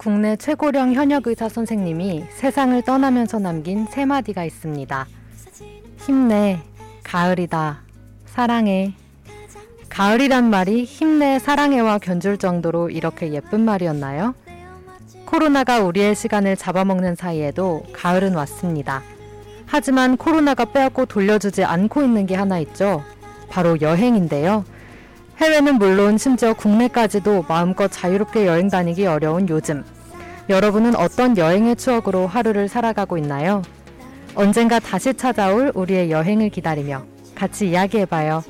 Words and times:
국내 0.00 0.34
최고령 0.34 0.94
현역 0.94 1.26
의사 1.26 1.50
선생님이 1.50 2.24
세상을 2.30 2.80
떠나면서 2.80 3.38
남긴 3.38 3.84
세 3.84 4.06
마디가 4.06 4.46
있습니다. 4.46 5.06
힘내, 5.98 6.58
가을이다, 7.04 7.82
사랑해. 8.24 8.94
가을이란 9.90 10.48
말이 10.48 10.84
힘내, 10.84 11.38
사랑해와 11.38 11.98
견줄 11.98 12.38
정도로 12.38 12.88
이렇게 12.88 13.34
예쁜 13.34 13.60
말이었나요? 13.66 14.34
코로나가 15.26 15.80
우리의 15.80 16.14
시간을 16.14 16.56
잡아먹는 16.56 17.14
사이에도 17.14 17.84
가을은 17.92 18.34
왔습니다. 18.36 19.02
하지만 19.66 20.16
코로나가 20.16 20.64
빼앗고 20.64 21.04
돌려주지 21.04 21.64
않고 21.64 22.02
있는 22.02 22.24
게 22.24 22.36
하나 22.36 22.58
있죠. 22.60 23.04
바로 23.50 23.78
여행인데요. 23.82 24.64
해외는 25.40 25.78
물론 25.78 26.18
심지어 26.18 26.52
국내까지도 26.52 27.46
마음껏 27.48 27.88
자유롭게 27.88 28.46
여행 28.46 28.68
다니기 28.68 29.06
어려운 29.06 29.48
요즘. 29.48 29.82
여러분은 30.50 30.94
어떤 30.96 31.38
여행의 31.38 31.76
추억으로 31.76 32.26
하루를 32.26 32.68
살아가고 32.68 33.16
있나요? 33.16 33.62
언젠가 34.34 34.78
다시 34.78 35.14
찾아올 35.14 35.72
우리의 35.74 36.10
여행을 36.10 36.50
기다리며 36.50 37.06
같이 37.34 37.70
이야기해봐요. 37.70 38.44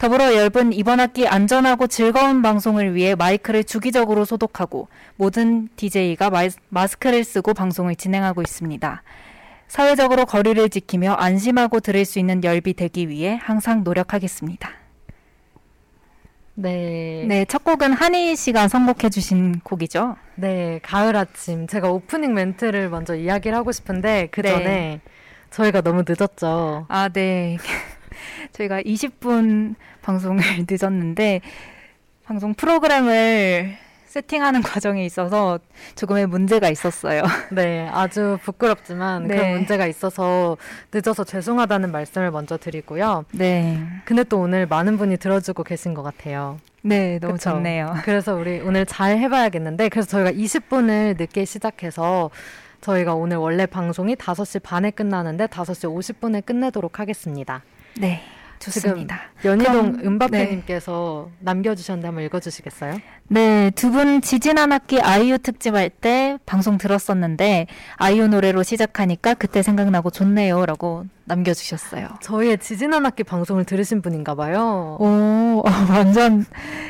더불어 0.00 0.34
열분 0.34 0.72
이번 0.72 0.98
학기 0.98 1.28
안전하고 1.28 1.86
즐거운 1.86 2.40
방송을 2.40 2.94
위해 2.94 3.14
마이크를 3.14 3.64
주기적으로 3.64 4.24
소독하고 4.24 4.88
모든 5.16 5.68
DJ가 5.76 6.30
마스크를 6.70 7.22
쓰고 7.22 7.52
방송을 7.52 7.96
진행하고 7.96 8.40
있습니다. 8.40 9.02
사회적으로 9.68 10.24
거리를 10.24 10.70
지키며 10.70 11.12
안심하고 11.12 11.80
들을 11.80 12.06
수 12.06 12.18
있는 12.18 12.42
열비 12.42 12.72
되기 12.72 13.10
위해 13.10 13.38
항상 13.42 13.84
노력하겠습니다. 13.84 14.70
네. 16.54 17.26
네, 17.28 17.44
첫 17.44 17.62
곡은 17.62 17.92
한희 17.92 18.36
씨가 18.36 18.68
선곡해 18.68 19.10
주신 19.10 19.60
곡이죠. 19.60 20.16
네, 20.36 20.80
가을 20.82 21.14
아침. 21.14 21.66
제가 21.66 21.90
오프닝 21.90 22.32
멘트를 22.32 22.88
먼저 22.88 23.14
이야기를 23.14 23.54
하고 23.54 23.70
싶은데 23.70 24.28
그 24.30 24.40
전에 24.40 24.64
네. 24.64 25.00
저희가 25.50 25.82
너무 25.82 26.04
늦었죠. 26.08 26.86
아, 26.88 27.10
네. 27.10 27.58
저희가 28.52 28.82
20분 28.82 29.74
방송을 30.02 30.42
늦었는데 30.68 31.40
방송 32.24 32.54
프로그램을 32.54 33.76
세팅하는 34.10 34.62
과정에 34.62 35.04
있어서 35.04 35.60
조금의 35.94 36.26
문제가 36.26 36.68
있었어요. 36.68 37.22
네, 37.52 37.88
아주 37.92 38.38
부끄럽지만 38.42 39.28
네. 39.28 39.36
그런 39.36 39.52
문제가 39.52 39.86
있어서 39.86 40.56
늦어서 40.92 41.22
죄송하다는 41.22 41.92
말씀을 41.92 42.32
먼저 42.32 42.56
드리고요. 42.56 43.24
네. 43.30 43.80
근데 44.04 44.24
또 44.24 44.40
오늘 44.40 44.66
많은 44.66 44.96
분이 44.96 45.16
들어주고 45.18 45.62
계신 45.62 45.94
것 45.94 46.02
같아요. 46.02 46.58
네, 46.82 47.20
너무 47.20 47.34
그쵸? 47.34 47.50
좋네요. 47.50 47.94
그래서 48.04 48.34
우리 48.34 48.60
오늘 48.60 48.84
잘 48.84 49.18
해봐야겠는데 49.18 49.88
그래서 49.90 50.08
저희가 50.08 50.32
20분을 50.32 51.16
늦게 51.16 51.44
시작해서 51.44 52.30
저희가 52.80 53.14
오늘 53.14 53.36
원래 53.36 53.66
방송이 53.66 54.16
5시 54.16 54.62
반에 54.62 54.90
끝나는데 54.90 55.46
5시 55.46 55.88
50분에 55.88 56.44
끝내도록 56.44 56.98
하겠습니다. 56.98 57.62
네. 57.98 58.22
좋습니다. 58.60 59.22
연희동 59.42 60.00
은바페님께서 60.04 61.30
남겨주셨는데 61.38 62.06
한번 62.06 62.24
읽어주시겠어요? 62.24 62.98
네, 63.28 63.70
두 63.74 63.90
분 63.90 64.20
지진 64.20 64.58
한 64.58 64.70
학기 64.70 65.00
아이유 65.00 65.38
특집 65.38 65.74
할 65.74 65.88
때 65.88 66.36
방송 66.44 66.76
들었었는데 66.76 67.66
아이유 67.96 68.28
노래로 68.28 68.62
시작하니까 68.62 69.32
그때 69.32 69.62
생각나고 69.62 70.10
좋네요라고 70.10 71.06
남겨주셨어요. 71.24 72.08
저희의 72.20 72.58
지진 72.58 72.92
한 72.92 73.06
학기 73.06 73.24
방송을 73.24 73.64
들으신 73.64 74.02
분인가 74.02 74.34
봐요. 74.34 74.98
오, 75.00 75.62
완전 75.88 76.44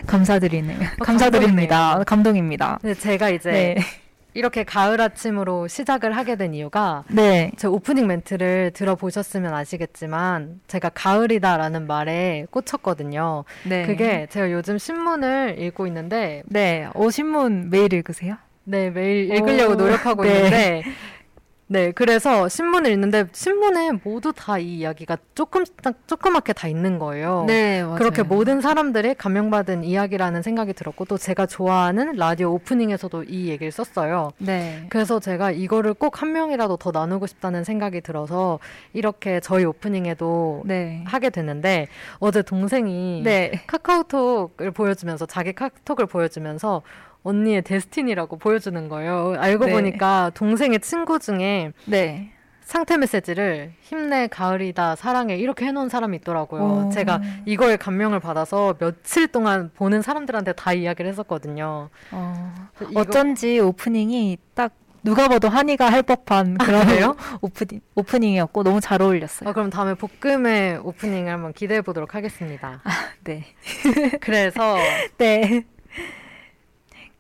감사드리네요. 0.09 0.79
감사드립니다. 1.01 2.03
감동입니다. 2.05 2.81
네, 2.83 2.95
제가 2.95 3.31
이제 3.31 3.51
네, 3.51 3.77
이렇게 4.35 4.65
가을 4.65 5.01
아침으로 5.01 5.69
시작을 5.69 6.17
하게 6.17 6.37
된 6.37 6.55
이유가 6.55 7.05
네, 7.09 7.51
제 7.57 7.67
오프닝 7.67 8.07
멘트를 8.07 8.73
들어보셨으면 8.75 9.53
아시겠지만 9.55 10.61
제가 10.67 10.91
가을이다라는 10.91 11.87
말에 11.87 12.47
꽂혔거든요. 12.51 13.45
네. 13.69 13.87
그게 13.87 14.27
제가 14.31 14.51
요즘 14.53 14.79
신문을 14.79 15.57
읽고 15.59 15.87
있는데 15.87 16.43
네, 16.47 16.89
오 16.95 17.11
신문 17.11 17.71
매일 17.71 17.93
읽으세요? 17.93 18.37
네 18.65 18.91
매일 18.91 19.35
읽으려고 19.35 19.73
오, 19.73 19.77
노력하고 19.77 20.23
네. 20.23 20.37
있는데 20.37 20.83
네 21.73 21.93
그래서 21.93 22.49
신문을 22.49 22.91
읽는데 22.91 23.27
신문에 23.33 23.93
모두 24.03 24.33
다 24.35 24.59
이 24.59 24.79
이야기가 24.79 25.17
조금 25.37 25.65
조그맣게 26.09 26.53
다 26.53 26.67
있는 26.67 26.99
거예요. 26.99 27.45
네, 27.47 27.83
맞아요. 27.85 27.95
그렇게 27.97 28.23
모든 28.25 28.61
사람들이 28.61 29.15
감명받은 29.15 29.85
이야기라는 29.85 30.43
생각이 30.43 30.73
들었고 30.73 31.05
또 31.05 31.17
제가 31.17 31.47
좋아하는 31.47 32.17
라디오 32.17 32.53
오프닝에서도 32.55 33.23
이 33.25 33.49
얘기를 33.49 33.71
썼어요. 33.71 34.33
네, 34.39 34.85
그래서 34.91 35.21
제가 35.21 35.53
이거를 35.53 35.95
꼭 35.95 36.21
한 36.21 36.33
명이라도 36.33 36.77
더 36.77 36.91
나누고 36.91 37.27
싶다는 37.29 37.63
생각이 37.63 38.01
들어서 38.01 38.59
이렇게 38.93 39.39
저희 39.41 39.65
오프닝에도 39.65 40.63
네, 40.67 41.05
하게 41.07 41.31
됐는데 41.31 41.87
어제 42.19 42.43
동생이 42.43 43.23
네, 43.23 43.63
카카오톡을 43.69 44.73
보여주면서 44.73 45.25
자기 45.27 45.53
카톡을 45.53 46.07
보여주면서 46.07 46.83
언니의 47.23 47.63
데스티니라고 47.63 48.39
보여주는 48.39 48.89
거예요. 48.89 49.35
알고 49.39 49.67
네. 49.67 49.73
보니까 49.73 50.31
동생의 50.35 50.81
친구 50.81 51.19
중에 51.19 51.73
네. 51.87 52.33
상태 52.63 52.97
메시지를 52.97 53.73
힘내 53.81 54.29
가을이다 54.29 54.95
사랑해 54.95 55.37
이렇게 55.37 55.67
해놓은 55.67 55.89
사람이 55.89 56.19
있더라고요. 56.19 56.87
오. 56.87 56.91
제가 56.91 57.21
이거에 57.45 57.77
감명을 57.77 58.21
받아서 58.21 58.75
며칠 58.79 59.27
동안 59.27 59.73
보는 59.75 60.03
사람들한테 60.03 60.53
다 60.53 60.73
이야기를 60.73 61.11
했었거든요. 61.11 61.91
어, 62.13 62.55
어쩐지 62.95 63.59
오프닝이 63.59 64.39
딱 64.55 64.73
누가 65.03 65.29
봐도 65.29 65.49
한이가 65.49 65.91
할 65.91 66.03
법한 66.03 66.59
그런 66.59 66.87
그래요? 66.87 67.17
오프닝, 67.41 67.81
오프닝이었고 67.97 68.63
너무 68.63 68.81
잘 68.81 69.03
어울렸어요. 69.03 69.49
어, 69.49 69.53
그럼 69.53 69.71
다음에 69.71 69.95
볶음의 69.95 70.79
오프닝을 70.85 71.33
한번 71.33 71.53
기대해 71.53 71.81
보도록 71.81 72.15
하겠습니다. 72.15 72.83
네. 73.25 73.47
그래서 74.21 74.77
네. 75.19 75.65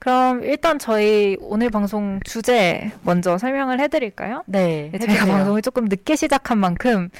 그럼 0.00 0.42
일단 0.44 0.78
저희 0.78 1.36
오늘 1.40 1.68
방송 1.70 2.20
주제 2.24 2.90
먼저 3.02 3.36
설명을 3.38 3.80
해드릴까요? 3.80 4.42
네, 4.46 4.88
네, 4.92 4.98
저희가. 4.98 5.26
방송을 5.26 5.60
조금 5.62 5.84
늦게 5.84 6.16
시작한 6.16 6.56
만큼 6.58 7.10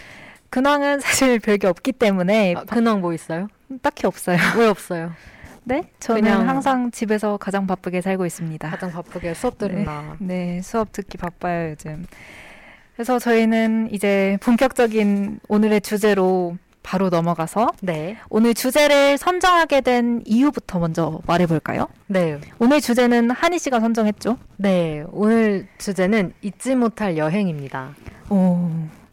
근황은 0.49 1.01
사실 1.29 1.39
별게 1.39 1.67
없기 1.69 1.93
때문에 1.93 2.55
아, 2.57 2.65
근황 2.65 3.01
뭐 3.03 3.13
있어요? 3.13 3.49
딱히 3.83 4.07
없어요. 4.07 4.39
왜 4.59 4.67
없어요? 4.67 5.13
네? 5.63 5.83
저는 6.01 6.23
그냥- 6.23 6.49
항상 6.49 6.91
집에서 6.91 7.37
가장 7.37 7.67
바쁘게 7.67 8.01
살고 8.01 8.25
있습니다. 8.25 8.69
가장 8.71 8.91
바쁘게 8.91 9.35
수업 9.35 9.59
들으나. 9.59 10.17
네, 10.19 10.61
수업 10.63 10.91
듣기 10.91 11.19
바빠요, 11.19 11.71
요즘. 11.73 12.07
그래서 12.97 13.19
저희는 13.19 13.91
이제 13.93 14.39
본격적인 14.43 15.41
오늘의 15.49 15.83
주제로 15.83 16.57
바로 16.83 17.09
넘어가서 17.09 17.71
네, 17.83 18.17
오늘 18.31 18.55
주제를 18.55 19.19
선정하게 19.19 19.81
된 19.83 20.23
이유부터 20.25 20.79
먼저 20.79 21.21
말해볼까요? 21.27 21.89
네, 22.07 22.39
오늘 22.59 22.81
주제는 22.81 23.31
한희 23.31 23.59
씨가 23.59 23.81
선정했죠? 23.81 24.39
네. 24.57 25.05
오늘 25.13 25.69
주제는 25.79 26.33
잊지 26.43 26.75
못할 26.75 27.17
여행입니다. 27.17 27.95
오, 28.31 28.71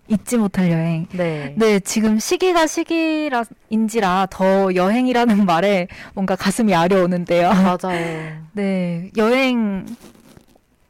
잊지 0.07 0.37
못할 0.37 0.71
여행. 0.71 1.07
네. 1.11 1.53
네, 1.57 1.79
지금 1.79 2.19
시기가 2.19 2.67
시기라인지라 2.67 4.27
더 4.29 4.73
여행이라는 4.73 5.43
말에 5.45 5.87
뭔가 6.13 6.35
가슴이 6.35 6.73
아려오는데요. 6.73 7.49
맞아요. 7.49 8.41
네, 8.53 9.11
여행 9.17 9.85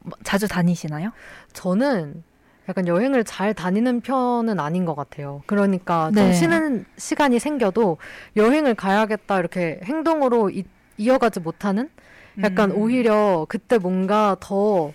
뭐 0.00 0.16
자주 0.22 0.46
다니시나요? 0.46 1.10
저는 1.52 2.22
약간 2.68 2.86
여행을 2.86 3.24
잘 3.24 3.54
다니는 3.54 4.02
편은 4.02 4.60
아닌 4.60 4.84
것 4.84 4.94
같아요. 4.94 5.42
그러니까 5.46 6.10
네. 6.14 6.22
좀 6.22 6.32
쉬는 6.32 6.84
시간이 6.96 7.38
생겨도 7.38 7.96
여행을 8.36 8.74
가야겠다 8.74 9.38
이렇게 9.38 9.80
행동으로 9.84 10.50
이, 10.50 10.64
이어가지 10.98 11.40
못하는 11.40 11.88
약간 12.42 12.70
음. 12.70 12.76
오히려 12.76 13.46
그때 13.48 13.78
뭔가 13.78 14.36
더 14.38 14.92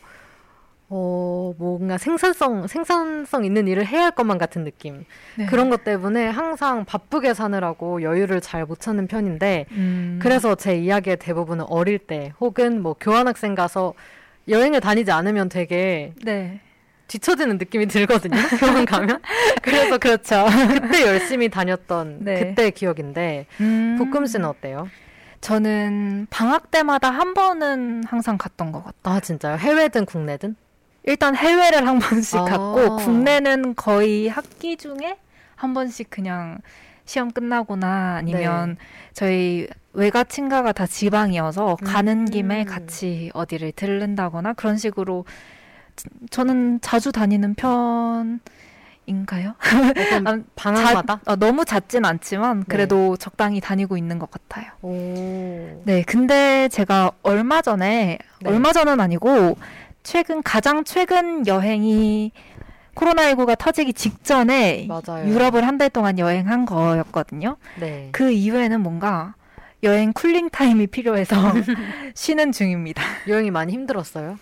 어, 0.96 1.56
뭔가 1.58 1.98
생산성, 1.98 2.68
생산성 2.68 3.46
있는 3.46 3.68
일을 3.68 3.88
해야 3.88 4.04
할 4.04 4.12
것만 4.12 4.38
같은 4.38 4.64
느낌. 4.64 5.06
네. 5.40 5.48
그런 5.48 5.72
것 5.72 5.84
때문에 5.84 6.28
항상 6.28 6.86
바쁘게 6.86 7.34
사느라고 7.34 8.04
여유를 8.04 8.42
잘 8.42 8.68
못 8.68 8.80
찾는 8.80 9.08
편인데, 9.08 9.66
음. 9.72 10.20
그래서 10.22 10.54
제 10.54 10.78
이야기의 10.78 11.18
대부분은 11.18 11.66
어릴 11.68 11.98
때, 11.98 12.34
혹은 12.40 12.84
뭐 12.84 12.96
교환학생 13.00 13.56
가서 13.56 13.96
여행을 14.48 14.82
다니지 14.82 15.12
않으면 15.12 15.50
되게 15.50 16.14
네. 16.24 16.60
뒤처지는 17.18 17.58
느낌이 17.60 17.86
들거든요. 17.88 18.36
교환 18.60 18.86
가면. 18.86 19.22
그래서 19.62 19.98
그렇죠. 20.00 20.46
그때 20.82 21.06
열심히 21.06 21.48
다녔던 21.50 22.20
네. 22.26 22.40
그때 22.40 22.72
기억인데, 22.72 23.46
음. 23.62 23.98
볶음 24.00 24.26
씨는 24.26 24.46
어때요? 24.48 24.90
저는 25.42 26.26
방학 26.32 26.72
때마다 26.72 27.12
한 27.12 27.34
번은 27.34 28.04
항상 28.08 28.38
갔던 28.38 28.72
것 28.72 28.84
같아요. 28.84 29.16
아, 29.16 29.20
진짜요? 29.20 29.58
해외든 29.58 30.06
국내든? 30.06 30.56
일단 31.04 31.36
해외를 31.36 31.86
한 31.88 32.00
번씩 32.00 32.40
아. 32.40 32.46
갔고 32.46 32.96
국내는 32.98 33.76
거의 33.76 34.28
학기 34.30 34.78
중에 34.78 35.18
한 35.56 35.74
번씩 35.74 36.10
그냥 36.10 36.60
시험 37.06 37.30
끝나거나 37.32 38.16
아니면 38.20 38.78
저희 39.12 39.68
외가 39.92 40.24
친가가 40.24 40.72
다 40.72 40.88
지방이어서 40.88 41.76
가는 41.84 42.20
음. 42.22 42.26
김에 42.26 42.64
같이 42.64 43.30
어디를 43.34 43.74
들른다거나 43.74 44.54
그런 44.54 44.78
식으로 44.78 45.26
지- 45.28 45.34
저는 46.30 46.80
자주 46.82 47.12
다니는 47.12 47.56
편인가요? 47.56 49.54
방학마다? 50.56 51.20
자- 51.24 51.32
어, 51.32 51.36
너무 51.36 51.66
잦진 51.66 52.06
않지만 52.06 52.60
네. 52.60 52.66
그래도 52.68 53.16
적당히 53.18 53.60
다니고 53.62 53.98
있는 53.98 54.20
것 54.20 54.30
같아요. 54.32 54.72
오. 54.82 55.82
네, 55.86 56.04
근데 56.06 56.68
제가 56.70 57.12
얼마 57.22 57.62
전에 57.62 58.18
네. 58.42 58.50
얼마 58.50 58.74
전은 58.74 59.00
아니고 59.00 59.58
최근 60.04 60.42
가장 60.44 60.84
최근 60.84 61.46
여행이 61.48 62.32
코로나19가 62.96 63.58
터지기 63.58 63.94
직전에 63.94 64.88
맞아요. 64.88 65.28
유럽을 65.28 65.66
한 65.68 65.78
달 65.78 65.90
동안 65.90 66.20
여행한 66.20 66.66
거였거든요. 66.66 67.58
네. 67.80 68.10
그 68.12 68.32
이후에는 68.32 68.82
뭔가 68.82 69.34
여행 69.82 70.14
쿨링 70.14 70.50
타임이 70.50 70.88
필요해서 70.88 71.36
쉬는 72.16 72.52
중입니다. 72.52 73.02
여행이 73.28 73.52
많이 73.52 73.74
힘들었어요? 73.74 74.38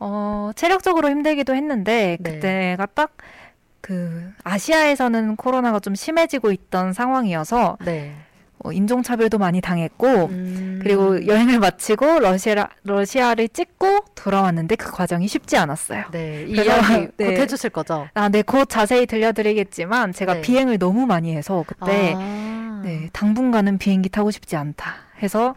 어, 0.00 0.50
체력적으로 0.54 1.10
힘들기도 1.10 1.54
했는데 1.54 2.16
네. 2.20 2.32
그때가 2.32 2.86
딱그 2.86 4.32
아시아에서는 4.44 5.36
코로나가 5.36 5.80
좀 5.80 5.94
심해지고 5.94 6.52
있던 6.52 6.92
상황이어서 6.92 7.78
네. 7.84 8.14
어, 8.60 8.72
인종차별도 8.72 9.38
많이 9.38 9.60
당했고 9.60 10.06
음. 10.26 10.80
그리고 10.82 11.26
여행을 11.26 11.60
마치고 11.60 12.18
러시아 12.20 12.68
러시아를 12.82 13.48
찍고 13.48 14.00
돌아왔는데 14.14 14.76
그 14.76 14.90
과정이 14.90 15.28
쉽지 15.28 15.56
않았어요. 15.56 16.06
네, 16.10 16.44
이 16.48 16.52
이야기 16.52 17.06
곧 17.06 17.14
네. 17.18 17.40
해주실 17.40 17.70
거죠? 17.70 18.08
아, 18.14 18.28
네, 18.28 18.42
곧 18.42 18.68
자세히 18.68 19.06
들려드리겠지만 19.06 20.12
제가 20.12 20.34
네. 20.34 20.40
비행을 20.40 20.78
너무 20.78 21.06
많이 21.06 21.34
해서 21.36 21.64
그때 21.66 22.14
아. 22.16 22.80
네, 22.84 23.08
당분간은 23.12 23.78
비행기 23.78 24.08
타고 24.08 24.30
싶지 24.30 24.56
않다 24.56 24.94
해서 25.22 25.54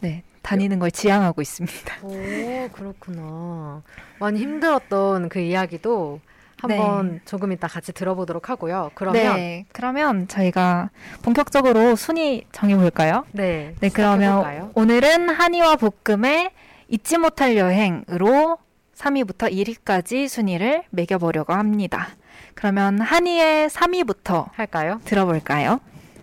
네, 0.00 0.22
다니는 0.42 0.78
걸 0.78 0.90
지향하고 0.90 1.42
있습니다. 1.42 1.96
오, 2.02 2.68
그렇구나. 2.72 3.82
많이 4.18 4.40
힘들었던 4.40 5.28
그 5.28 5.38
이야기도 5.40 6.20
한번 6.56 7.20
조금 7.24 7.52
이따 7.52 7.66
같이 7.68 7.92
들어보도록 7.92 8.50
하고요. 8.50 8.90
그러면 8.94 9.36
네, 9.36 9.64
그러면 9.72 10.28
저희가 10.28 10.90
본격적으로 11.22 11.96
순위 11.96 12.44
정해 12.52 12.76
볼까요? 12.76 13.24
네, 13.32 13.74
네, 13.80 13.88
그러면 13.88 14.40
시작해볼까요? 14.40 14.70
오늘은 14.74 15.28
한이와 15.30 15.76
볶음의 15.76 16.50
잊지 16.88 17.18
못할 17.18 17.56
여행으로 17.56 18.58
3위부터 18.94 19.50
1위까지 19.50 20.28
순위를 20.28 20.82
매겨 20.90 21.16
보려고 21.16 21.54
합니다. 21.54 22.08
그러면 22.54 23.00
한이의 23.00 23.70
3위부터 23.70 24.50
할까요? 24.52 25.00
들어볼까요? 25.04 25.80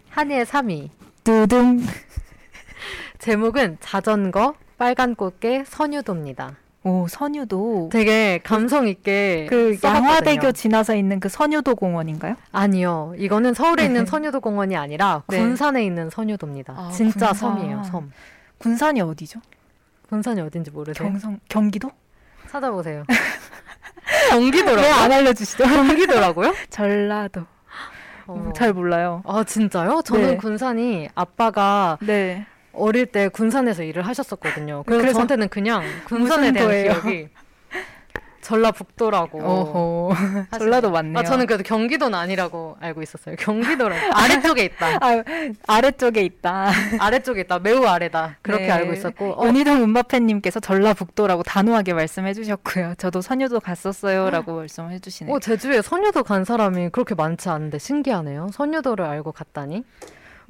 한이의 0.10 0.46
3위. 0.46 0.90
두둥. 1.24 1.82
제목은 3.28 3.76
자전거 3.82 4.54
빨간 4.78 5.14
꽃게 5.14 5.66
선유도입니다. 5.68 6.56
오, 6.86 7.08
선유도. 7.10 7.90
되게 7.92 8.40
감성 8.42 8.88
있게 8.88 9.48
그 9.50 9.76
써봤거든요. 9.76 10.08
양화대교 10.08 10.52
지나서 10.54 10.96
있는 10.96 11.20
그 11.20 11.28
선유도 11.28 11.76
공원인가요? 11.76 12.38
아니요. 12.54 13.14
이거는 13.18 13.54
서울에 13.54 13.84
있는 13.84 14.06
선유도 14.06 14.40
공원이 14.40 14.78
아니라 14.78 15.24
네. 15.28 15.40
군산에 15.40 15.84
있는 15.84 16.10
선유도입니다. 16.10 16.74
아, 16.78 16.90
진짜 16.92 17.32
군산. 17.32 17.34
섬이에요, 17.34 17.84
섬. 17.84 18.12
군산이 18.60 19.02
어디죠? 19.02 19.42
군산이 20.08 20.40
어딘지 20.40 20.72
모르세요? 20.72 21.10
경성 21.10 21.38
경기도? 21.50 21.92
찾아보세요. 22.50 23.04
경기도라고요? 24.32 24.86
왜안 24.86 25.12
알려주시죠? 25.12 25.66
경기도라고요? 25.66 26.54
전라도. 26.70 27.42
어. 28.28 28.54
잘 28.56 28.72
몰라요. 28.72 29.22
아 29.26 29.44
진짜요? 29.44 30.02
저는 30.06 30.28
네. 30.28 30.38
군산이 30.38 31.10
아빠가 31.14 31.98
네. 32.02 32.46
어릴 32.78 33.06
때 33.06 33.28
군산에서 33.28 33.84
일을 33.84 34.06
하셨었거든요. 34.08 34.84
그래서, 34.86 35.02
그래서 35.02 35.14
저한테는 35.16 35.50
그냥 35.50 35.84
군산에 36.06 36.52
대한 36.52 36.68
도예요? 36.68 36.92
기억이 37.02 37.30
전라북도라고. 38.48 39.42
어허. 39.44 40.16
전라도 40.58 40.90
맞네요. 40.90 41.18
아 41.20 41.24
저는 41.24 41.48
그래도 41.48 41.64
경기도는 41.64 42.18
아니라고 42.18 42.78
알고 42.80 43.02
있었어요. 43.02 43.36
경기도라고 43.38 44.00
아래쪽에 44.16 44.64
있다. 44.64 44.88
아, 45.02 45.24
아래쪽에 45.68 46.22
있다. 46.22 46.72
아래쪽에 47.00 47.42
있다. 47.42 47.60
매우 47.60 47.86
아래다. 47.86 48.38
그렇게 48.42 48.68
네. 48.68 48.72
알고 48.72 48.94
있었고. 48.94 49.34
어, 49.42 49.48
연희동 49.48 49.84
음마팬님께서 49.84 50.62
전라북도라고 50.62 51.44
단호하게 51.44 51.94
말씀해 51.94 52.34
주셨고요. 52.34 52.94
저도 52.98 53.20
선유도 53.22 53.60
갔었어요 53.60 54.30
라고 54.30 54.56
말씀해 54.56 55.00
주시네요. 55.00 55.36
어, 55.36 55.40
제주에 55.40 55.82
선유도 55.82 56.24
간 56.24 56.46
사람이 56.46 56.90
그렇게 56.92 57.16
많지 57.16 57.50
않은데 57.50 57.80
신기하네요. 57.80 58.48
선유도를 58.54 59.04
알고 59.04 59.34
갔다니. 59.34 59.84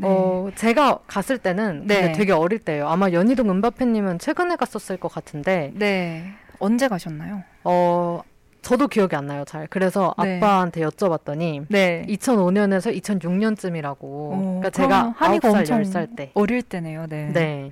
어, 0.04 0.50
제가 0.56 1.00
갔을 1.08 1.38
때는 1.38 1.88
네. 1.88 2.12
되게 2.12 2.32
어릴 2.32 2.60
때예요. 2.60 2.88
아마 2.88 3.12
연희동 3.12 3.50
은바페님은 3.50 4.20
최근에 4.20 4.56
갔었을 4.56 4.98
것 4.98 5.12
같은데, 5.12 5.72
네. 5.76 6.34
언제 6.60 6.88
가셨나요? 6.88 7.44
어, 7.64 8.22
저도 8.62 8.88
기억이 8.88 9.16
안 9.16 9.28
나요, 9.28 9.44
잘. 9.46 9.68
그래서 9.68 10.14
네. 10.22 10.38
아빠한테 10.38 10.82
여쭤봤더니, 10.82 11.66
네. 11.70 12.06
2005년에서 12.10 12.96
2006년쯤이라고. 13.02 14.30
그러니까 14.30 14.70
제가 14.70 15.14
한이가 15.18 15.50
9살, 15.50 15.58
엄청 15.60 15.82
10살 15.82 16.16
때. 16.16 16.32
어릴 16.34 16.62
때네요. 16.62 17.08
네. 17.08 17.32
네. 17.34 17.72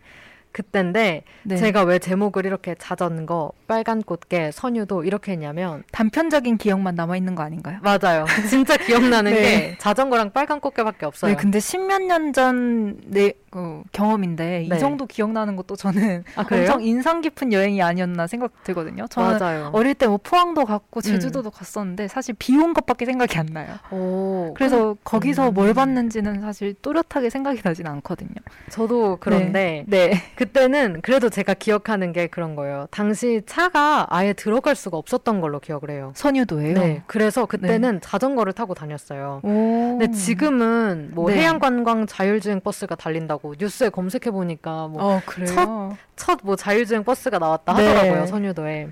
그때인데, 0.55 1.23
네. 1.43 1.57
제가 1.57 1.83
왜 1.83 1.99
제목을 1.99 2.45
이렇게 2.45 2.75
자전거, 2.79 3.51
빨간 3.67 4.01
꽃게, 4.01 4.51
선유도 4.53 5.03
이렇게 5.03 5.33
했냐면, 5.33 5.83
단편적인 5.91 6.57
기억만 6.57 6.95
남아 6.95 7.17
있는 7.17 7.35
거 7.35 7.43
아닌가요? 7.43 7.79
맞아요. 7.83 8.25
진짜 8.49 8.77
기억나는 8.77 9.33
네. 9.35 9.41
게 9.41 9.77
자전거랑 9.79 10.31
빨간 10.31 10.61
꽃게밖에 10.61 11.05
없어요. 11.05 11.31
네, 11.31 11.37
근데 11.37 11.59
십몇 11.59 12.01
년 12.03 12.31
전 12.31 12.95
내 13.07 13.33
그, 13.55 13.83
경험인데 13.93 14.65
네. 14.69 14.75
이 14.75 14.79
정도 14.79 15.05
기억나는 15.05 15.55
것도 15.55 15.77
저는 15.77 16.25
아? 16.35 16.45
엄청 16.51 16.83
인상 16.83 17.21
깊은 17.21 17.53
여행이 17.53 17.81
아니었나 17.81 18.27
생각 18.27 18.51
들거든요. 18.65 19.07
저는 19.07 19.39
맞아요. 19.39 19.69
어릴 19.71 19.93
때 19.95 20.05
뭐 20.07 20.19
포항도 20.21 20.61
음. 20.61 20.65
갔고 20.65 20.99
제주도도 21.01 21.49
갔었는데 21.51 22.07
사실 22.09 22.35
비 22.37 22.55
온 22.57 22.73
것밖에 22.73 23.05
생각이 23.05 23.37
안 23.37 23.45
나요. 23.47 23.75
오, 23.91 24.53
그래서 24.55 24.95
거기서 25.03 25.49
음. 25.49 25.53
뭘 25.53 25.73
봤는지는 25.73 26.41
사실 26.41 26.73
또렷하게 26.81 27.29
생각이 27.29 27.61
나진 27.61 27.87
않거든요. 27.87 28.33
저도 28.69 29.17
그런데 29.19 29.83
네. 29.87 30.11
그때는 30.35 31.01
그래도 31.01 31.29
제가 31.29 31.53
기억하는 31.53 32.11
게 32.11 32.27
그런 32.27 32.55
거예요. 32.55 32.87
당시 32.91 33.41
차가 33.45 34.05
아예 34.09 34.33
들어갈 34.33 34.75
수가 34.75 34.97
없었던 34.97 35.41
걸로 35.41 35.59
기억을 35.59 35.89
해요. 35.91 36.11
선유도예요. 36.15 36.73
네, 36.75 37.03
그래서 37.07 37.45
그때는 37.45 37.99
자전거를 38.01 38.53
타고 38.53 38.73
다녔어요. 38.73 39.39
오. 39.43 39.97
근데 39.99 40.11
지금은 40.11 41.11
뭐 41.13 41.29
네. 41.29 41.37
해양 41.39 41.59
관광 41.59 42.05
자율주행 42.05 42.61
버스가 42.61 42.95
달린다고 42.95 43.44
뉴스에 43.59 43.89
검색해 43.89 44.31
보니까 44.31 44.87
뭐 44.87 45.03
어, 45.03 45.21
그래요. 45.25 45.95
첫뭐 46.15 46.55
자율주행 46.55 47.03
버스가 47.03 47.37
나왔다 47.39 47.73
네. 47.73 47.87
하더라고요 47.87 48.25
선유도에. 48.27 48.89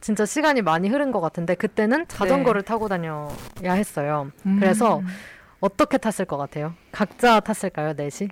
진짜 0.00 0.26
시간이 0.26 0.62
많이 0.62 0.88
흐른 0.88 1.12
것 1.12 1.20
같은데 1.20 1.54
그때는 1.54 2.06
자전거를 2.08 2.62
타고 2.62 2.88
다녀야 2.88 3.28
했어요. 3.62 4.32
음. 4.46 4.58
그래서 4.58 5.00
어떻게 5.60 5.96
탔을 5.96 6.24
것 6.24 6.36
같아요? 6.36 6.74
각자 6.90 7.38
탔을까요, 7.38 7.92
넷이? 7.92 8.28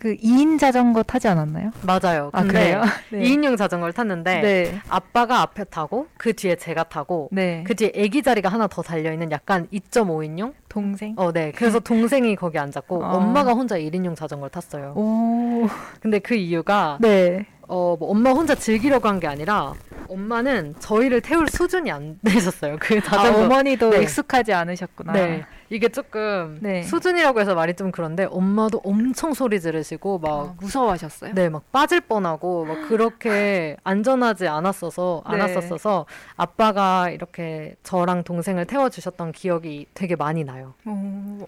그 0.00 0.16
2인 0.16 0.58
자전거 0.58 1.02
타지 1.02 1.28
않았나요? 1.28 1.72
맞아요. 1.82 2.30
아, 2.32 2.40
근데 2.40 2.52
그래요? 2.54 2.82
네. 3.12 3.20
2인용 3.20 3.58
자전거를 3.58 3.92
탔는데 3.92 4.40
네. 4.40 4.80
아빠가 4.88 5.42
앞에 5.42 5.64
타고 5.64 6.06
그 6.16 6.32
뒤에 6.32 6.56
제가 6.56 6.84
타고 6.84 7.28
네. 7.30 7.62
그 7.66 7.74
뒤에 7.74 7.92
아기 7.94 8.22
자리가 8.22 8.48
하나 8.48 8.66
더 8.66 8.80
달려 8.80 9.12
있는 9.12 9.30
약간 9.30 9.68
2.5인용? 9.70 10.54
동생. 10.70 11.14
어, 11.18 11.32
네. 11.32 11.52
그래서 11.54 11.78
동생이 11.80 12.34
거기 12.34 12.58
앉았고 12.58 12.96
어. 13.04 13.16
엄마가 13.18 13.52
혼자 13.52 13.76
1인용 13.76 14.16
자전거를 14.16 14.50
탔어요. 14.50 14.94
오. 14.96 15.68
근데 16.00 16.18
그 16.18 16.34
이유가 16.34 16.96
네. 17.02 17.44
어, 17.70 17.96
뭐 17.98 18.10
엄마 18.10 18.30
혼자 18.30 18.54
즐기려고 18.54 19.08
한 19.08 19.20
게 19.20 19.26
아니라 19.26 19.74
엄마는 20.08 20.74
저희를 20.80 21.20
태울 21.20 21.46
수준이 21.48 21.90
안 21.90 22.18
되셨어요. 22.24 22.78
그 22.80 22.98
아, 22.98 23.00
자전거. 23.00 23.44
어머니도 23.44 23.90
네. 23.90 24.02
익숙하지 24.02 24.52
않으셨구나. 24.52 25.12
네. 25.12 25.44
이게 25.68 25.88
조금 25.88 26.58
네. 26.60 26.82
수준이라고 26.82 27.40
해서 27.40 27.54
말이 27.54 27.74
좀 27.74 27.92
그런데 27.92 28.24
엄마도 28.24 28.80
엄청 28.82 29.34
소리 29.34 29.60
지르시고 29.60 30.18
막 30.18 30.30
아, 30.30 30.54
무서워하셨어요? 30.60 31.34
네, 31.34 31.48
막 31.48 31.70
빠질 31.70 32.00
뻔하고 32.00 32.64
막 32.64 32.88
그렇게 32.88 33.76
안전하지 33.84 34.48
않았어서 34.48 35.22
네. 35.28 35.34
않았었어서 35.34 36.06
아빠가 36.36 37.10
이렇게 37.10 37.76
저랑 37.84 38.24
동생을 38.24 38.64
태워 38.66 38.88
주셨던 38.88 39.30
기억이 39.30 39.86
되게 39.94 40.16
많이 40.16 40.42
나요. 40.42 40.74
오. 40.86 41.46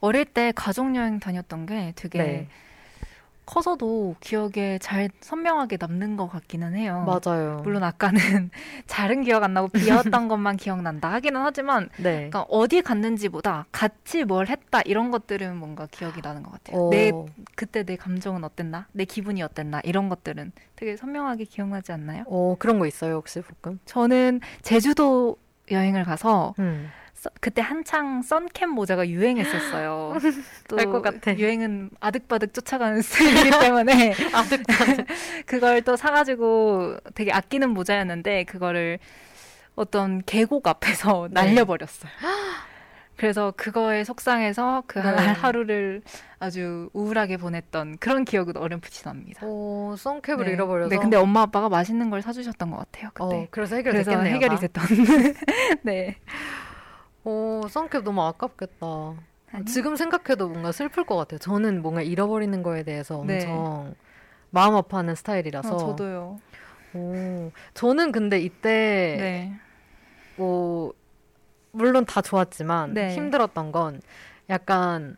어릴 0.00 0.24
때 0.24 0.52
가족 0.56 0.94
여행 0.96 1.20
다녔던 1.20 1.66
게 1.66 1.92
되게 1.94 2.18
네. 2.18 2.48
커서도 3.46 4.16
기억에 4.20 4.78
잘 4.80 5.08
선명하게 5.20 5.78
남는 5.80 6.16
것 6.16 6.28
같기는 6.28 6.74
해요. 6.74 7.04
맞아요. 7.06 7.60
물론 7.62 7.84
아까는 7.84 8.20
잘은 8.86 9.22
기억 9.22 9.44
안 9.44 9.54
나고 9.54 9.68
비었던 9.68 10.26
것만 10.28 10.56
기억난다 10.56 11.12
하기는 11.12 11.40
하지만 11.40 11.88
네. 11.96 12.28
그러니까 12.28 12.44
어디 12.48 12.82
갔는지보다 12.82 13.66
같이 13.70 14.24
뭘 14.24 14.48
했다 14.48 14.80
이런 14.82 15.10
것들은 15.12 15.56
뭔가 15.56 15.86
기억이 15.90 16.20
나는 16.22 16.42
것 16.42 16.52
같아요. 16.52 16.76
어, 16.76 16.90
내 16.90 17.12
그때 17.54 17.84
내 17.84 17.96
감정은 17.96 18.42
어땠나, 18.42 18.88
내 18.92 19.04
기분이 19.04 19.42
어땠나 19.42 19.80
이런 19.84 20.08
것들은 20.08 20.52
되게 20.74 20.96
선명하게 20.96 21.44
기억나지 21.44 21.92
않나요? 21.92 22.24
어, 22.26 22.56
그런 22.58 22.78
거 22.80 22.86
있어요, 22.86 23.14
혹시 23.14 23.40
볶음? 23.62 23.78
저는 23.84 24.40
제주도 24.62 25.36
여행을 25.70 26.04
가서 26.04 26.54
음. 26.58 26.90
써- 27.26 27.30
그때 27.40 27.60
한창 27.62 28.22
선캡 28.22 28.66
모자가 28.66 29.08
유행했었어요. 29.08 30.14
또 30.68 30.78
알것 30.78 31.02
같아. 31.02 31.36
유행은 31.36 31.90
아득바득 32.00 32.54
쫓아가는 32.54 33.00
스타일이기 33.02 33.50
때문에 33.58 34.14
아득 34.32 34.62
그걸 35.46 35.82
또 35.82 35.96
사가지고 35.96 36.96
되게 37.14 37.32
아끼는 37.32 37.70
모자였는데 37.70 38.44
그거를 38.44 38.98
어떤 39.74 40.22
계곡 40.24 40.66
앞에서 40.68 41.28
네. 41.30 41.42
날려버렸어요. 41.42 42.10
그래서 43.16 43.50
그거에 43.56 44.04
속상해서 44.04 44.82
그 44.86 45.00
하- 45.00 45.12
네. 45.12 45.22
하루를 45.32 46.02
아주 46.38 46.90
우울하게 46.92 47.38
보냈던 47.38 47.96
그런 47.98 48.26
기억은 48.26 48.58
어렴풋이 48.58 49.04
납니다. 49.04 49.40
어, 49.42 49.94
선캡을 49.96 50.44
네. 50.44 50.50
잃어버려서. 50.52 50.90
네, 50.90 50.98
근데 50.98 51.16
엄마 51.16 51.40
아빠가 51.42 51.70
맛있는 51.70 52.10
걸 52.10 52.20
사주셨던 52.20 52.70
것 52.70 52.76
같아요. 52.76 53.10
어, 53.18 53.28
그때. 53.28 53.48
그래서 53.50 53.76
그래서 53.76 54.10
해결됐겠네요. 54.10 54.34
해결이 54.34 54.54
다. 54.56 54.60
됐던. 54.60 54.84
네. 55.82 56.16
어, 57.28 57.62
선캡 57.68 58.02
너무 58.04 58.22
아깝겠다. 58.22 58.86
아니요? 59.50 59.64
지금 59.66 59.96
생각해도 59.96 60.48
뭔가 60.48 60.70
슬플 60.70 61.04
것 61.04 61.16
같아요. 61.16 61.38
저는 61.38 61.82
뭔가 61.82 62.00
잃어버리는 62.00 62.62
거에 62.62 62.84
대해서 62.84 63.22
네. 63.26 63.38
엄청 63.44 63.94
마음 64.50 64.76
아파하는 64.76 65.16
스타일이라서. 65.16 65.74
어, 65.74 65.78
저도요. 65.78 66.40
오, 66.94 67.50
저는 67.74 68.12
근데 68.12 68.40
이때 68.40 69.16
네. 69.18 69.52
뭐 70.36 70.94
물론 71.72 72.06
다 72.06 72.22
좋았지만 72.22 72.94
네. 72.94 73.14
힘들었던 73.14 73.72
건 73.72 74.00
약간 74.48 75.16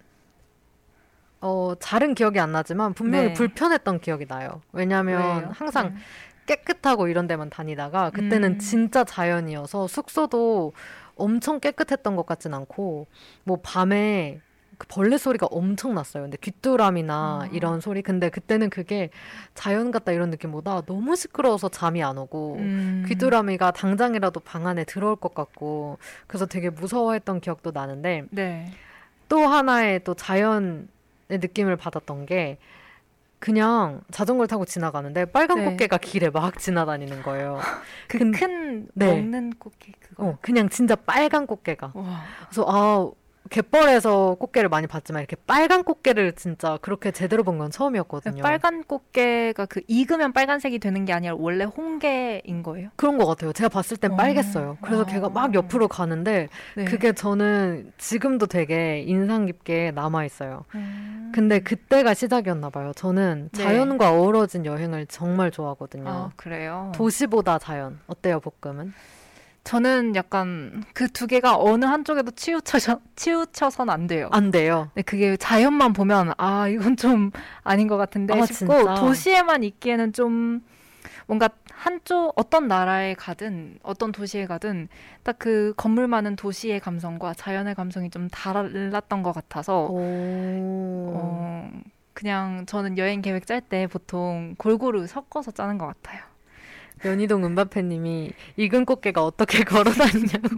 어 1.40 1.74
잘은 1.78 2.14
기억이 2.14 2.40
안 2.40 2.52
나지만 2.52 2.94
분명히 2.94 3.28
네. 3.28 3.32
불편했던 3.34 4.00
기억이 4.00 4.26
나요. 4.26 4.62
왜냐면 4.72 5.42
왜요? 5.42 5.50
항상 5.52 5.94
네. 5.94 6.00
깨끗하고 6.46 7.08
이런 7.08 7.26
데만 7.26 7.50
다니다가 7.50 8.10
그때는 8.10 8.52
음. 8.52 8.58
진짜 8.58 9.04
자연이어서 9.04 9.86
숙소도 9.86 10.72
엄청 11.18 11.60
깨끗했던 11.60 12.16
것 12.16 12.26
같진 12.26 12.54
않고 12.54 13.06
뭐 13.44 13.58
밤에 13.62 14.40
그 14.78 14.86
벌레 14.86 15.18
소리가 15.18 15.46
엄청 15.50 15.94
났어요. 15.94 16.22
근데 16.22 16.38
귀뚜라미나 16.40 17.40
아. 17.42 17.48
이런 17.52 17.80
소리. 17.80 18.00
근데 18.00 18.30
그때는 18.30 18.70
그게 18.70 19.10
자연 19.54 19.90
같다 19.90 20.12
이런 20.12 20.30
느낌보다 20.30 20.82
너무 20.82 21.16
시끄러워서 21.16 21.68
잠이 21.68 22.02
안 22.02 22.16
오고 22.16 22.56
음. 22.60 23.04
귀뚜라미가 23.08 23.72
당장이라도 23.72 24.40
방 24.40 24.66
안에 24.66 24.84
들어올 24.84 25.16
것 25.16 25.34
같고 25.34 25.98
그래서 26.28 26.46
되게 26.46 26.70
무서워했던 26.70 27.40
기억도 27.40 27.72
나는데 27.72 28.24
네. 28.30 28.70
또 29.28 29.40
하나의 29.40 30.04
또 30.04 30.14
자연의 30.14 30.86
느낌을 31.28 31.76
받았던 31.76 32.26
게 32.26 32.58
그냥 33.38 34.00
자전거를 34.10 34.48
타고 34.48 34.64
지나가는데 34.64 35.26
빨간 35.26 35.58
네. 35.58 35.64
꽃게가 35.66 35.98
길에 35.98 36.28
막 36.30 36.58
지나다니는 36.58 37.22
거예요. 37.22 37.60
그 38.08 38.18
근- 38.18 38.32
큰 38.32 38.88
네. 38.94 39.06
먹는 39.06 39.52
꽃게 39.58 39.92
그거. 40.00 40.24
어, 40.26 40.38
그냥 40.40 40.68
진짜 40.68 40.96
빨간 40.96 41.46
꽃게가. 41.46 41.92
와. 41.94 42.22
그래서 42.48 42.64
아 42.68 43.10
갯벌에서 43.50 44.36
꽃게를 44.38 44.68
많이 44.68 44.86
봤지만 44.86 45.20
이렇게 45.22 45.36
빨간 45.46 45.82
꽃게를 45.84 46.32
진짜 46.32 46.78
그렇게 46.82 47.10
제대로 47.10 47.42
본 47.44 47.58
건 47.58 47.70
처음이었거든요. 47.72 48.42
빨간 48.42 48.84
꽃게가 48.84 49.66
그 49.66 49.80
익으면 49.88 50.32
빨간색이 50.32 50.78
되는 50.78 51.04
게 51.04 51.12
아니라 51.12 51.34
원래 51.36 51.64
홍게인 51.64 52.62
거예요? 52.62 52.90
그런 52.96 53.18
것 53.18 53.26
같아요. 53.26 53.52
제가 53.52 53.68
봤을 53.68 53.96
땐 53.96 54.12
어. 54.12 54.16
빨갰어요. 54.16 54.76
그래서 54.80 55.02
어. 55.02 55.06
걔가 55.06 55.28
막 55.28 55.54
옆으로 55.54 55.88
가는데 55.88 56.48
네. 56.76 56.84
그게 56.84 57.12
저는 57.12 57.92
지금도 57.98 58.46
되게 58.46 59.00
인상 59.00 59.46
깊게 59.46 59.90
남아 59.92 60.24
있어요. 60.24 60.64
음. 60.76 61.32
근데 61.34 61.58
그때가 61.60 62.14
시작이었나 62.14 62.70
봐요. 62.70 62.92
저는 62.94 63.48
네. 63.52 63.62
자연과 63.64 64.12
어우러진 64.12 64.64
여행을 64.64 65.06
정말 65.06 65.50
좋아하거든요. 65.50 66.08
아 66.08 66.30
그래요. 66.36 66.92
도시보다 66.94 67.58
자연. 67.58 67.98
어때요, 68.06 68.40
볶음은? 68.40 68.92
저는 69.68 70.16
약간 70.16 70.82
그 70.94 71.08
두 71.08 71.26
개가 71.26 71.56
어느 71.58 71.84
한쪽에도 71.84 72.30
치우쳐서 72.30 73.00
치우쳐선 73.16 73.90
안 73.90 74.06
돼요. 74.06 74.28
안 74.32 74.50
돼요. 74.50 74.90
네, 74.94 75.02
그게 75.02 75.36
자연만 75.36 75.92
보면 75.92 76.32
아 76.38 76.68
이건 76.68 76.96
좀 76.96 77.30
아닌 77.64 77.86
것 77.86 77.98
같은데 77.98 78.32
아, 78.32 78.46
싶고 78.46 78.76
진짜? 78.78 78.94
도시에만 78.94 79.64
있기에는 79.64 80.14
좀 80.14 80.62
뭔가 81.26 81.50
한쪽 81.72 82.32
어떤 82.36 82.66
나라에 82.66 83.12
가든 83.14 83.78
어떤 83.82 84.10
도시에 84.10 84.46
가든 84.46 84.88
딱 85.22 85.36
그 85.38 85.74
건물 85.76 86.08
많은 86.08 86.34
도시의 86.36 86.80
감성과 86.80 87.34
자연의 87.34 87.74
감성이 87.74 88.08
좀 88.08 88.28
달랐던 88.28 89.22
것 89.22 89.32
같아서 89.32 89.88
오. 89.90 91.10
어, 91.14 91.70
그냥 92.14 92.64
저는 92.66 92.96
여행 92.96 93.20
계획 93.20 93.46
짤 93.46 93.60
때 93.60 93.86
보통 93.86 94.54
골고루 94.56 95.06
섞어서 95.06 95.50
짜는 95.50 95.76
것 95.78 95.86
같아요. 95.86 96.22
연희동 97.04 97.44
은바페님이 97.44 98.32
익은 98.56 98.84
꽃게가 98.84 99.24
어떻게 99.24 99.64
걸어다니냐고. 99.64 100.48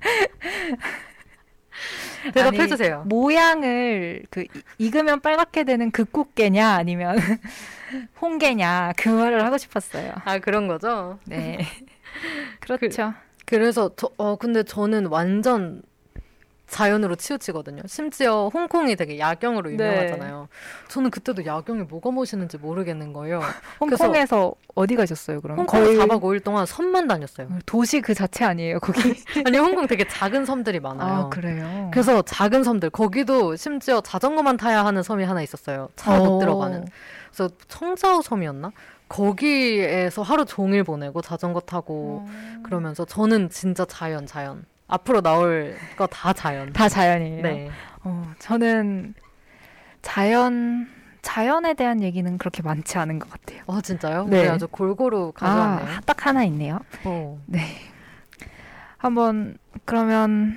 대답해주세요. 2.34 3.04
모양을 3.06 4.22
그 4.30 4.42
이- 4.42 4.48
익으면 4.78 5.20
빨갛게 5.20 5.64
되는 5.64 5.90
그 5.90 6.04
꽃게냐 6.04 6.68
아니면 6.70 7.16
홍게냐 8.20 8.92
그 8.96 9.08
말을 9.08 9.44
하고 9.44 9.58
싶었어요. 9.58 10.12
아 10.24 10.38
그런 10.38 10.66
거죠? 10.66 11.18
네. 11.26 11.58
그렇죠. 12.60 13.14
그 13.44 13.54
래서 13.56 13.90
저, 13.96 14.10
어 14.16 14.36
근데 14.36 14.62
저는 14.64 15.06
완전 15.06 15.82
자연으로 16.68 17.14
치우치거든요. 17.14 17.82
심지어 17.86 18.48
홍콩이 18.52 18.96
되게 18.96 19.18
야경으로 19.18 19.70
네. 19.70 19.74
유명하잖아요. 19.74 20.48
저는 20.88 21.10
그때도 21.10 21.46
야경이 21.46 21.82
뭐가 21.84 22.10
멋있는지 22.10 22.58
모르겠는 22.58 23.12
거예요. 23.12 23.40
홍콩에서 23.80 24.54
어디 24.74 24.96
가셨어요, 24.96 25.40
그럼? 25.40 25.58
홍콩 25.58 25.80
거의 25.80 25.96
4박 25.96 26.20
5일 26.20 26.42
동안 26.42 26.66
섬만 26.66 27.06
다녔어요. 27.06 27.48
도시 27.66 28.00
그 28.00 28.14
자체 28.14 28.44
아니에요, 28.44 28.80
거기? 28.80 29.00
아니 29.46 29.58
홍콩 29.58 29.86
되게 29.86 30.06
작은 30.06 30.44
섬들이 30.44 30.80
많아요. 30.80 31.14
아, 31.14 31.28
그래요. 31.28 31.90
그래서 31.92 32.22
작은 32.22 32.64
섬들 32.64 32.90
거기도 32.90 33.54
심지어 33.56 34.00
자전거만 34.00 34.56
타야 34.56 34.84
하는 34.84 35.02
섬이 35.02 35.24
하나 35.24 35.42
있었어요. 35.42 35.88
차못 35.96 36.28
어. 36.28 36.38
들어가는. 36.38 36.84
그래서 37.32 37.50
청자오 37.68 38.22
섬이었나? 38.22 38.72
거기에서 39.08 40.22
하루 40.22 40.44
종일 40.44 40.82
보내고 40.82 41.22
자전거 41.22 41.60
타고 41.60 42.26
어. 42.28 42.62
그러면서 42.64 43.04
저는 43.04 43.50
진짜 43.50 43.84
자연 43.84 44.26
자연. 44.26 44.64
앞으로 44.88 45.20
나올 45.20 45.76
거 45.96 46.06
다 46.06 46.32
자연. 46.32 46.72
다 46.72 46.88
자연이에요. 46.88 47.42
네. 47.42 47.70
어, 48.04 48.30
저는 48.38 49.14
자연 50.02 50.88
자연에 51.22 51.74
대한 51.74 52.02
얘기는 52.02 52.38
그렇게 52.38 52.62
많지 52.62 52.98
않은 52.98 53.18
것 53.18 53.28
같아요. 53.30 53.62
어 53.66 53.80
진짜요? 53.80 54.26
네. 54.26 54.42
네. 54.44 54.48
아주 54.48 54.68
골고루 54.68 55.32
가져왔네요. 55.32 55.88
아, 55.96 56.00
딱 56.06 56.24
하나 56.26 56.44
있네요. 56.44 56.78
어. 57.04 57.40
네. 57.46 57.60
한번 58.98 59.58
그러면 59.84 60.56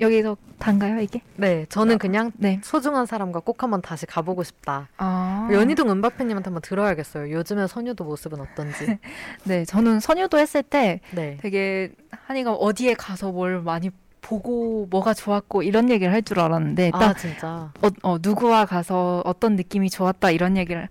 여기서 0.00 0.36
단가요, 0.58 1.00
이게? 1.00 1.20
네, 1.36 1.66
저는 1.68 1.98
그냥 1.98 2.30
네. 2.36 2.60
소중한 2.62 3.04
사람과 3.06 3.40
꼭 3.40 3.62
한번 3.62 3.82
다시 3.82 4.06
가보고 4.06 4.44
싶다. 4.44 4.88
아. 4.96 5.48
연희동 5.52 5.90
은바페님한테 5.90 6.48
한번 6.48 6.62
들어야겠어요. 6.62 7.32
요즘에 7.32 7.66
선유도 7.66 8.04
모습은 8.04 8.40
어떤지. 8.40 8.98
네, 9.44 9.64
저는 9.64 10.00
선유도 10.00 10.38
했을 10.38 10.62
때 10.62 11.00
네. 11.12 11.36
되게 11.40 11.90
한이가 12.10 12.52
어디에 12.52 12.94
가서 12.94 13.32
뭘 13.32 13.60
많이 13.60 13.90
보고 14.20 14.86
뭐가 14.90 15.14
좋았고 15.14 15.62
이런 15.62 15.90
얘기를 15.90 16.12
할 16.12 16.22
줄 16.22 16.38
알았는데 16.40 16.90
아딱 16.94 17.18
진짜. 17.18 17.72
어, 17.82 17.88
어, 18.02 18.18
누구와 18.20 18.66
가서 18.66 19.22
어떤 19.24 19.56
느낌이 19.56 19.90
좋았다 19.90 20.30
이런 20.30 20.56
얘기를 20.56 20.88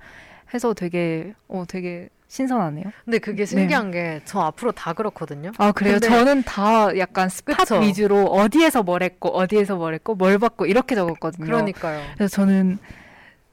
해서 0.53 0.73
되게 0.73 1.33
어 1.47 1.65
되게 1.67 2.09
신선하네요. 2.27 2.85
근데 3.05 3.19
그게 3.19 3.45
신기한 3.45 3.91
게저 3.91 4.39
앞으로 4.41 4.71
다 4.71 4.93
그렇거든요. 4.93 5.51
아 5.57 5.71
그래요? 5.71 5.99
저는 5.99 6.43
다 6.43 6.97
약간 6.97 7.29
스팟 7.29 7.55
그쵸? 7.55 7.79
위주로 7.79 8.25
어디에서 8.25 8.83
뭘 8.83 9.03
했고 9.03 9.29
어디에서 9.29 9.75
뭘 9.77 9.93
했고 9.93 10.15
뭘 10.15 10.37
받고 10.37 10.65
이렇게 10.65 10.95
적었거든요. 10.95 11.45
그러니까요. 11.45 12.03
그래서 12.15 12.35
저는 12.35 12.79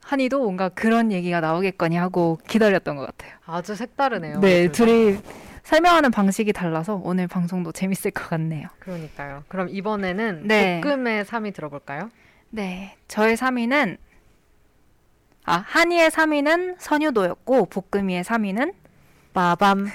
한이도 0.02 0.40
뭔가 0.40 0.68
그런 0.68 1.12
얘기가 1.12 1.40
나오겠거니 1.40 1.96
하고 1.96 2.38
기다렸던 2.48 2.96
것 2.96 3.06
같아요. 3.06 3.32
아주 3.46 3.74
색다르네요. 3.74 4.40
네. 4.40 4.70
둘이 4.70 5.18
설명하는 5.62 6.10
방식이 6.10 6.52
달라서 6.52 7.00
오늘 7.02 7.26
방송도 7.26 7.72
재밌을 7.72 8.10
것 8.10 8.28
같네요. 8.28 8.68
그러니까요. 8.80 9.44
그럼 9.48 9.68
이번에는 9.70 10.42
네. 10.46 10.80
볶음의 10.82 11.24
3위 11.24 11.54
들어볼까요? 11.54 12.10
네, 12.50 12.96
저의 13.08 13.36
3위는 13.36 13.96
아 15.44 15.62
한이의 15.66 16.10
3위는 16.10 16.76
선유도였고 16.78 17.66
볶음이의 17.66 18.24
3위는 18.24 18.74
빠밤. 19.32 19.88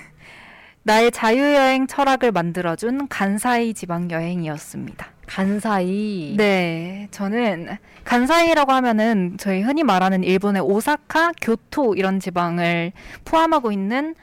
나의 0.84 1.12
자유여행 1.12 1.88
철학을 1.88 2.32
만들어준 2.32 3.10
간사이 3.10 3.74
지방 3.74 4.10
여행이었습니다. 4.12 5.08
간사이. 5.27 6.36
네, 6.38 7.08
저는 7.12 7.77
간사이라고 8.03 8.72
하면은 8.72 9.36
저희 9.38 9.62
흔히 9.62 9.84
말하는 9.84 10.24
일본의 10.24 10.63
오사카, 10.63 11.34
교토 11.41 11.96
이런 11.96 12.20
지방을 12.20 12.91
포함하고 13.25 13.72
있는 13.72 14.15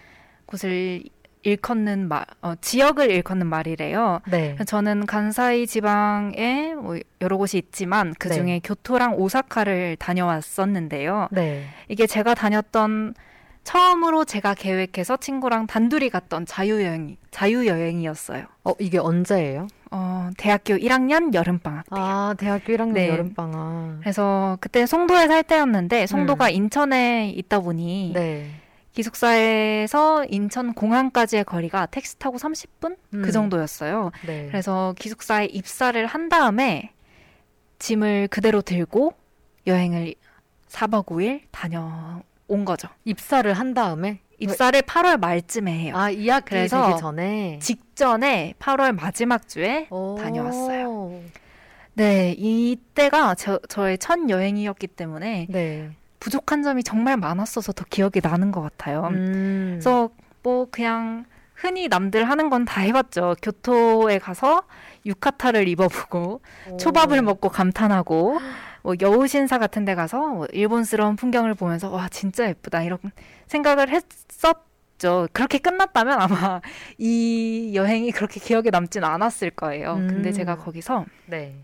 곳을 0.47 1.03
일컫는 1.47 2.09
말, 2.09 2.25
어, 2.43 2.55
지역을 2.61 3.11
일컫는 3.11 3.47
말이래요. 3.47 4.21
네. 4.29 4.57
저는 4.67 5.07
간사이 5.07 5.69
지방에 5.69 6.75
뭐 6.75 6.99
여러 7.21 7.37
곳이 7.37 7.57
있지만 7.59 8.15
그 8.19 8.31
중에 8.31 8.45
네. 8.45 8.61
교토랑 8.63 9.15
오사카를 9.15 9.97
다녀왔었는데요. 9.97 11.29
네. 11.31 11.65
이게 11.89 12.07
제가 12.09 12.35
다녔던 12.35 13.15
처음으로 13.63 14.25
제가 14.25 14.55
계획해서 14.55 15.17
친구랑 15.17 15.67
단둘이 15.67 16.11
갔던 16.11 16.47
자유여행, 16.47 17.17
자유여행이었어요. 17.31 18.45
어, 18.65 18.73
이게 18.79 18.99
언제예요? 18.99 19.69
어, 19.93 20.31
대학교 20.37 20.75
1학년 20.75 21.33
여름방학. 21.33 21.87
아, 21.91 22.35
대학교 22.39 22.73
1학년 22.73 22.93
네. 22.93 23.09
여름방학. 23.09 24.01
그래서 24.01 24.59
그때 24.61 24.85
송도에 24.85 25.29
살 25.29 25.43
때였는데 25.45 26.07
송도가 26.07 26.51
인천에 26.51 27.31
있다 27.31 27.61
보니 27.61 28.11
음. 28.11 28.13
네. 28.15 28.51
기숙사에서 28.97 30.25
인천 30.31 30.73
공항까지의 30.73 31.45
거리가 31.45 31.85
택시 31.87 32.19
타고 32.19 32.39
30분 32.39 32.97
음. 33.13 33.23
그 33.23 33.31
정도였어요. 33.31 34.11
네. 34.27 34.47
그래서 34.49 34.95
기숙사에 34.99 35.45
입사를 35.47 36.07
한 36.07 36.31
다음에 36.31 36.93
짐을 37.79 38.29
그대로 38.29 38.63
들고 38.63 39.13
여행을 39.67 40.15
4박 40.69 41.07
5일 41.07 41.43
다녀온 41.51 42.65
거죠. 42.65 42.89
입사를 43.05 43.53
한 43.53 43.75
다음에 43.75 44.21
입사를 44.39 44.81
8월 44.81 45.19
말쯤에 45.19 45.73
해요. 45.73 45.95
아, 45.95 46.11
2학기 46.11 46.47
그래서 46.47 46.87
되기 46.87 46.99
전에 46.99 47.59
직전에 47.61 48.55
8월 48.59 48.93
마지막 48.93 49.47
주에 49.47 49.89
오. 49.91 50.17
다녀왔어요. 50.19 51.21
네, 51.95 52.35
이때가 52.39 53.35
저, 53.35 53.59
저의 53.69 53.99
첫 53.99 54.19
여행이었기 54.29 54.87
때문에 54.87 55.49
네. 55.51 55.91
부족한 56.21 56.63
점이 56.63 56.83
정말 56.83 57.17
많았어서 57.17 57.73
더 57.73 57.85
기억이 57.89 58.21
나는 58.23 58.51
것 58.53 58.61
같아요. 58.63 59.09
음. 59.13 59.69
그래서 59.75 60.11
뭐 60.43 60.67
그냥 60.71 61.25
흔히 61.55 61.89
남들 61.89 62.25
하는 62.29 62.51
건 62.51 62.65
다 62.65 62.81
해봤죠. 62.83 63.37
교토에 63.43 64.19
가서 64.19 64.63
유카타를 65.07 65.69
입어보고 65.69 66.41
오. 66.71 66.77
초밥을 66.77 67.23
먹고 67.23 67.49
감탄하고 67.49 68.39
뭐 68.83 68.95
여우신사 69.01 69.59
같은 69.59 69.85
데 69.85 69.95
가서 69.95 70.29
뭐 70.29 70.47
일본스러운 70.53 71.17
풍경을 71.17 71.55
보면서 71.55 71.91
와 71.91 72.09
진짜 72.09 72.47
예쁘다 72.49 72.83
이런 72.83 72.99
생각을 73.47 73.89
했었죠. 73.89 75.29
그렇게 75.33 75.59
끝났다면 75.59 76.21
아마 76.21 76.61
이 76.99 77.73
여행이 77.75 78.13
그렇게 78.13 78.39
기억에 78.41 78.71
남진 78.71 79.05
않았을 79.05 79.51
거예요. 79.51 79.95
근데 79.95 80.31
음. 80.31 80.33
제가 80.33 80.57
거기서 80.57 81.05
네. 81.27 81.55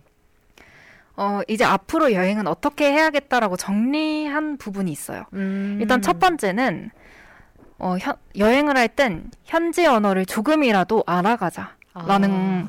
어 1.17 1.41
이제 1.49 1.65
앞으로 1.65 2.13
여행은 2.13 2.47
어떻게 2.47 2.91
해야겠다라고 2.93 3.57
정리한 3.57 4.57
부분이 4.57 4.91
있어요. 4.91 5.25
음. 5.35 5.79
일단 5.81 6.01
첫 6.03 6.19
번째는 6.19 6.91
어, 7.79 7.97
현- 7.99 8.17
여행을 8.39 8.77
할 8.77 8.89
땐 8.89 9.31
현지 9.45 9.87
언어를 9.87 10.25
조금이라도 10.25 11.03
알아가자라는 11.07 11.79
아. 11.95 12.69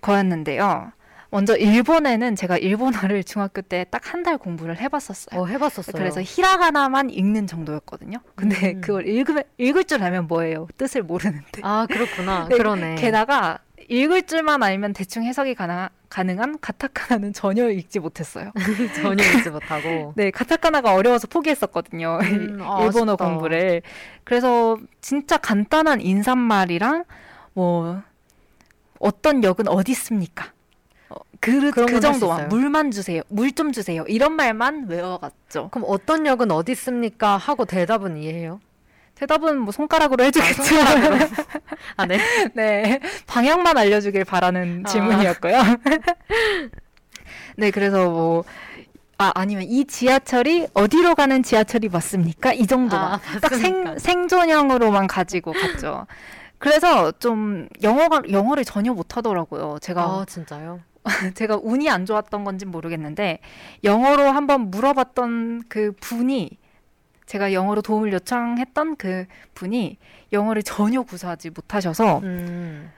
거였는데요. 0.00 0.92
먼저 1.30 1.56
일본에는 1.56 2.36
제가 2.36 2.56
일본어를 2.56 3.22
중학교 3.24 3.60
때 3.60 3.84
딱 3.90 4.02
한 4.14 4.22
달 4.22 4.38
공부를 4.38 4.80
해봤었어요. 4.80 5.38
어, 5.40 5.46
해봤었어요. 5.46 5.92
그래서 5.92 6.22
히라가나만 6.22 7.10
읽는 7.10 7.46
정도였거든요. 7.46 8.18
근데 8.36 8.72
음. 8.74 8.80
그걸 8.80 9.06
읽으, 9.06 9.42
읽을 9.58 9.84
줄 9.84 10.02
알면 10.02 10.28
뭐예요? 10.28 10.68
뜻을 10.78 11.02
모르는데. 11.02 11.60
아, 11.62 11.86
그렇구나. 11.90 12.48
네, 12.48 12.56
그러네. 12.56 12.94
게다가 12.94 13.58
읽을 13.88 14.22
줄만 14.22 14.62
알면 14.62 14.92
대충 14.94 15.24
해석이 15.24 15.54
가능, 15.56 15.88
가능한 16.16 16.60
카타카나는 16.62 17.34
전혀 17.34 17.68
읽지 17.68 17.98
못했어요. 17.98 18.50
전혀 19.02 19.22
읽지 19.22 19.50
못하고. 19.50 20.14
네, 20.16 20.30
카타카나가 20.30 20.94
어려워서 20.94 21.26
포기했었거든요. 21.26 22.20
음, 22.22 22.58
아, 22.62 22.84
일본어 22.84 23.12
아쉽다. 23.12 23.16
공부를. 23.16 23.82
그래서 24.24 24.78
진짜 25.02 25.36
간단한 25.36 26.00
인사말이랑 26.00 27.04
뭐 27.52 28.00
어떤 28.98 29.44
역은 29.44 29.68
어디 29.68 29.92
있습니까? 29.92 30.52
어, 31.10 31.16
그, 31.38 31.70
그런 31.70 31.86
그 31.86 32.00
정도만. 32.00 32.48
물만 32.48 32.90
주세요. 32.92 33.20
물 33.28 33.52
좀 33.52 33.72
주세요. 33.72 34.02
이런 34.08 34.32
말만 34.36 34.86
외워갔죠. 34.88 35.68
그럼 35.70 35.84
어떤 35.86 36.24
역은 36.24 36.50
어디 36.50 36.72
있습니까? 36.72 37.36
하고 37.36 37.66
대답은 37.66 38.16
이해해요? 38.16 38.58
대답은 39.16 39.58
뭐 39.58 39.72
손가락으로 39.72 40.24
해주겠죠. 40.24 40.62
아, 41.96 42.06
네. 42.06 42.18
네. 42.54 43.00
방향만 43.26 43.76
알려주길 43.76 44.24
바라는 44.24 44.84
아. 44.86 44.88
질문이었고요. 44.88 45.58
네, 47.56 47.70
그래서 47.70 48.10
뭐, 48.10 48.44
아, 49.16 49.32
아니면 49.34 49.64
이 49.64 49.86
지하철이 49.86 50.68
어디로 50.74 51.14
가는 51.14 51.42
지하철이 51.42 51.88
맞습니까? 51.88 52.52
이 52.52 52.66
정도만. 52.66 53.14
아, 53.14 53.20
딱? 53.40 53.54
생, 53.54 53.98
생존형으로만 53.98 55.06
가지고 55.06 55.52
갔죠. 55.52 56.06
그래서 56.58 57.10
좀 57.12 57.68
영어가, 57.82 58.22
영어를 58.30 58.66
전혀 58.66 58.92
못하더라고요. 58.92 59.78
제가, 59.80 60.02
아, 60.02 60.24
진짜요? 60.28 60.80
제가 61.34 61.58
운이 61.62 61.88
안 61.88 62.04
좋았던 62.04 62.44
건지 62.44 62.66
모르겠는데, 62.66 63.38
영어로 63.82 64.24
한번 64.24 64.70
물어봤던 64.70 65.62
그 65.68 65.92
분이, 66.00 66.50
제가 67.26 67.52
영어로 67.52 67.82
도움을 67.82 68.12
요청했던 68.12 68.96
그 68.96 69.26
분이 69.54 69.98
영어를 70.32 70.62
전혀 70.62 71.02
구사하지 71.02 71.50
못하셔서, 71.50 72.18
음. 72.22 72.90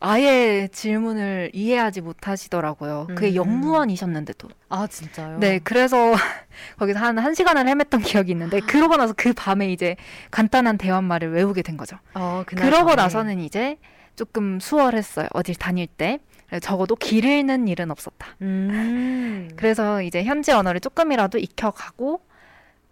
아예 0.00 0.68
질문을 0.70 1.50
이해하지 1.54 2.02
못하시더라고요. 2.02 3.06
그게 3.14 3.30
음. 3.30 3.34
영무원이셨는데도. 3.36 4.48
아, 4.68 4.86
진짜요? 4.86 5.38
네, 5.38 5.60
그래서 5.64 6.12
거기서 6.78 6.98
한, 6.98 7.18
한 7.18 7.32
시간을 7.34 7.64
헤맸던 7.64 8.04
기억이 8.04 8.32
있는데, 8.32 8.60
그러고 8.60 8.96
나서 8.96 9.14
그 9.16 9.32
밤에 9.32 9.72
이제 9.72 9.96
간단한 10.30 10.76
대화말을 10.76 11.32
외우게 11.32 11.62
된 11.62 11.78
거죠. 11.78 11.96
어, 12.14 12.42
그러고 12.46 12.88
밤에. 12.88 12.96
나서는 12.96 13.40
이제 13.40 13.78
조금 14.14 14.60
수월했어요. 14.60 15.28
어딜 15.32 15.54
다닐 15.54 15.86
때. 15.86 16.20
적어도 16.60 16.94
길 16.94 17.24
잃는 17.24 17.66
일은 17.66 17.90
없었다. 17.90 18.28
음. 18.42 19.48
그래서 19.56 20.02
이제 20.02 20.22
현지 20.22 20.52
언어를 20.52 20.78
조금이라도 20.78 21.38
익혀가고, 21.38 22.20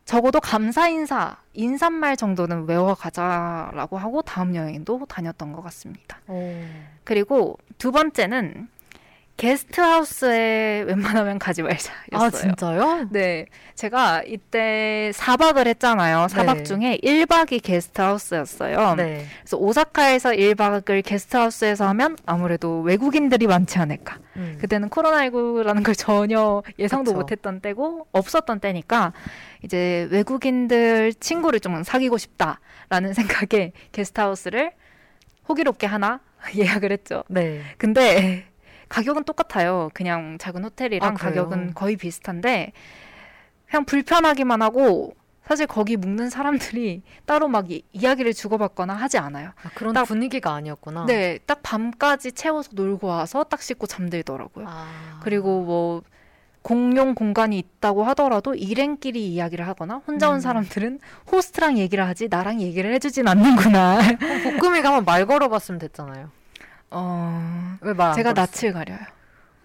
적어도 0.05 0.41
감사 0.41 0.89
인사, 0.89 1.37
인사말 1.55 2.17
정도는 2.17 2.67
외워가자라고 2.69 3.99
하고 3.99 4.23
다음 4.23 4.55
여행도 4.55 5.07
다녔던 5.09 5.53
것 5.53 5.63
같습니다. 5.63 6.19
오. 6.29 6.63
그리고 7.05 7.59
두 7.79 7.93
번째는 7.93 8.69
게스트하우스에 9.37 10.85
웬만하면 10.87 11.39
가지 11.39 11.63
말자였어요. 11.63 12.11
아, 12.13 12.31
진짜요? 12.31 13.09
네. 13.11 13.47
제가 13.75 14.23
이때 14.25 15.11
4박을 15.15 15.67
했잖아요. 15.67 16.27
4박 16.27 16.59
네. 16.59 16.63
중에 16.63 16.99
1박이 17.03 17.63
게스트하우스였어요. 17.63 18.95
네. 18.97 19.27
그래서 19.41 19.57
오사카에서 19.57 20.31
1박을 20.31 21.03
게스트하우스에서 21.05 21.89
하면 21.89 22.17
아무래도 22.27 22.83
외국인들이 22.83 23.47
많지 23.47 23.79
않을까. 23.79 24.19
음. 24.37 24.59
그때는 24.61 24.89
코로나19라는 24.91 25.83
걸 25.83 25.95
전혀 25.95 26.63
예상도 26.79 27.11
그쵸. 27.11 27.19
못했던 27.19 27.61
때고 27.61 28.07
없었던 28.13 28.61
때니까 28.61 29.13
이제 29.63 30.09
외국인들 30.11 31.15
친구를 31.15 31.61
좀 31.61 31.83
사귀고 31.83 32.19
싶다라는 32.19 33.15
생각에 33.49 33.73
게스트하우스를 33.93 34.73
호기롭게 35.49 35.87
하나 35.87 36.21
예약을 36.57 36.93
했죠. 36.93 37.25
네. 37.29 37.63
근데 37.79 38.47
가격은 38.89 39.25
똑같아요. 39.25 39.89
그냥 39.95 40.37
작은 40.39 40.65
호텔이랑 40.65 41.11
아? 41.11 41.15
가격은 41.15 41.75
거의 41.75 41.97
비슷한데 41.97 42.73
그냥 43.69 43.85
불편하기만 43.87 44.61
하고 44.61 45.15
사실 45.47 45.67
거기 45.67 45.97
묵는 45.97 46.31
사람들이 46.31 47.03
따로 47.27 47.49
막 47.49 47.71
이, 47.71 47.83
이야기를 47.93 48.33
주고받거나 48.35 48.95
하지 48.95 49.19
않아요. 49.19 49.51
아, 49.65 49.71
그런 49.75 49.95
딱- 49.95 50.05
분위기가 50.05 50.53
아니었구나. 50.55 51.07
네, 51.07 51.39
딱 51.47 51.61
밤까지 51.63 52.33
채워서 52.33 52.71
놀고 52.75 53.07
와서 53.09 53.45
딱 53.45 53.63
씻고 53.63 53.87
잠들더라고요. 53.87 54.67
아. 54.69 55.21
그리고 55.23 55.63
뭐 55.63 56.03
공용 56.63 57.15
공간이 57.15 57.59
있다고 57.59 58.05
하더라도 58.05 58.55
일행끼리 58.55 59.27
이야기를 59.27 59.67
하거나 59.67 60.01
혼자 60.07 60.29
온 60.29 60.37
음. 60.37 60.41
사람들은 60.41 61.01
호스트랑 61.31 61.79
얘기를 61.79 62.07
하지 62.07 62.29
나랑 62.29 62.61
얘기를 62.61 62.93
해주진 62.95 63.29
않는구나. 63.29 64.01
볶음이가 64.61 64.89
한번 64.89 65.05
말 65.05 65.27
걸어봤으면 65.27 65.79
됐잖아요. 65.81 66.31
어, 66.91 67.77
왜말안 67.81 68.15
제가 68.15 68.33
걸었어? 68.33 68.69
낯을 68.69 68.73
가려요. 68.73 68.99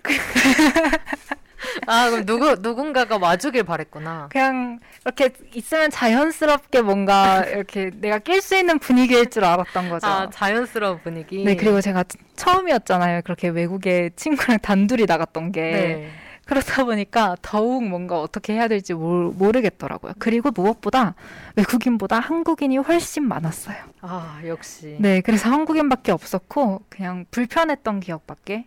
아 1.86 2.10
그럼 2.10 2.26
누구 2.26 2.56
누군가가 2.60 3.18
와주길 3.18 3.64
바랬구나. 3.64 4.30
그냥 4.32 4.80
이렇게 5.06 5.30
있으면 5.54 5.90
자연스럽게 5.90 6.82
뭔가 6.82 7.44
이렇게 7.44 7.92
내가 7.96 8.20
낄 8.20 8.42
수 8.42 8.56
있는 8.56 8.80
분위기일 8.80 9.30
줄 9.30 9.44
알았던 9.44 9.90
거죠. 9.90 10.08
아 10.08 10.30
자연스러운 10.32 11.02
분위기. 11.02 11.44
네, 11.44 11.56
그리고 11.56 11.82
제가 11.82 12.04
처음이었잖아요. 12.36 13.22
그렇게 13.24 13.50
외국에 13.50 14.10
친구랑 14.16 14.60
단둘이 14.60 15.06
나갔던 15.06 15.52
게. 15.52 15.62
네. 15.62 16.12
그렇다 16.48 16.86
보니까 16.86 17.36
더욱 17.42 17.84
뭔가 17.84 18.20
어떻게 18.22 18.54
해야 18.54 18.68
될지 18.70 18.94
모르, 18.94 19.32
모르겠더라고요. 19.36 20.14
그리고 20.18 20.50
무엇보다 20.52 21.14
외국인보다 21.58 22.20
한국인이 22.20 22.78
훨씬 22.78 23.28
많았어요. 23.28 23.76
아 24.02 24.42
역시. 24.46 24.96
네, 25.00 25.20
그래서 25.22 25.50
한국인밖에 25.50 26.14
없었고 26.14 26.84
그냥 26.90 27.26
불편했던 27.32 28.00
기억밖에 28.00 28.66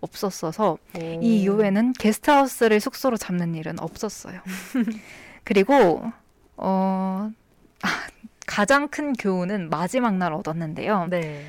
없었어서 0.00 0.78
오. 0.94 0.98
이 1.20 1.42
이후에는 1.42 1.92
게스트하우스를 1.92 2.80
숙소로 2.80 3.18
잡는 3.18 3.54
일은 3.54 3.78
없었어요. 3.78 4.40
그리고 5.44 6.10
어 6.56 7.30
아, 7.82 7.88
가장 8.46 8.88
큰 8.88 9.12
교훈은 9.12 9.68
마지막 9.68 10.16
날 10.16 10.32
얻었는데요. 10.32 11.08
네. 11.10 11.44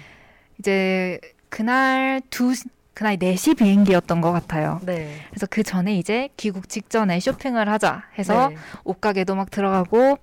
이제 0.60 1.20
그날 1.48 2.22
두 2.30 2.54
그날 2.94 3.18
4시 3.18 3.58
비행기였던 3.58 4.20
것 4.22 4.32
같아요. 4.32 4.80
네. 4.86 5.16
그래서 5.30 5.48
그 5.50 5.64
전에 5.64 5.96
이제 5.98 6.30
귀국 6.38 6.68
직전에 6.68 7.20
쇼핑을 7.20 7.70
하자 7.70 8.04
해서 8.18 8.50
네. 8.50 8.58
옷가게도 8.84 9.36
막 9.36 9.50
들어가고 9.52 10.18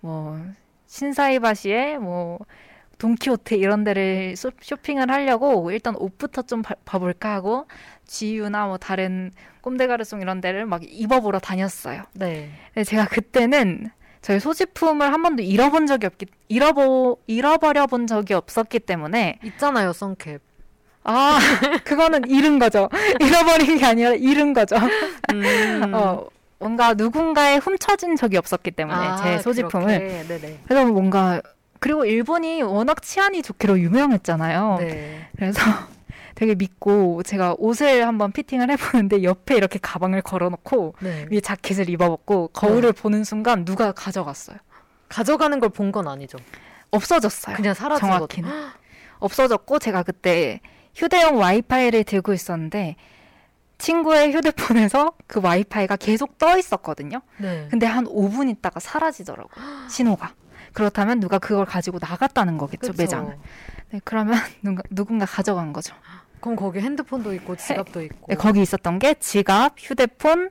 뭐 0.00 0.38
신사이바시에 0.86 1.98
뭐 1.98 2.38
돈키호테 2.98 3.56
이런 3.56 3.82
데를 3.82 4.36
쇼- 4.36 4.50
쇼핑을 4.60 5.10
하려고 5.10 5.70
일단 5.72 5.96
옷부터 5.96 6.42
좀 6.42 6.62
봐- 6.62 6.74
봐볼까 6.84 7.32
하고 7.34 7.66
GU나 8.06 8.66
뭐 8.66 8.76
다른 8.76 9.30
꼼데가르송 9.62 10.20
이런 10.20 10.40
데를 10.40 10.66
막 10.66 10.82
입어보러 10.84 11.38
다녔어요. 11.38 12.02
네. 12.14 12.50
제가 12.86 13.06
그때는 13.06 13.90
저희 14.22 14.38
소지품을 14.38 15.12
한 15.12 15.22
번도 15.22 15.42
잃어본 15.42 15.86
적이 15.86 16.06
없기 16.06 16.26
잃어보 16.48 17.18
잃어버려 17.26 17.86
본 17.86 18.06
적이 18.06 18.34
없었기 18.34 18.80
때문에 18.80 19.38
있잖아요 19.44 19.92
선캡. 19.94 20.38
아 21.04 21.38
그거는 21.84 22.28
잃은 22.28 22.58
거죠. 22.58 22.88
잃어버린 23.20 23.78
게 23.78 23.86
아니라 23.86 24.10
잃은 24.14 24.52
거죠. 24.52 24.76
음. 25.32 25.90
어, 25.94 26.26
뭔가 26.58 26.94
누군가에 26.94 27.56
훔쳐진 27.56 28.16
적이 28.16 28.36
없었기 28.36 28.70
때문에 28.72 28.96
아, 28.98 29.16
제 29.16 29.38
소지품을 29.38 29.86
그렇게. 29.98 30.24
네네. 30.28 30.58
그래서 30.66 30.86
뭔가 30.86 31.40
그리고 31.78 32.04
일본이 32.04 32.60
워낙 32.62 33.00
치안이 33.02 33.42
좋기로 33.42 33.80
유명했잖아요. 33.80 34.76
네. 34.80 35.28
그래서 35.36 35.60
되게 36.34 36.54
믿고 36.54 37.22
제가 37.22 37.54
옷을 37.58 38.06
한번 38.06 38.32
피팅을 38.32 38.70
해보는데 38.70 39.22
옆에 39.22 39.56
이렇게 39.56 39.78
가방을 39.80 40.20
걸어놓고 40.22 40.94
네. 41.00 41.26
위에 41.30 41.40
자켓을 41.40 41.88
입어봤고 41.88 42.48
거울을 42.48 42.92
보는 42.92 43.24
순간 43.24 43.64
누가 43.64 43.92
가져갔어요. 43.92 44.56
가져가는 45.08 45.58
걸 45.58 45.70
본 45.70 45.90
건 45.92 46.06
아니죠. 46.08 46.38
없어졌어요. 46.90 47.56
그냥 47.56 47.72
사라진 47.74 48.06
거. 48.08 48.14
정확히는 48.14 48.50
없어졌고 49.20 49.78
제가 49.78 50.02
그때 50.02 50.60
휴대용 50.94 51.38
와이파이를 51.38 52.04
들고 52.04 52.32
있었는데 52.32 52.96
친구의 53.78 54.32
휴대폰에서 54.32 55.12
그 55.26 55.40
와이파이가 55.42 55.96
계속 55.96 56.38
떠 56.38 56.58
있었거든요. 56.58 57.22
네. 57.38 57.66
근데 57.70 57.86
한 57.86 58.04
5분 58.04 58.50
있다가 58.50 58.78
사라지더라고요. 58.78 59.88
신호가. 59.88 60.34
그렇다면 60.72 61.18
누가 61.20 61.38
그걸 61.38 61.64
가지고 61.64 61.98
나갔다는 62.00 62.58
거겠죠, 62.58 62.92
그쵸. 62.92 63.02
매장을. 63.02 63.36
네, 63.90 64.00
그러면 64.04 64.34
누가, 64.62 64.82
누군가 64.90 65.26
가져간 65.26 65.72
거죠. 65.72 65.94
그럼 66.40 66.56
거기 66.56 66.80
핸드폰도 66.80 67.34
있고 67.34 67.56
지갑도 67.56 68.02
있고. 68.02 68.26
네, 68.28 68.34
거기 68.34 68.62
있었던 68.62 68.98
게 68.98 69.14
지갑, 69.14 69.74
휴대폰, 69.78 70.50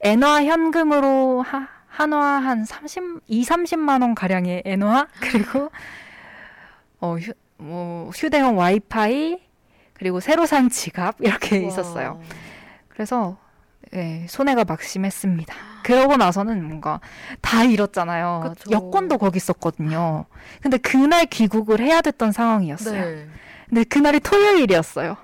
엔화 0.00 0.44
현금으로 0.44 1.42
하, 1.42 1.68
한화 1.86 2.18
한 2.18 2.64
30, 2.64 3.20
2, 3.26 3.42
30만 3.44 4.02
원 4.02 4.14
가량의 4.14 4.62
엔화 4.64 5.08
그리고 5.20 5.70
어, 7.00 7.16
휴, 7.18 7.32
뭐 7.58 8.10
휴대용 8.10 8.56
와이파이 8.58 9.49
그리고 10.00 10.18
새로 10.18 10.46
산 10.46 10.70
지갑 10.70 11.16
이렇게 11.20 11.58
우와. 11.58 11.68
있었어요. 11.68 12.20
그래서 12.88 13.36
예, 13.94 14.24
손해가 14.28 14.64
막심했습니다. 14.64 15.54
그러고 15.84 16.16
나서는 16.16 16.64
뭔가 16.64 17.00
다 17.42 17.64
잃었잖아요. 17.64 18.54
그쵸. 18.54 18.70
여권도 18.70 19.18
거기 19.18 19.36
있었거든요. 19.36 20.24
근데 20.62 20.78
그날 20.78 21.26
귀국을 21.26 21.80
해야 21.80 22.00
됐던 22.00 22.32
상황이었어요. 22.32 23.00
네. 23.04 23.26
근데 23.68 23.84
그날이 23.84 24.20
토요일이었어요. 24.20 25.16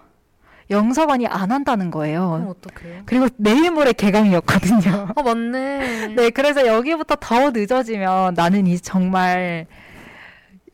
영사관이 0.68 1.26
안 1.28 1.52
한다는 1.52 1.90
거예요. 1.90 2.54
어떡해요? 2.58 3.02
그리고 3.06 3.28
내일 3.36 3.70
모레 3.70 3.92
개강이었거든요. 3.92 5.08
아 5.14 5.22
맞네. 5.22 6.08
네, 6.16 6.30
그래서 6.30 6.66
여기부터 6.66 7.16
더 7.20 7.50
늦어지면 7.52 8.34
나는 8.34 8.66
이 8.66 8.78
정말 8.80 9.66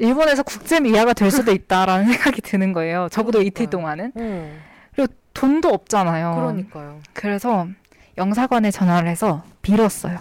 일본에서 0.06 0.42
국제 0.42 0.80
미아가 0.80 1.12
될 1.12 1.30
수도 1.30 1.52
있다라는 1.52 2.06
생각이 2.12 2.40
드는 2.42 2.72
거예요. 2.72 3.08
적어도 3.10 3.40
이틀 3.40 3.66
그러니까요. 3.66 3.70
동안은. 3.70 4.12
어, 4.16 4.58
그리고 4.94 5.12
돈도 5.32 5.68
없잖아요. 5.68 6.34
그러니까요. 6.34 7.00
그래서 7.12 7.68
영사관에 8.18 8.70
전화를 8.72 9.08
해서 9.08 9.44
빌었어요. 9.62 10.18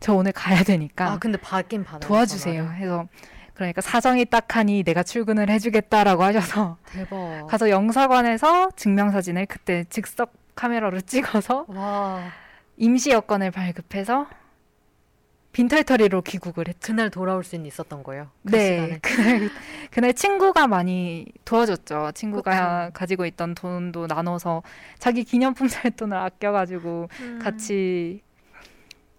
저 0.00 0.14
오늘 0.14 0.32
가야 0.32 0.64
되니까 0.64 1.12
아 1.12 1.18
근데 1.18 1.38
받긴 1.38 1.84
받아요. 1.84 2.00
도와주세요. 2.00 2.62
전화를. 2.64 2.82
해서 2.82 3.06
그러니까 3.54 3.80
사정이 3.82 4.24
딱하니 4.24 4.82
내가 4.82 5.02
출근을 5.02 5.48
해주겠다라고 5.48 6.24
하셔서 6.24 6.78
대박. 6.86 7.46
가서 7.48 7.70
영사관에서 7.70 8.70
증명사진을 8.76 9.46
그때 9.46 9.84
즉석 9.90 10.32
카메라로 10.56 11.02
찍어서 11.02 11.66
와 11.68 12.20
임시 12.78 13.10
여권을 13.10 13.50
발급해서 13.52 14.26
빈털터리로 15.52 16.22
귀국을 16.22 16.68
했죠. 16.68 16.78
그날 16.92 17.10
돌아올 17.10 17.42
수 17.42 17.56
있었던 17.56 18.02
거예요. 18.02 18.28
그 18.46 18.54
네. 18.54 18.98
그날 19.02 19.50
그날 19.90 20.14
친구가 20.14 20.66
많이 20.66 21.26
도와줬죠. 21.44 22.12
친구가 22.14 22.86
그쵸. 22.86 22.92
가지고 22.94 23.26
있던 23.26 23.54
돈도 23.54 24.06
나눠서 24.06 24.62
자기 24.98 25.24
기념품 25.24 25.68
살 25.68 25.90
돈을 25.90 26.16
아껴가지고 26.16 27.08
음. 27.20 27.38
같이 27.42 28.22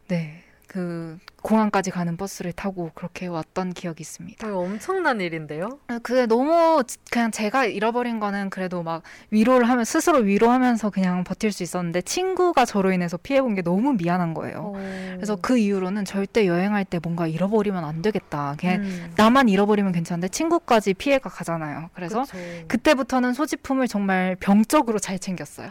네 0.08 0.44
그 0.72 1.18
공항까지 1.42 1.92
가는 1.92 2.16
버스를 2.16 2.54
타고 2.54 2.92
그렇게 2.96 3.28
왔던 3.28 3.74
기억이 3.74 4.00
있습니다. 4.00 4.48
아, 4.48 4.56
엄청난 4.56 5.20
일인데요. 5.20 5.80
아, 5.88 6.00
그게 6.02 6.26
너무 6.26 6.82
지- 6.88 6.98
그냥 7.12 7.30
제가 7.30 7.66
잃어버린 7.66 8.22
거는 8.22 8.50
그래도 8.50 8.82
막 8.82 9.04
위로를 9.32 9.68
하면 9.68 9.84
스스로 9.84 10.20
위로하면서 10.20 10.90
그냥 10.92 11.26
버틸 11.26 11.52
수 11.52 11.64
있었는데 11.64 12.04
친구가 12.04 12.64
저로 12.64 12.94
인해서 12.94 13.18
피해본 13.18 13.56
게 13.56 13.62
너무 13.64 13.92
미안한 13.96 14.34
거예요. 14.34 14.72
어. 14.74 15.14
그래서 15.16 15.36
그 15.36 15.58
이후로는 15.58 16.06
절대 16.06 16.48
여행할 16.48 16.86
때 16.86 17.00
뭔가 17.04 17.28
잃어버리면 17.28 17.84
안 17.84 18.02
되겠다. 18.02 18.56
그냥 18.58 18.82
음. 18.84 19.12
나만 19.18 19.50
잃어버리면 19.50 19.92
괜찮은데 19.92 20.30
친구까지 20.30 20.94
피해가 20.94 21.30
가잖아요. 21.30 21.90
그래서 21.94 22.22
그쵸. 22.22 22.38
그때부터는 22.70 23.34
소지품을 23.34 23.90
정말 23.90 24.38
병적으로 24.40 25.00
잘 25.00 25.20
챙겼어요. 25.20 25.70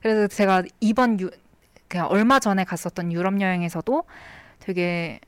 그래서 0.00 0.26
제가 0.26 0.62
이번 0.80 1.20
유, 1.20 1.30
그냥 1.92 2.06
얼마 2.08 2.38
전에 2.38 2.64
갔었던 2.64 3.12
유럽 3.12 3.38
여행에서도 3.38 4.04
되게 4.60 5.20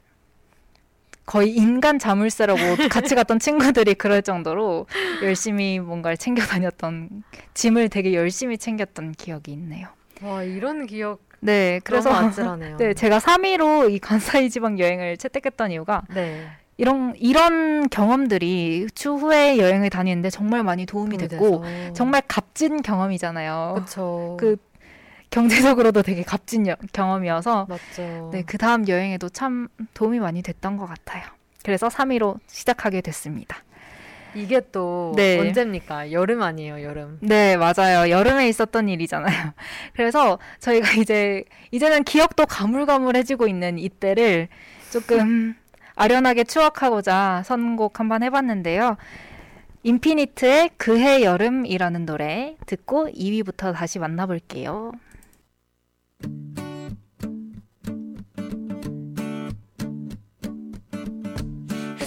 거의 1.27 1.55
인간 1.55 1.99
자물쇠라고 1.99 2.59
같이 2.91 3.15
갔던 3.15 3.39
친구들이 3.39 3.93
그럴 3.93 4.23
정도로 4.23 4.87
열심히 5.23 5.79
뭔가를 5.79 6.17
챙겨 6.17 6.43
다녔던 6.43 7.23
짐을 7.53 7.91
되게 7.91 8.15
열심히 8.15 8.57
챙겼던 8.57 9.13
기억이 9.13 9.53
있네요. 9.53 9.89
와 10.23 10.43
이런 10.43 10.87
기억 10.87 11.21
네, 11.41 11.81
그래서 11.85 12.11
아찔하네요. 12.11 12.79
네, 12.81 12.95
제가 12.95 13.19
3위로 13.19 13.93
이 13.93 13.99
간사이 13.99 14.49
지방 14.49 14.79
여행을 14.79 15.19
채택했던 15.19 15.71
이유가 15.71 16.01
네. 16.15 16.49
이런 16.79 17.13
이런 17.19 17.91
경험들이 17.91 18.89
추후에 18.95 19.59
여행을 19.59 19.91
다니는데 19.91 20.31
정말 20.31 20.65
많이 20.65 20.87
도움이 20.87 21.19
됐고 21.19 21.63
정말 21.93 22.23
값진 22.27 22.81
경험이잖아요. 22.81 23.73
그렇죠. 23.75 24.37
그 24.41 24.57
경제적으로도 25.35 26.03
되게 26.03 26.23
값진 26.23 26.69
여- 26.69 26.77
경험이어서 26.93 27.67
맞죠. 27.69 28.31
네, 28.33 28.45
그 28.47 28.57
다음 28.57 28.87
여행에도 28.87 29.29
참 29.29 29.67
도움이 29.93 30.21
많이 30.21 30.43
됐던 30.43 30.77
것 30.77 30.87
같아요. 30.87 31.25
그래서 31.65 31.89
3위로 31.89 32.39
시작하게 32.47 33.01
됐습니다. 33.01 33.57
이게 34.37 34.61
또 34.73 35.13
네. 35.17 35.39
언제입니까? 35.41 36.13
여름 36.13 36.43
아니에요, 36.43 36.83
여름. 36.83 37.19
네, 37.21 37.57
맞아요. 37.57 38.11
여름에 38.11 38.49
있었던 38.49 38.89
일이잖아요. 38.89 39.53
그래서 39.95 40.39
저희가 40.61 40.93
이제, 41.01 41.45
이제는 41.73 42.05
기억도 42.05 42.47
가물가물해지고 42.47 43.49
있는 43.49 43.79
이때를 43.79 44.49
조금 44.91 45.57
아련하게 45.97 46.45
추억하고자 46.45 47.43
선곡 47.45 47.99
한번 47.99 48.23
해봤는데요. 48.23 48.97
인피니트의 49.83 50.71
그해 50.77 51.23
여름이라는 51.23 52.07
노래 52.07 52.57
듣고 52.67 53.09
2위부터 53.09 53.73
다시 53.75 53.99
만나볼게요. 53.99 54.93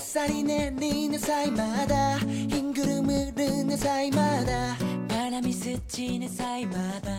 햇살이 0.08 0.42
내리는 0.42 1.20
사이마다 1.20 2.20
흰 2.20 2.74
구름 2.74 3.10
흐르는 3.10 3.76
사이마다 3.76 4.78
바람이 5.10 5.52
스치는 5.52 6.30
사이마다 6.30 7.12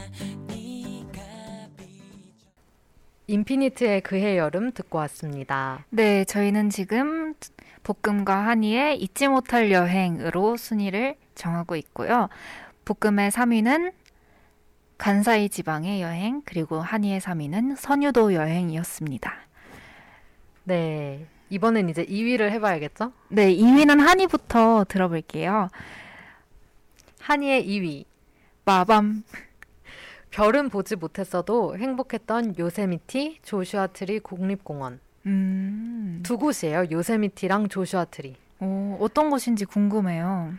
네가 0.47 1.21
인피니트의 3.27 4.01
그해 4.01 4.39
여름 4.39 4.73
듣고 4.73 4.97
왔습니다. 5.01 5.85
네, 5.91 6.25
저희는 6.25 6.71
지금 6.71 7.35
볶음과 7.83 8.47
한이의 8.47 8.99
잊지 9.03 9.29
못할 9.29 9.71
여행으로 9.71 10.57
순위를 10.57 11.17
정하고 11.35 11.77
있고요. 11.77 12.31
볶음의 12.87 13.31
3위는 13.31 13.93
간사이 14.97 15.51
지방의 15.51 16.01
여행, 16.01 16.41
그리고 16.47 16.81
한이의 16.81 17.21
3위는 17.21 17.77
선유도 17.77 18.33
여행이었습니다. 18.33 19.31
네. 20.65 21.27
이번엔 21.51 21.89
이제 21.89 22.05
2위를 22.05 22.51
해봐야겠죠? 22.51 23.13
네, 23.29 23.55
2위는 23.55 24.01
한이부터 24.01 24.85
들어볼게요. 24.89 25.69
한이의 27.21 27.67
2위. 27.67 28.05
마밤. 28.65 29.23
별은 30.31 30.69
보지 30.69 30.97
못했어도 30.97 31.77
행복했던 31.79 32.57
요세미티, 32.59 33.39
조슈아 33.43 33.89
트리 33.89 34.19
국립공원. 34.21 35.01
음, 35.27 36.21
두 36.23 36.37
곳이에요. 36.39 36.85
요세미티랑 36.91 37.69
조슈아 37.69 38.07
트리. 38.07 38.37
오, 38.61 38.99
어떤 39.01 39.31
곳인지 39.31 39.65
궁금해요. 39.65 40.53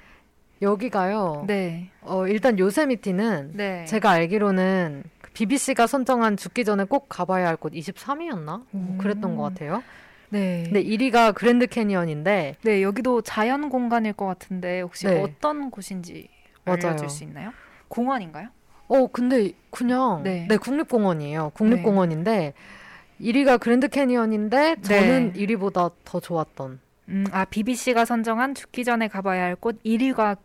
여기가요. 0.61 1.45
네. 1.47 1.89
어, 2.01 2.27
일단 2.27 2.57
요세미티는 2.59 3.51
네. 3.53 3.85
제가 3.85 4.09
알기로는 4.09 5.03
BBC가 5.33 5.87
선정한 5.87 6.35
죽기 6.35 6.65
전에 6.65 6.83
꼭 6.83 7.05
가봐야 7.07 7.47
할 7.47 7.55
곳 7.55 7.71
23위였나? 7.73 8.63
음. 8.73 8.97
그랬던 8.99 9.37
것 9.37 9.43
같아요. 9.43 9.83
네. 10.29 10.63
근데 10.65 10.83
1위가 10.83 11.33
그랜드 11.33 11.65
캐니언인데 11.67 12.55
네, 12.61 12.81
여기도 12.83 13.21
자연 13.21 13.69
공간일 13.69 14.13
것 14.13 14.25
같은데 14.25 14.81
혹시 14.81 15.07
네. 15.07 15.21
어떤 15.21 15.71
곳인지 15.71 16.27
맞아요. 16.65 16.79
알려 16.83 16.95
줄 16.95 17.09
수 17.09 17.23
있나요? 17.23 17.51
공원인가요? 17.87 18.49
어 18.87 19.07
근데 19.07 19.51
그냥 19.71 20.21
네. 20.23 20.45
네, 20.49 20.57
국립공원이에요. 20.57 21.51
국립공원인데 21.55 22.53
1위가 23.21 23.59
그랜드 23.59 23.87
캐니언인데 23.87 24.77
저는 24.81 25.33
네. 25.33 25.45
1위보다 25.45 25.91
더 26.05 26.19
좋았던 26.19 26.79
음, 27.09 27.25
아 27.31 27.45
BBC가 27.45 28.05
선정한 28.05 28.53
죽기 28.55 28.83
전에 28.83 29.07
가봐야 29.07 29.43
할 29.43 29.55
곳 29.55 29.81
1위가 29.83 30.37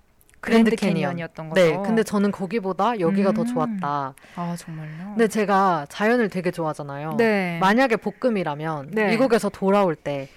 그랜드 0.45 0.71
그랜드 0.71 0.77
캐니언. 0.77 0.95
캐니언 0.95 1.19
이었던 1.19 1.49
거죠. 1.49 1.61
네, 1.61 1.77
근데 1.85 2.03
저는 2.03 2.31
거기보다 2.31 3.01
여기가 3.01 3.33
더 3.33 3.43
음. 3.43 3.47
좋았다. 3.47 4.15
아 4.37 4.57
정말요? 4.59 4.91
근데 5.15 5.29
제가 5.29 5.87
자연을 5.89 6.29
되게 6.29 6.51
좋아하잖아요. 6.51 7.15
네. 7.17 7.59
만약에 7.61 7.97
볶음이라면 7.97 8.91
네. 8.93 9.09
미국에서 9.09 9.49
돌아올 9.49 9.97
때 9.97 10.29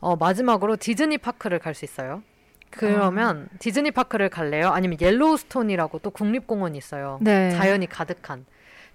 어, 0.00 0.16
마지막으로 0.16 0.76
디즈니 0.76 1.18
파크를 1.18 1.58
갈 1.58 1.74
수 1.74 1.84
있어요. 1.84 2.22
그러면 2.70 3.48
아. 3.52 3.56
디즈니 3.58 3.90
파크를 3.90 4.30
갈래요? 4.30 4.70
아니면 4.70 4.96
옐로우스톤이라고 5.00 5.98
또 5.98 6.10
국립공원이 6.10 6.78
있어요. 6.78 7.18
네. 7.20 7.50
자연이 7.50 7.86
가득한. 7.86 8.46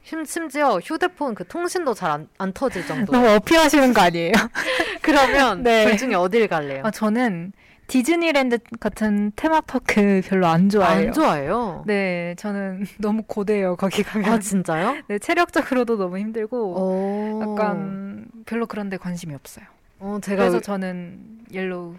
심, 0.03 0.23
심지어 0.25 0.79
휴대폰 0.79 1.35
그 1.35 1.45
통신도 1.45 1.93
잘안 1.93 2.27
안 2.37 2.53
터질 2.53 2.85
정도. 2.87 3.11
너무 3.11 3.27
어필하시는 3.35 3.93
거 3.93 4.01
아니에요? 4.01 4.31
그러면 5.01 5.63
네. 5.63 5.85
둘 5.85 5.97
중에 5.97 6.15
어딜 6.15 6.47
갈래요? 6.47 6.81
아 6.85 6.91
저는 6.91 7.51
디즈니랜드 7.87 8.59
같은 8.79 9.31
테마파크 9.35 10.21
별로 10.25 10.47
안 10.47 10.69
좋아해요. 10.69 11.07
안 11.07 11.13
좋아해요. 11.13 11.83
네, 11.87 12.35
저는 12.37 12.85
너무 12.99 13.23
고돼요 13.23 13.75
거기 13.77 14.03
가면. 14.03 14.29
아 14.31 14.39
진짜요? 14.39 14.97
네, 15.07 15.19
체력적으로도 15.19 15.97
너무 15.97 16.17
힘들고 16.17 16.75
어. 16.77 17.41
약간 17.41 18.25
별로 18.45 18.65
그런데 18.65 18.97
관심이 18.97 19.33
없어요. 19.33 19.65
어, 19.99 20.19
제가 20.21 20.43
그래서 20.43 20.57
의- 20.57 20.61
저는 20.61 21.19
옐로우. 21.51 21.95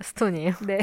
스톤이에요. 0.00 0.54
네. 0.66 0.78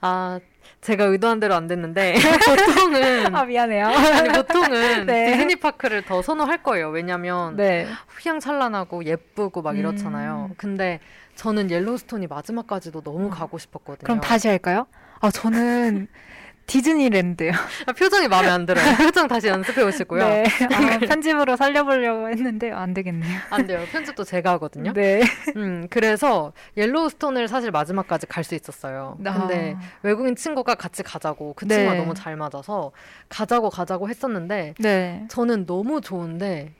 아 0.00 0.38
제가 0.80 1.04
의도한 1.04 1.38
대로 1.40 1.54
안 1.54 1.66
됐는데 1.68 2.14
보통은 2.46 3.34
아 3.34 3.44
미안해요. 3.44 3.86
아니 3.86 4.28
보통은 4.30 5.06
네. 5.06 5.32
디즈니 5.32 5.56
파크를 5.56 6.02
더 6.02 6.22
선호할 6.22 6.62
거예요. 6.62 6.90
왜냐면 6.90 7.56
네. 7.56 7.86
휘황찬란하고 8.20 9.04
예쁘고 9.04 9.62
막 9.62 9.78
이렇잖아요. 9.78 10.48
음. 10.50 10.54
근데 10.56 11.00
저는 11.36 11.70
옐로우스톤이 11.70 12.26
마지막까지도 12.26 13.00
너무 13.02 13.26
어. 13.26 13.30
가고 13.30 13.58
싶었거든요. 13.58 14.04
그럼 14.04 14.20
다시 14.20 14.48
할까요? 14.48 14.86
아 15.20 15.30
저는 15.30 16.08
디즈니랜드요. 16.66 17.50
아, 17.86 17.92
표정이 17.92 18.28
마음에 18.28 18.48
안 18.48 18.64
들어요. 18.66 18.84
표정 18.96 19.26
다시 19.26 19.48
연습해 19.48 19.82
오시고요. 19.82 20.26
네. 20.28 20.44
아, 20.72 20.98
편집으로 21.04 21.56
살려보려고 21.56 22.28
했는데 22.30 22.70
안 22.70 22.94
되겠네요. 22.94 23.40
안 23.50 23.66
돼요. 23.66 23.84
편집도 23.90 24.22
제가 24.24 24.52
하거든요. 24.52 24.92
네. 24.92 25.22
음, 25.56 25.88
그래서 25.90 26.52
옐로우스톤을 26.76 27.48
사실 27.48 27.72
마지막까지 27.72 28.26
갈 28.26 28.44
수 28.44 28.54
있었어요. 28.54 29.18
근데 29.22 29.74
아, 29.76 29.80
외국인 30.02 30.34
친구가 30.36 30.76
같이 30.76 31.02
가자고 31.02 31.54
그 31.54 31.66
친구가 31.66 31.92
네. 31.94 31.98
너무 31.98 32.14
잘 32.14 32.36
맞아서 32.36 32.92
가자고 33.28 33.68
가자고 33.68 34.08
했었는데 34.08 34.74
네. 34.78 35.24
저는 35.28 35.66
너무 35.66 36.00
좋은데 36.00 36.74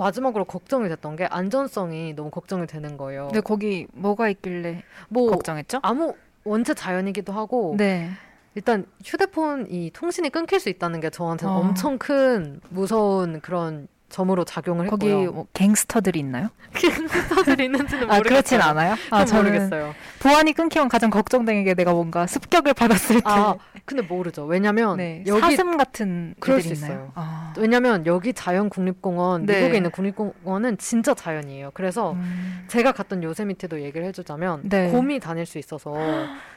마지막으로 0.00 0.44
걱정이 0.44 0.88
됐던 0.88 1.16
게 1.16 1.26
안전성이 1.26 2.14
너무 2.14 2.30
걱정이 2.30 2.66
되는 2.66 2.96
거예요. 2.96 3.26
근데 3.28 3.40
거기 3.40 3.86
뭐가 3.92 4.28
있길래 4.30 4.82
뭐 5.08 5.30
걱정했죠? 5.30 5.80
아무 5.82 6.14
원체 6.44 6.74
자연이기도 6.74 7.32
하고 7.32 7.74
네. 7.76 8.10
일단 8.54 8.86
휴대폰 9.04 9.66
이 9.70 9.90
통신이 9.92 10.30
끊길 10.30 10.58
수 10.58 10.68
있다는 10.68 11.00
게 11.00 11.10
저한테는 11.10 11.54
어. 11.54 11.58
엄청 11.58 11.98
큰 11.98 12.60
무서운 12.70 13.40
그런 13.40 13.86
점으로 14.10 14.44
작용을 14.44 14.88
거기 14.88 15.08
했고요. 15.08 15.32
뭐 15.32 15.46
갱스터들이 15.54 16.18
있나요? 16.18 16.48
갱스터들이 16.74 17.64
있는지는 17.64 18.10
아 18.10 18.16
모르겠어요. 18.16 18.22
그렇진 18.22 18.60
않아요. 18.60 18.96
아 19.10 19.24
모르겠어요. 19.24 19.94
보안이 20.20 20.52
끊기면 20.52 20.88
가장 20.88 21.10
걱정되는 21.10 21.64
게 21.64 21.74
내가 21.74 21.92
뭔가 21.92 22.26
습격을 22.26 22.74
받았을 22.74 23.16
때. 23.16 23.22
아 23.24 23.56
근데 23.84 24.02
모르죠. 24.02 24.44
왜냐면 24.44 24.98
네. 24.98 25.24
여기 25.26 25.40
사슴 25.40 25.76
같은 25.76 26.34
그럴 26.40 26.60
수 26.60 26.72
있나요? 26.74 26.92
있어요. 26.92 27.12
아. 27.14 27.54
왜냐면 27.56 28.04
여기 28.06 28.32
자연 28.32 28.68
국립공원 28.68 29.46
네. 29.46 29.60
미국에 29.60 29.76
있는 29.78 29.90
국립공원은 29.90 30.78
진짜 30.78 31.14
자연이에요. 31.14 31.70
그래서 31.72 32.12
음. 32.12 32.64
제가 32.68 32.92
갔던 32.92 33.22
요세미티도 33.22 33.80
얘기를 33.82 34.06
해주자면 34.06 34.62
네. 34.64 34.90
곰이 34.90 35.20
다닐 35.20 35.46
수 35.46 35.58
있어서 35.58 35.94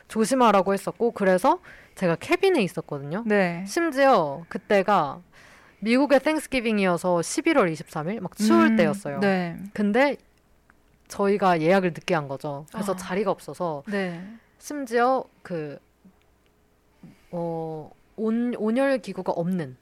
조심하라고 0.08 0.74
했었고 0.74 1.12
그래서 1.12 1.60
제가 1.96 2.16
캐빈에 2.16 2.62
있었거든요. 2.62 3.24
네. 3.26 3.64
심지어 3.68 4.44
그때가 4.50 5.20
미국의 5.84 6.22
땡스기빙이어서 6.22 7.18
11월 7.18 7.72
23일 7.74 8.22
막 8.22 8.36
추울 8.38 8.68
음, 8.68 8.76
때였어요. 8.78 9.20
네. 9.20 9.58
근데 9.74 10.16
저희가 11.10 11.62
예약을 11.62 11.90
늦게 11.90 12.16
한 12.16 12.28
거죠. 12.28 12.66
그래서 12.72 12.94
아. 12.94 12.96
자리가 12.96 13.30
없어서 13.30 13.84
네. 13.88 14.24
심지어 14.58 15.26
그 15.42 15.78
어, 17.32 17.92
온, 18.16 18.54
온열 18.58 19.00
기구가 19.00 19.34
없는 19.34 19.76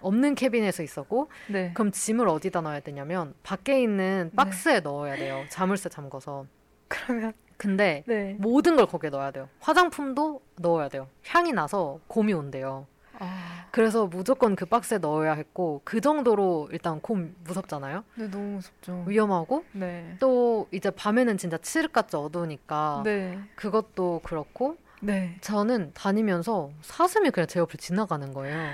없는 0.00 0.34
캐빈에서 0.34 0.82
있었고 0.82 1.28
네. 1.48 1.72
그럼 1.74 1.90
짐을 1.92 2.28
어디다 2.28 2.62
넣어야 2.62 2.80
되냐면 2.80 3.34
밖에 3.42 3.82
있는 3.82 4.30
네. 4.30 4.36
박스에 4.36 4.80
넣어야 4.80 5.16
돼요. 5.16 5.44
자물쇠 5.50 5.90
잠궈서. 5.90 6.46
그러면 6.88 7.32
근데 7.56 8.02
네. 8.06 8.36
모든 8.38 8.74
걸 8.76 8.86
거기에 8.86 9.10
넣어야 9.10 9.30
돼요. 9.30 9.48
화장품도 9.60 10.40
넣어야 10.56 10.88
돼요. 10.88 11.08
향이 11.26 11.52
나서 11.52 12.00
곰이 12.08 12.32
온대요. 12.32 12.86
아, 13.22 13.66
그래서 13.70 14.06
무조건 14.06 14.56
그 14.56 14.66
박스에 14.66 14.98
넣어야 14.98 15.32
했고 15.32 15.80
그 15.84 16.00
정도로 16.00 16.68
일단 16.72 17.00
곰 17.00 17.34
무섭잖아요. 17.44 18.04
네 18.16 18.30
너무 18.30 18.56
무섭죠. 18.56 19.04
위험하고 19.06 19.64
네. 19.72 20.16
또 20.18 20.68
이제 20.72 20.90
밤에는 20.90 21.38
진짜 21.38 21.56
칠흑같이 21.58 22.16
어두우니까 22.16 23.02
네. 23.04 23.38
그것도 23.54 24.20
그렇고 24.24 24.76
네. 25.00 25.36
저는 25.40 25.92
다니면서 25.94 26.70
사슴이 26.82 27.30
그냥 27.30 27.46
제 27.46 27.60
옆을 27.60 27.78
지나가는 27.78 28.32
거예요. 28.32 28.72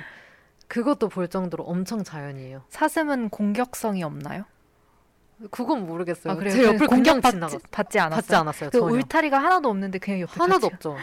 그것도 0.67 1.09
볼 1.09 1.29
정도로 1.29 1.65
엄청 1.65 2.05
자연이에요. 2.05 2.63
사슴은 2.69 3.31
공격성이 3.31 4.03
없나요? 4.03 4.45
그건 5.51 5.87
모르겠어요. 5.87 6.33
아 6.33 6.37
그래요? 6.37 6.53
제 6.53 6.65
옆을 6.65 6.87
공격 6.89 7.21
받지 7.21 7.37
지나갔어요. 7.37 7.61
받지 7.71 7.99
않았어요. 8.01 8.17
받지 8.21 8.35
않았어요. 8.37 8.71
그. 8.71 8.79
울타리가 8.79 9.39
하나도 9.39 9.69
없는데 9.69 9.99
그냥 9.99 10.21
옆에 10.21 10.33
하나도 10.37 10.69
같이- 10.69 10.75
없죠. 10.75 10.97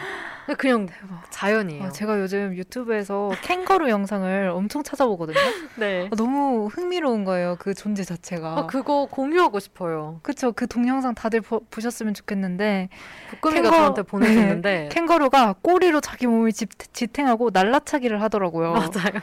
그냥- 0.58 0.86
대박. 0.86 1.22
자연이에요. 1.30 1.84
아, 1.84 1.90
제가 1.90 2.20
요즘 2.20 2.54
유튜브에서 2.54 3.30
캥거루 3.42 3.88
영상을 3.88 4.48
엄청 4.50 4.82
찾아보거든요. 4.82 5.36
네. 5.76 6.08
아, 6.12 6.16
너무 6.16 6.66
흥미로운 6.66 7.24
거예요. 7.24 7.56
그 7.58 7.74
존재 7.74 8.04
자체가. 8.04 8.58
아, 8.58 8.66
그거 8.66 9.06
공유하고 9.10 9.58
싶어요. 9.58 10.20
그쵸. 10.22 10.52
그 10.52 10.66
동영상 10.66 11.14
다들 11.14 11.40
보, 11.40 11.60
보셨으면 11.70 12.12
좋겠는데 12.14 12.90
북금이가 13.30 13.70
캥거- 13.70 13.76
저한테 13.76 14.02
보내줬는데 14.60 14.88
캥거루가 14.92 15.54
꼬리로 15.62 16.00
자기 16.00 16.26
몸을 16.26 16.52
집, 16.52 16.70
지탱하고 16.92 17.50
날라차기를 17.52 18.20
하더라고요. 18.22 18.72
맞아요. 18.72 19.20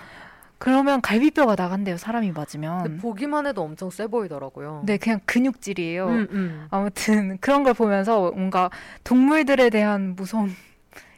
그러면 0.63 1.01
갈비뼈가 1.01 1.55
나간대요. 1.57 1.97
사람이 1.97 2.31
맞으면. 2.31 2.97
보기만 2.99 3.45
해도 3.45 3.63
엄청 3.63 3.89
세 3.89 4.07
보이더라고요. 4.07 4.83
네, 4.85 4.95
그냥 4.97 5.19
근육질이에요. 5.25 6.07
음, 6.07 6.27
음. 6.31 6.67
아무튼 6.71 7.37
그런 7.41 7.63
걸 7.63 7.73
보면서 7.73 8.31
뭔가 8.31 8.69
동물들에 9.03 9.69
대한 9.69 10.15
무서움이 10.15 10.53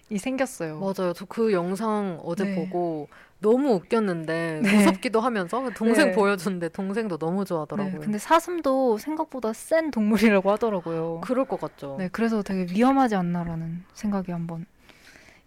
생겼어요. 0.17 0.79
맞아요. 0.79 1.13
저 1.13 1.27
그 1.29 1.53
영상 1.53 2.19
어제 2.23 2.43
네. 2.45 2.55
보고 2.55 3.07
너무 3.37 3.73
웃겼는데 3.73 4.61
네. 4.63 4.75
무섭기도 4.77 5.19
하면서 5.19 5.69
동생 5.77 6.07
네. 6.07 6.11
보여줬는데 6.11 6.69
동생도 6.69 7.19
너무 7.19 7.45
네, 7.45 7.49
좋아하더라고요. 7.49 7.99
근데 8.01 8.17
사슴도 8.17 8.97
생각보다 8.97 9.53
센 9.53 9.91
동물이라고 9.91 10.49
하더라고요. 10.53 11.21
그럴 11.23 11.45
것 11.45 11.61
같죠. 11.61 11.97
네, 11.99 12.09
그래서 12.11 12.41
되게 12.41 12.65
위험하지 12.73 13.13
않나라는 13.13 13.83
생각이 13.93 14.31
한번 14.31 14.65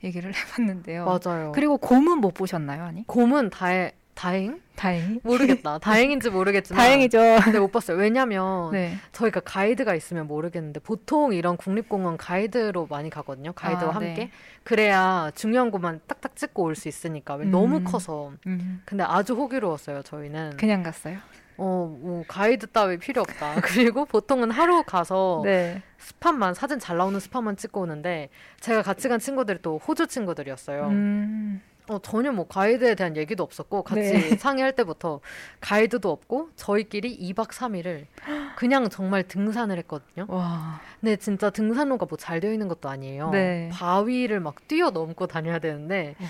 얘기를 0.05 0.33
해봤는데요. 0.35 1.05
맞아요. 1.05 1.53
그리고 1.55 1.77
곰은 1.79 2.19
못 2.19 2.33
보셨나요, 2.35 2.85
아니? 2.85 3.07
곰은 3.07 3.51
다행 3.51 3.91
다행 4.15 4.61
다행히. 4.75 5.21
모르겠다. 5.23 5.79
다행인지 5.81 6.31
모르겠지만 6.31 6.77
다행이죠. 6.85 7.19
근데 7.45 7.61
못 7.61 7.71
봤어요. 7.71 7.97
왜냐면 7.97 8.73
네. 8.73 8.97
저희가 9.13 9.41
가이드가 9.41 9.95
있으면 9.95 10.27
모르겠는데 10.27 10.81
보통 10.81 11.33
이런 11.33 11.57
국립공원 11.57 12.17
가이드로 12.17 12.89
많이 12.91 13.11
가거든요. 13.11 13.53
가이드와 13.53 13.91
아, 13.91 13.95
함께. 13.95 14.15
네. 14.15 14.31
그래야 14.65 15.31
중요한 15.37 15.71
것만 15.71 16.01
딱딱 16.09 16.35
찍고 16.35 16.63
올 16.65 16.75
수 16.75 16.89
있으니까. 16.89 17.35
왜 17.37 17.45
너무 17.47 17.77
음. 17.79 17.85
커서. 17.85 18.33
음, 18.47 18.83
근데 18.85 19.05
아주 19.05 19.35
호기로웠어요. 19.35 20.03
저희는. 20.03 20.57
그냥 20.57 20.83
갔어요. 20.83 21.19
어, 21.59 21.97
뭐 22.01 22.25
가이드 22.29 22.69
따위 22.69 22.97
필요 22.99 23.21
없다. 23.23 23.57
그리고 23.63 24.05
보통은 24.05 24.51
하루 24.51 24.83
가서 24.85 25.43
네. 25.45 25.83
스팟만 25.99 26.55
사진 26.55 26.79
잘 26.79 26.97
나오는 26.97 27.19
스팟만 27.19 27.57
찍고 27.57 27.81
오는데 27.83 28.29
제가 28.61 28.83
같이 28.83 29.09
간 29.09 29.19
친구들이 29.19 29.59
또 29.61 29.79
호주 29.79 30.07
친구들이었어요. 30.07 30.87
음, 30.87 31.61
어, 31.89 31.99
전혀 32.01 32.31
뭐 32.31 32.47
가이드에 32.47 32.95
대한 32.95 33.17
얘기도 33.17 33.43
없었고 33.43 33.83
같이 33.83 34.01
네. 34.13 34.37
상의할 34.39 34.73
때부터 34.77 35.21
가이드도 35.61 36.11
없고 36.11 36.51
저희끼리 36.55 37.19
2박 37.33 37.49
3일을 37.49 38.07
그냥 38.57 38.89
정말 38.89 39.23
등산을 39.25 39.79
했거든요. 39.79 40.27
와. 40.29 40.81
근데 41.01 41.17
진짜 41.17 41.51
등산로가 41.51 42.07
뭐 42.07 42.17
잘 42.19 42.41
되어 42.41 42.53
있는 42.53 42.69
것도 42.69 42.89
아니에요. 42.89 43.31
네. 43.31 43.69
바위를 43.73 44.39
막 44.41 44.67
뛰어넘고 44.69 45.27
다녀야 45.27 45.59
되는데 45.59 46.15
어. 46.21 46.25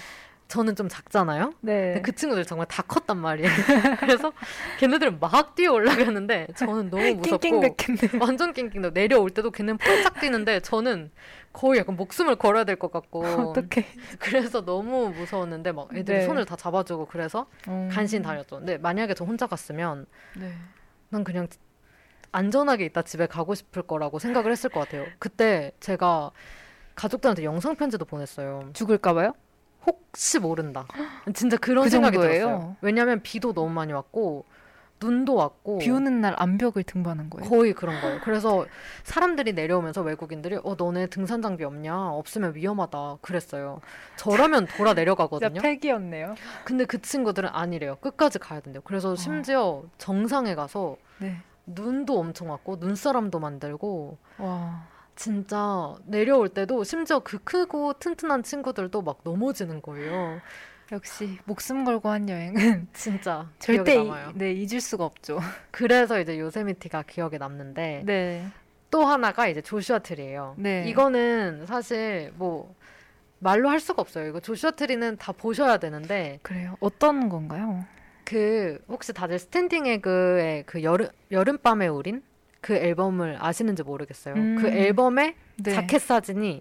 저는 0.48 0.76
좀 0.76 0.88
작잖아요. 0.88 1.52
네. 1.60 2.00
그 2.02 2.14
친구들 2.14 2.44
정말 2.46 2.66
다 2.66 2.82
컸단 2.82 3.18
말이에요. 3.18 3.48
그래서 4.00 4.32
걔네들은 4.78 5.20
막 5.20 5.54
뛰어 5.54 5.72
올라가는데 5.74 6.48
저는 6.56 6.88
너무 6.88 7.02
무섭고 7.20 7.38
낑낑댔겠네. 7.38 8.18
완전 8.18 8.54
낑낑 8.54 8.94
내려올 8.94 9.28
때도 9.28 9.50
걔는 9.50 9.76
폴짝 9.76 10.18
뛰는데 10.20 10.60
저는 10.60 11.10
거의 11.52 11.80
약간 11.80 11.96
목숨을 11.96 12.36
걸어야 12.36 12.64
될 12.64 12.76
것 12.76 12.90
같고 12.90 13.24
어떡해. 13.52 13.86
그래서 14.18 14.64
너무 14.64 15.10
무서웠는데 15.10 15.72
막 15.72 15.94
애들이 15.94 16.18
네. 16.20 16.24
손을 16.24 16.46
다 16.46 16.56
잡아주고 16.56 17.06
그래서 17.06 17.46
음. 17.68 17.90
간신히 17.92 18.22
다녔죠. 18.22 18.56
근데 18.58 18.78
만약에 18.78 19.12
저 19.12 19.24
혼자 19.26 19.46
갔으면 19.46 20.06
네. 20.34 20.50
난 21.10 21.24
그냥 21.24 21.46
안전하게 22.32 22.86
있다 22.86 23.02
집에 23.02 23.26
가고 23.26 23.54
싶을 23.54 23.82
거라고 23.82 24.18
생각을 24.18 24.50
했을 24.50 24.70
것 24.70 24.80
같아요. 24.80 25.04
그때 25.18 25.72
제가 25.80 26.30
가족들한테 26.94 27.44
영상 27.44 27.76
편지도 27.76 28.06
보냈어요. 28.06 28.70
죽을까 28.72 29.12
봐요? 29.12 29.32
혹시 29.86 30.38
모른다. 30.38 30.86
진짜 31.34 31.56
그런 31.56 31.84
그 31.84 31.90
생각이 31.90 32.16
정도예요? 32.16 32.46
들었어요. 32.46 32.76
왜냐하면 32.80 33.20
비도 33.22 33.52
너무 33.52 33.70
많이 33.70 33.92
왔고 33.92 34.44
눈도 35.00 35.36
왔고 35.36 35.78
비 35.78 35.90
오는 35.90 36.20
날 36.20 36.34
암벽을 36.36 36.82
등반한 36.82 37.30
거예요. 37.30 37.48
거의 37.48 37.72
그런 37.72 38.00
거예요. 38.00 38.20
그래서 38.24 38.66
사람들이 39.04 39.52
내려오면서 39.52 40.02
외국인들이 40.02 40.56
어 40.64 40.74
너네 40.76 41.06
등산 41.06 41.40
장비 41.40 41.62
없냐? 41.64 42.10
없으면 42.10 42.56
위험하다. 42.56 43.18
그랬어요. 43.20 43.80
저라면 44.16 44.66
돌아 44.66 44.94
내려가거든요. 44.94 45.60
팩이었네요. 45.60 46.34
근데 46.64 46.84
그 46.84 47.00
친구들은 47.00 47.48
아니래요. 47.52 47.96
끝까지 48.00 48.40
가야 48.40 48.58
된대요. 48.60 48.82
그래서 48.84 49.14
심지어 49.14 49.84
정상에 49.98 50.56
가서 50.56 50.96
네. 51.18 51.36
눈도 51.64 52.18
엄청 52.18 52.50
왔고 52.50 52.76
눈사람도 52.80 53.38
만들고 53.38 54.18
와. 54.38 54.84
진짜 55.18 55.96
내려올 56.04 56.48
때도 56.48 56.84
심지어 56.84 57.18
그 57.18 57.38
크고 57.42 57.94
튼튼한 57.94 58.44
친구들도 58.44 59.02
막 59.02 59.18
넘어지는 59.24 59.82
거예요. 59.82 60.40
역시 60.92 61.38
목숨 61.44 61.84
걸고 61.84 62.08
한 62.08 62.28
여행은 62.28 62.86
진짜 62.94 63.50
절대 63.58 63.96
남아요. 63.96 64.32
네 64.36 64.52
잊을 64.52 64.80
수가 64.80 65.04
없죠. 65.04 65.40
그래서 65.72 66.20
이제 66.20 66.38
요세미티가 66.38 67.02
기억에 67.02 67.36
남는데 67.36 68.04
네. 68.06 68.46
또 68.92 69.04
하나가 69.04 69.48
이제 69.48 69.60
조슈아 69.60 69.98
트리예요. 69.98 70.54
네. 70.56 70.84
이거는 70.86 71.66
사실 71.66 72.32
뭐 72.36 72.72
말로 73.40 73.68
할 73.68 73.80
수가 73.80 74.00
없어요. 74.00 74.28
이거 74.28 74.38
조슈아 74.38 74.70
트리는 74.70 75.16
다 75.16 75.32
보셔야 75.32 75.78
되는데 75.78 76.38
그래요. 76.44 76.76
어떤 76.78 77.28
건가요? 77.28 77.84
그 78.24 78.78
혹시 78.88 79.12
다들 79.12 79.40
스탠딩 79.40 79.86
에그의 79.86 80.62
그 80.64 80.84
여름 80.84 81.08
여름밤의 81.32 81.88
우린 81.88 82.22
그 82.60 82.74
앨범을 82.74 83.38
아시는지 83.40 83.82
모르겠어요. 83.82 84.34
음. 84.34 84.58
그 84.60 84.68
앨범의 84.68 85.34
네. 85.56 85.74
자켓 85.74 86.00
사진이 86.02 86.60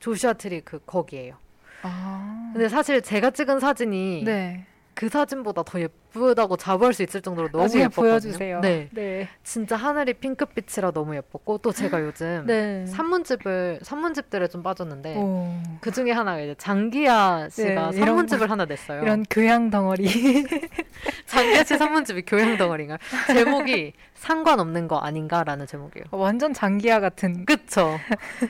조슈아 0.00 0.34
트리 0.34 0.60
그 0.60 0.80
거기에요. 0.84 1.36
아. 1.82 2.50
근데 2.52 2.68
사실 2.68 3.02
제가 3.02 3.30
찍은 3.30 3.60
사진이 3.60 4.22
네. 4.24 4.66
그 4.98 5.08
사진보다 5.08 5.62
더 5.62 5.78
예쁘다고 5.80 6.56
자부할 6.56 6.92
수 6.92 7.04
있을 7.04 7.20
정도로 7.20 7.50
너무 7.52 7.66
예뻤거든요. 7.66 7.88
보여주세요. 7.90 8.60
네, 8.60 8.88
네. 8.92 9.28
진짜 9.44 9.76
하늘이 9.76 10.12
핑크빛이라 10.14 10.90
너무 10.90 11.14
예뻤고 11.14 11.58
또 11.58 11.70
제가 11.70 12.00
요즘 12.02 12.42
네. 12.46 12.84
산문집을 12.86 13.78
산문집들에 13.82 14.48
좀 14.48 14.64
빠졌는데 14.64 15.14
오. 15.16 15.52
그 15.80 15.92
중에 15.92 16.10
하나가 16.10 16.40
이제 16.40 16.56
장기야 16.58 17.48
씨가 17.48 17.90
네, 17.92 17.96
이런 17.96 18.06
산문집을 18.06 18.50
하나 18.50 18.64
냈어요. 18.64 19.02
이런 19.02 19.24
교양 19.30 19.70
덩어리. 19.70 20.04
장기야 21.26 21.62
씨 21.62 21.78
산문집이 21.78 22.22
교양 22.26 22.56
덩어리인가요? 22.56 22.98
제목이 23.28 23.92
상관없는 24.14 24.88
거 24.88 24.98
아닌가라는 24.98 25.68
제목이에요. 25.68 26.06
완전 26.10 26.52
장기야 26.52 26.98
같은. 26.98 27.44
그쵸? 27.44 28.00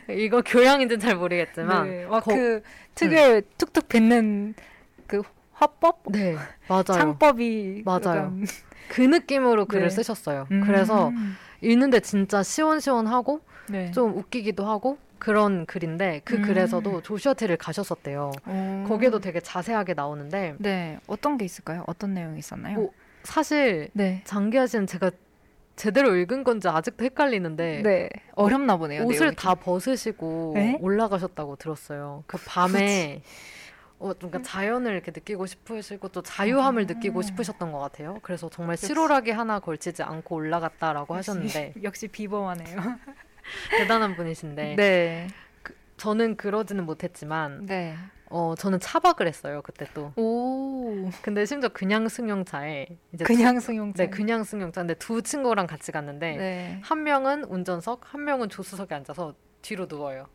이거 0.08 0.40
교양인지는 0.40 0.98
잘 0.98 1.14
모르겠지만 1.16 1.90
네. 1.90 2.04
와, 2.04 2.20
거- 2.20 2.32
그 2.32 2.62
특유의 2.94 3.42
툭툭 3.58 3.86
뱉는 3.90 4.54
그 4.56 4.62
화법? 5.58 6.02
네 6.12 6.36
맞아요. 6.68 6.84
창법이 6.84 7.82
맞아요. 7.84 8.32
그 8.88 9.02
느낌으로 9.02 9.66
글을 9.66 9.88
네. 9.88 9.90
쓰셨어요. 9.90 10.46
음. 10.52 10.62
그래서 10.64 11.12
읽는데 11.60 12.00
진짜 12.00 12.42
시원시원하고 12.42 13.40
네. 13.68 13.90
좀 13.90 14.16
웃기기도 14.16 14.64
하고 14.66 14.98
그런 15.18 15.66
글인데 15.66 16.20
그 16.24 16.36
음. 16.36 16.42
글에서도 16.42 17.02
조슈아트를 17.02 17.56
가셨었대요. 17.56 18.30
오. 18.46 18.84
거기에도 18.88 19.18
되게 19.18 19.40
자세하게 19.40 19.94
나오는데 19.94 20.54
네. 20.58 20.98
어떤 21.08 21.36
게 21.36 21.44
있을까요? 21.44 21.82
어떤 21.88 22.14
내용이 22.14 22.38
있었나요? 22.38 22.76
뭐, 22.78 22.90
사실 23.24 23.88
네. 23.94 24.22
장기하 24.24 24.68
씨는 24.68 24.86
제가 24.86 25.10
제대로 25.74 26.14
읽은 26.16 26.44
건지 26.44 26.68
아직도 26.68 27.04
헷갈리는데 27.04 27.82
네. 27.82 28.08
어렵나 28.34 28.76
보네요. 28.76 29.04
옷을 29.04 29.18
내용이. 29.20 29.36
다 29.36 29.54
벗으시고 29.56 30.52
네? 30.54 30.78
올라가셨다고 30.80 31.56
들었어요. 31.56 32.22
그 32.28 32.38
밤에 32.46 33.22
어, 34.00 34.12
뭔가 34.20 34.40
자연을 34.42 34.92
이렇게 34.92 35.10
느끼고 35.10 35.46
싶으시고 35.46 36.08
또 36.08 36.22
자유함을 36.22 36.82
아. 36.84 36.86
느끼고 36.86 37.22
싶으셨던 37.22 37.72
것 37.72 37.78
같아요. 37.80 38.18
그래서 38.22 38.48
정말 38.48 38.74
역시. 38.74 38.86
실오라기 38.86 39.30
하나 39.32 39.58
걸치지 39.58 40.02
않고 40.02 40.36
올라갔다라고 40.36 41.14
하셨는데 41.14 41.74
역시 41.82 42.06
비범하네요. 42.08 42.76
대단한 43.76 44.14
분이신데 44.14 44.76
네. 44.76 45.28
저는 45.96 46.36
그러지는 46.36 46.86
못했지만 46.86 47.66
네. 47.66 47.96
어 48.30 48.54
저는 48.56 48.78
차박을 48.78 49.26
했어요 49.26 49.62
그때 49.64 49.86
또. 49.94 50.12
오. 50.16 51.10
근데 51.22 51.44
심지어 51.44 51.70
그냥 51.70 52.08
승용차에 52.08 52.86
이제 53.14 53.24
그냥 53.24 53.58
승용차. 53.58 54.04
네 54.04 54.10
그냥 54.10 54.44
승용차. 54.44 54.82
근데 54.82 54.94
두 54.94 55.22
친구랑 55.22 55.66
같이 55.66 55.90
갔는데 55.90 56.36
네. 56.36 56.80
한 56.84 57.02
명은 57.02 57.44
운전석, 57.44 58.02
한 58.14 58.24
명은 58.24 58.48
조수석에 58.48 58.94
앉아서 58.94 59.34
뒤로 59.62 59.86
누워요. 59.86 60.28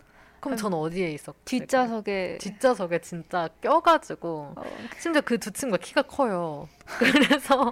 그럼 0.43 0.53
아, 0.53 0.55
전 0.57 0.73
어디에 0.73 1.09
있었? 1.11 1.33
뒷좌석에 1.45 2.37
뒷좌석에 2.39 2.99
진짜 2.99 3.49
껴가지고 3.61 4.53
어, 4.55 4.63
심지어 4.99 5.21
그 5.21 5.37
두 5.37 5.51
친구가 5.51 5.81
키가 5.81 6.01
커요. 6.03 6.67
그래서 6.99 7.71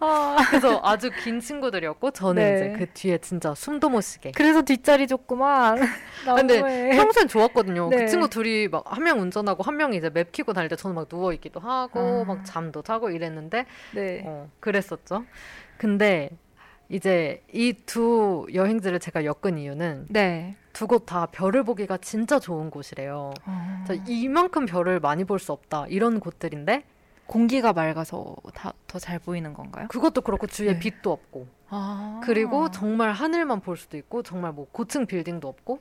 아, 0.00 0.36
그래서 0.48 0.80
아주 0.82 1.10
긴 1.22 1.38
친구들이었고 1.40 2.10
저는 2.10 2.42
네. 2.42 2.54
이제 2.56 2.78
그 2.78 2.92
뒤에 2.92 3.18
진짜 3.18 3.54
숨도 3.54 3.88
못 3.88 4.00
쉬게. 4.00 4.32
그래서 4.32 4.62
뒷자리 4.62 5.06
줬구만. 5.06 5.78
근데 6.36 6.60
너무해. 6.60 6.90
평소엔 6.96 7.28
좋았거든요. 7.28 7.88
네. 7.90 7.96
그 7.98 8.06
친구 8.08 8.28
둘이 8.28 8.68
막 8.68 8.84
한 8.86 9.04
명 9.04 9.20
운전하고 9.20 9.62
한 9.62 9.76
명이 9.76 9.96
이제 9.96 10.10
맵 10.10 10.32
키고 10.32 10.52
다닐 10.52 10.68
때 10.68 10.74
저는 10.76 10.94
막 10.96 11.08
누워 11.08 11.32
있기도 11.34 11.60
하고 11.60 12.00
아. 12.00 12.24
막 12.24 12.44
잠도 12.44 12.82
자고 12.82 13.10
이랬는데 13.10 13.64
네. 13.94 14.22
어, 14.24 14.50
그랬었죠. 14.60 15.24
근데 15.76 16.30
이제 16.88 17.42
이 17.52 17.74
두 17.86 18.46
여행지를 18.52 18.98
제가 18.98 19.24
엮은 19.24 19.58
이유는 19.58 20.06
네. 20.08 20.56
두 20.78 20.86
곳 20.86 21.04
다 21.06 21.26
별을 21.26 21.64
보기가 21.64 21.96
진짜 21.98 22.38
좋은 22.38 22.70
곳이래요. 22.70 23.32
어, 23.44 23.84
자, 23.86 23.94
이만큼 24.06 24.64
별을 24.64 25.00
많이 25.00 25.24
볼 25.24 25.38
수 25.40 25.50
없다 25.52 25.86
이런 25.88 26.20
곳들인데 26.20 26.84
공기가 27.26 27.72
맑아서 27.72 28.36
더 28.86 28.98
잘 29.00 29.18
보이는 29.18 29.52
건가요? 29.52 29.88
그것도 29.88 30.20
그렇고 30.20 30.46
주위에 30.46 30.74
네. 30.74 30.78
빛도 30.78 31.10
없고 31.10 31.46
아. 31.68 32.20
그리고 32.24 32.70
정말 32.70 33.10
하늘만 33.12 33.60
볼 33.60 33.76
수도 33.76 33.96
있고 33.96 34.22
정말 34.22 34.52
뭐 34.52 34.66
고층 34.70 35.04
빌딩도 35.06 35.48
없고 35.48 35.80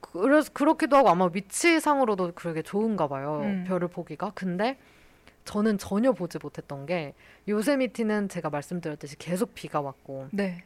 그래서 0.00 0.50
그렇기도 0.52 0.96
하고 0.96 1.08
아마 1.08 1.28
위치상으로도 1.32 2.32
그러게 2.34 2.60
좋은가 2.62 3.08
봐요 3.08 3.40
음. 3.42 3.64
별을 3.66 3.88
보기가 3.88 4.32
근데 4.34 4.78
저는 5.44 5.78
전혀 5.78 6.12
보지 6.12 6.38
못했던 6.42 6.84
게 6.86 7.14
요세미티는 7.48 8.28
제가 8.28 8.50
말씀드렸듯이 8.50 9.16
계속 9.16 9.54
비가 9.54 9.80
왔고 9.80 10.28
네. 10.32 10.62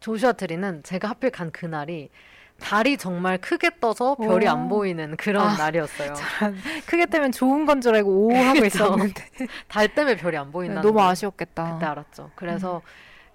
조슈아 0.00 0.32
트리는 0.32 0.82
제가 0.82 1.08
하필 1.08 1.30
간 1.30 1.50
그날이 1.52 2.10
달이 2.62 2.96
정말 2.96 3.38
크게 3.38 3.70
떠서 3.80 4.14
별이 4.14 4.46
오. 4.46 4.50
안 4.50 4.68
보이는 4.68 5.16
그런 5.16 5.46
아, 5.46 5.56
날이었어요. 5.56 6.14
크게 6.86 7.06
뜨면 7.06 7.32
좋은 7.32 7.66
건 7.66 7.80
줄 7.82 7.94
알고 7.96 8.10
오 8.28 8.34
하고. 8.34 8.64
있었는데 8.64 9.24
달 9.68 9.88
때문에 9.94 10.16
별이 10.16 10.36
안 10.36 10.52
보인다는 10.52 10.82
너무 10.82 10.94
걸 10.94 11.02
아쉬웠겠다. 11.08 11.74
그때 11.74 11.86
알았죠. 11.86 12.30
그래서 12.36 12.80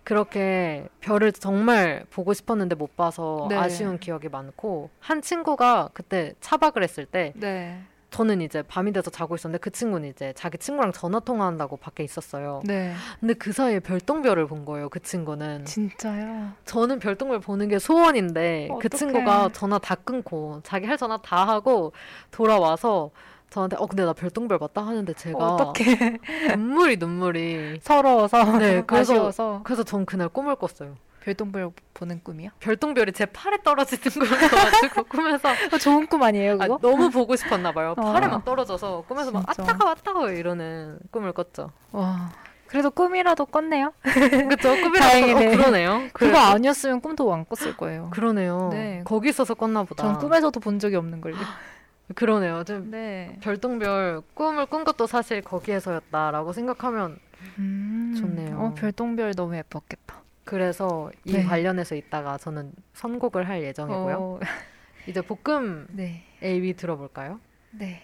그렇게 0.03 0.87
별을 1.01 1.33
정말 1.33 2.05
보고 2.11 2.33
싶었는데 2.33 2.75
못 2.75 2.95
봐서 2.95 3.47
네. 3.49 3.57
아쉬운 3.57 3.99
기억이 3.99 4.29
많고 4.29 4.89
한 4.99 5.21
친구가 5.21 5.89
그때 5.93 6.33
차박을 6.39 6.81
했을 6.83 7.05
때 7.05 7.33
네. 7.35 7.81
저는 8.09 8.41
이제 8.41 8.61
밤이 8.61 8.93
돼서 8.93 9.11
자고 9.11 9.35
있었는데 9.35 9.59
그 9.59 9.69
친구는 9.69 10.07
이제 10.09 10.31
자기 10.35 10.57
친구랑 10.57 10.93
전화 10.93 11.19
통화한다고 11.19 11.75
밖에 11.77 12.03
있었어요. 12.03 12.61
네. 12.63 12.93
근데 13.19 13.33
그 13.33 13.51
사이에 13.51 13.79
별똥별을 13.81 14.47
본 14.47 14.63
거예요. 14.65 14.87
그 14.89 15.01
친구는. 15.01 15.65
진짜요. 15.65 16.51
저는 16.65 16.99
별똥별 16.99 17.41
보는 17.41 17.67
게 17.67 17.79
소원인데 17.79 18.69
그 18.69 18.75
어떡해. 18.87 18.89
친구가 18.97 19.49
전화 19.53 19.77
다 19.77 19.95
끊고 19.95 20.61
자기 20.63 20.85
할 20.87 20.97
전화 20.97 21.17
다 21.17 21.45
하고 21.47 21.91
돌아와서 22.31 23.11
저한테 23.49 23.75
어 23.77 23.85
근데 23.85 24.03
나 24.05 24.13
별똥별 24.13 24.57
봤다 24.59 24.85
하는데 24.85 25.13
제가 25.13 25.37
어떻게 25.37 26.17
눈물이 26.55 26.97
눈물이 26.97 27.79
서러워서 27.83 28.57
네, 28.57 28.83
그래서- 28.85 29.13
아쉬워서 29.13 29.61
그래서 29.63 29.83
전 29.83 30.05
그날 30.05 30.29
꿈을 30.29 30.55
꿨어요. 30.55 30.95
별똥별 31.31 31.71
보는 31.93 32.21
꿈이요? 32.23 32.51
별똥별이 32.61 33.11
제 33.11 33.25
팔에 33.25 33.57
떨어지는 33.61 34.01
걸 34.29 34.39
봐가지고 34.49 35.03
꿈에서 35.03 35.49
어, 35.49 35.77
좋은 35.77 36.07
꿈 36.07 36.23
아니에요 36.23 36.53
아, 36.53 36.67
그거? 36.67 36.77
너무 36.81 37.09
보고 37.09 37.35
싶었나 37.35 37.73
봐요. 37.73 37.93
어. 37.97 38.13
팔에 38.13 38.27
막 38.27 38.45
떨어져서 38.45 39.03
꿈에서 39.09 39.31
막 39.31 39.45
진짜. 39.53 39.63
아따가 39.73 39.89
왔다가 39.89 40.31
이러는 40.31 40.97
꿈을 41.11 41.33
꿨죠. 41.33 41.71
와. 41.91 42.31
그래도 42.67 42.89
꿈이라도 42.91 43.45
꿨네요. 43.45 43.91
그쵸? 44.49 44.69
꿈이라고 44.69 44.97
다행이네. 44.99 45.47
어, 45.47 45.57
그러네요. 45.57 45.99
그거 46.13 46.31
그래서- 46.31 46.39
아니었으면 46.53 47.01
꿈도 47.01 47.33
안 47.33 47.43
꿨을 47.45 47.75
거예요. 47.75 48.09
그러네요. 48.11 48.69
네. 48.71 49.01
거기 49.03 49.27
있어서 49.27 49.53
꿨나 49.53 49.83
보다. 49.83 50.03
전 50.03 50.17
꿈에서도 50.19 50.57
본 50.61 50.79
적이 50.79 50.95
없는 50.95 51.19
걸요. 51.19 51.35
그러네요. 52.15 52.63
좀 52.63 52.89
네. 52.89 53.37
별똥별 53.41 54.21
꿈을 54.33 54.65
꾼 54.67 54.85
것도 54.85 55.07
사실 55.07 55.41
거기에서였다라고 55.41 56.53
생각하면 56.53 57.19
음. 57.59 58.15
좋네요. 58.17 58.57
어, 58.59 58.73
별똥별 58.75 59.33
너무 59.35 59.57
예뻤겠다. 59.57 60.21
그래서 60.47 61.11
이 61.25 61.33
네. 61.33 61.43
관련해서 61.43 61.93
이따가 61.95 62.37
저는 62.37 62.71
선곡을 62.93 63.49
할 63.49 63.61
예정이고요. 63.63 64.15
어, 64.17 64.39
이제 65.05 65.21
볶음 65.21 65.87
네. 65.89 66.23
AV 66.41 66.73
들어볼까요? 66.73 67.41
네. 67.71 68.01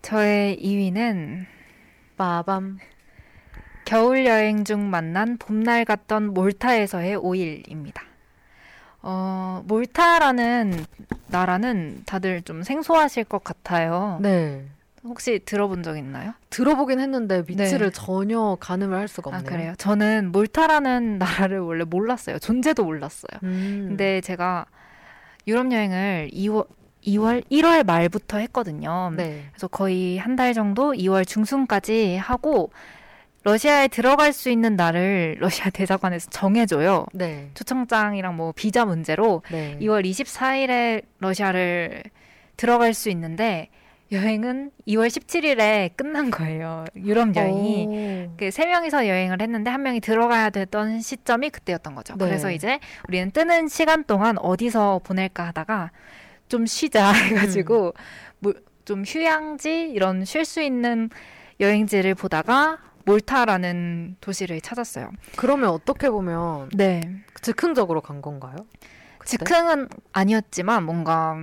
저의 0.00 0.56
2위는 0.56 1.44
빠밤. 2.16 2.78
겨울 3.84 4.24
여행 4.24 4.64
중 4.64 4.88
만난 4.88 5.36
봄날 5.36 5.84
갔던 5.84 6.32
몰타에서의 6.32 7.18
5일입니다. 7.18 8.00
어, 9.02 9.62
몰타라는 9.66 10.86
나라는 11.26 12.04
다들 12.06 12.40
좀 12.40 12.62
생소하실 12.62 13.24
것 13.24 13.44
같아요. 13.44 14.18
네. 14.22 14.64
혹시 15.04 15.40
들어본 15.44 15.82
적 15.82 15.96
있나요? 15.96 16.32
들어보긴 16.50 17.00
했는데 17.00 17.42
위치를 17.46 17.90
네. 17.90 17.92
전혀 17.92 18.56
가늠을 18.60 18.96
할 18.96 19.08
수가 19.08 19.32
아, 19.34 19.38
없네요. 19.38 19.50
그래요? 19.50 19.74
저는 19.78 20.30
몰타라는 20.32 21.18
나라를 21.18 21.58
원래 21.60 21.84
몰랐어요. 21.84 22.38
존재도 22.38 22.84
몰랐어요. 22.84 23.40
음. 23.42 23.86
근데 23.88 24.20
제가 24.20 24.66
유럽 25.48 25.72
여행을 25.72 26.30
2월, 26.32 26.66
2월, 27.04 27.44
1월 27.50 27.84
말부터 27.84 28.38
했거든요. 28.38 29.12
네. 29.16 29.46
그래서 29.52 29.66
거의 29.66 30.18
한 30.18 30.36
달 30.36 30.54
정도 30.54 30.92
2월 30.92 31.26
중순까지 31.26 32.16
하고 32.16 32.70
러시아에 33.44 33.88
들어갈 33.88 34.32
수 34.32 34.50
있는 34.50 34.76
날을 34.76 35.38
러시아 35.40 35.68
대사관에서 35.70 36.30
정해줘요. 36.30 37.06
네. 37.12 37.50
초청장이랑 37.54 38.36
뭐 38.36 38.52
비자 38.54 38.84
문제로 38.84 39.42
네. 39.50 39.76
2월 39.80 40.04
24일에 40.04 41.02
러시아를 41.18 42.04
들어갈 42.56 42.94
수 42.94 43.10
있는데 43.10 43.68
여행은 44.12 44.70
2월 44.88 45.08
17일에 45.08 45.96
끝난 45.96 46.30
거예요. 46.30 46.84
유럽 46.96 47.34
여행이. 47.34 48.28
오. 48.28 48.36
그세 48.36 48.66
명이서 48.66 49.08
여행을 49.08 49.40
했는데 49.40 49.70
한 49.70 49.82
명이 49.82 50.00
들어가야 50.00 50.50
되던 50.50 51.00
시점이 51.00 51.48
그때였던 51.48 51.94
거죠. 51.94 52.14
네. 52.16 52.26
그래서 52.26 52.50
이제 52.50 52.78
우리는 53.08 53.30
뜨는 53.30 53.68
시간 53.68 54.04
동안 54.04 54.36
어디서 54.38 55.00
보낼까 55.02 55.46
하다가 55.48 55.90
좀 56.48 56.66
쉬자 56.66 57.10
해가지고 57.12 57.94
뭐좀 58.40 59.04
휴양지 59.06 59.90
이런 59.90 60.26
쉴 60.26 60.44
수 60.44 60.60
있는 60.60 61.08
여행지를 61.58 62.14
보다가 62.14 62.78
몰타라는 63.06 64.16
도시를 64.20 64.60
찾았어요. 64.60 65.10
그러면 65.36 65.70
어떻게 65.70 66.10
보면 66.10 66.68
네. 66.74 67.00
즉흥적으로 67.40 68.02
간 68.02 68.20
건가요? 68.20 68.56
그때? 69.18 69.38
즉흥은 69.38 69.88
아니었지만 70.12 70.84
뭔가 70.84 71.36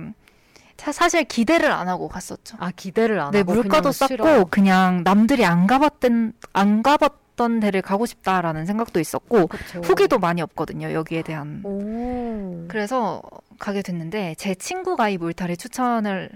사- 0.80 0.92
사실 0.92 1.24
기대를 1.24 1.70
안 1.70 1.88
하고 1.88 2.08
갔었죠. 2.08 2.56
아 2.58 2.70
기대를 2.74 3.20
안 3.20 3.32
네, 3.32 3.38
하고 3.38 3.52
물가도 3.54 3.92
쌌고 3.92 4.06
싫어. 4.08 4.44
그냥 4.50 5.02
남들이 5.04 5.44
안 5.44 5.66
가봤던 5.66 6.32
안 6.54 6.82
가봤던 6.82 7.60
데를 7.60 7.82
가고 7.82 8.06
싶다라는 8.06 8.64
생각도 8.64 8.98
있었고 8.98 9.46
그쵸. 9.48 9.80
후기도 9.84 10.18
많이 10.18 10.40
없거든요. 10.40 10.92
여기에 10.92 11.22
대한. 11.22 11.60
오. 11.64 12.66
그래서 12.68 13.20
가게 13.58 13.82
됐는데 13.82 14.34
제 14.38 14.54
친구가 14.54 15.10
이 15.10 15.18
몰타를 15.18 15.56
추천을 15.58 16.30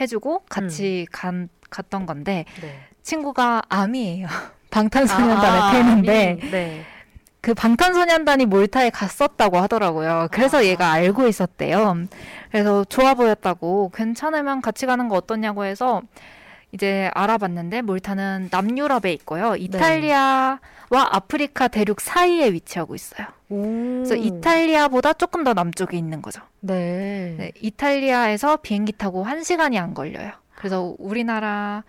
해주고 0.00 0.44
같이 0.48 1.06
간, 1.12 1.48
갔던 1.68 2.06
건데 2.06 2.46
네. 2.62 2.78
친구가 3.02 3.62
암이에요. 3.68 4.26
방탄소년단의 4.70 5.60
아, 5.60 5.72
팬인데 5.72 6.38
아미. 6.40 6.50
네. 6.50 6.84
그 7.40 7.54
방탄소년단이 7.54 8.46
몰타에 8.46 8.90
갔었다고 8.90 9.58
하더라고요. 9.58 10.28
그래서 10.30 10.58
아. 10.58 10.64
얘가 10.64 10.92
알고 10.92 11.26
있었대요. 11.26 12.04
그래서 12.50 12.84
좋아 12.84 13.14
보였다고 13.14 13.90
괜찮으면 13.94 14.60
같이 14.60 14.86
가는 14.86 15.08
거 15.08 15.16
어떠냐고 15.16 15.64
해서 15.64 16.02
이제 16.72 17.10
알아봤는데 17.14 17.82
몰타는 17.82 18.48
남유럽에 18.50 19.12
있고요. 19.14 19.56
이탈리아와 19.56 20.58
아프리카 20.90 21.68
대륙 21.68 22.00
사이에 22.00 22.52
위치하고 22.52 22.94
있어요. 22.94 23.26
오. 23.48 23.62
그래서 24.04 24.14
이탈리아보다 24.14 25.14
조금 25.14 25.42
더 25.42 25.52
남쪽에 25.54 25.96
있는 25.96 26.22
거죠. 26.22 26.42
네. 26.60 27.34
네, 27.38 27.52
이탈리아에서 27.60 28.58
비행기 28.58 28.92
타고 28.92 29.24
한 29.24 29.42
시간이 29.42 29.78
안 29.78 29.94
걸려요. 29.94 30.30
그래서 30.54 30.94
우리나라 30.98 31.82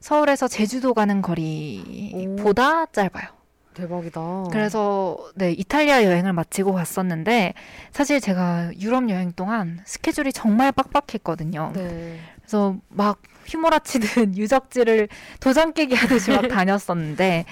서울에서 0.00 0.48
제주도 0.48 0.94
가는 0.94 1.20
거리보다 1.20 2.86
짧아요. 2.86 3.41
대박이다. 3.74 4.20
그래서 4.50 5.16
네 5.34 5.52
이탈리아 5.52 6.04
여행을 6.04 6.32
마치고 6.32 6.72
갔었는데 6.72 7.54
사실 7.90 8.20
제가 8.20 8.70
유럽 8.80 9.08
여행 9.10 9.32
동안 9.32 9.80
스케줄이 9.84 10.32
정말 10.32 10.72
빡빡했거든요. 10.72 11.72
네. 11.74 12.18
그래서 12.40 12.76
막 12.88 13.20
휘몰아치듯 13.46 14.36
유적지를 14.38 15.08
도장 15.40 15.72
깨기 15.72 15.94
하듯이 15.94 16.30
막 16.30 16.42
다녔었는데 16.48 17.44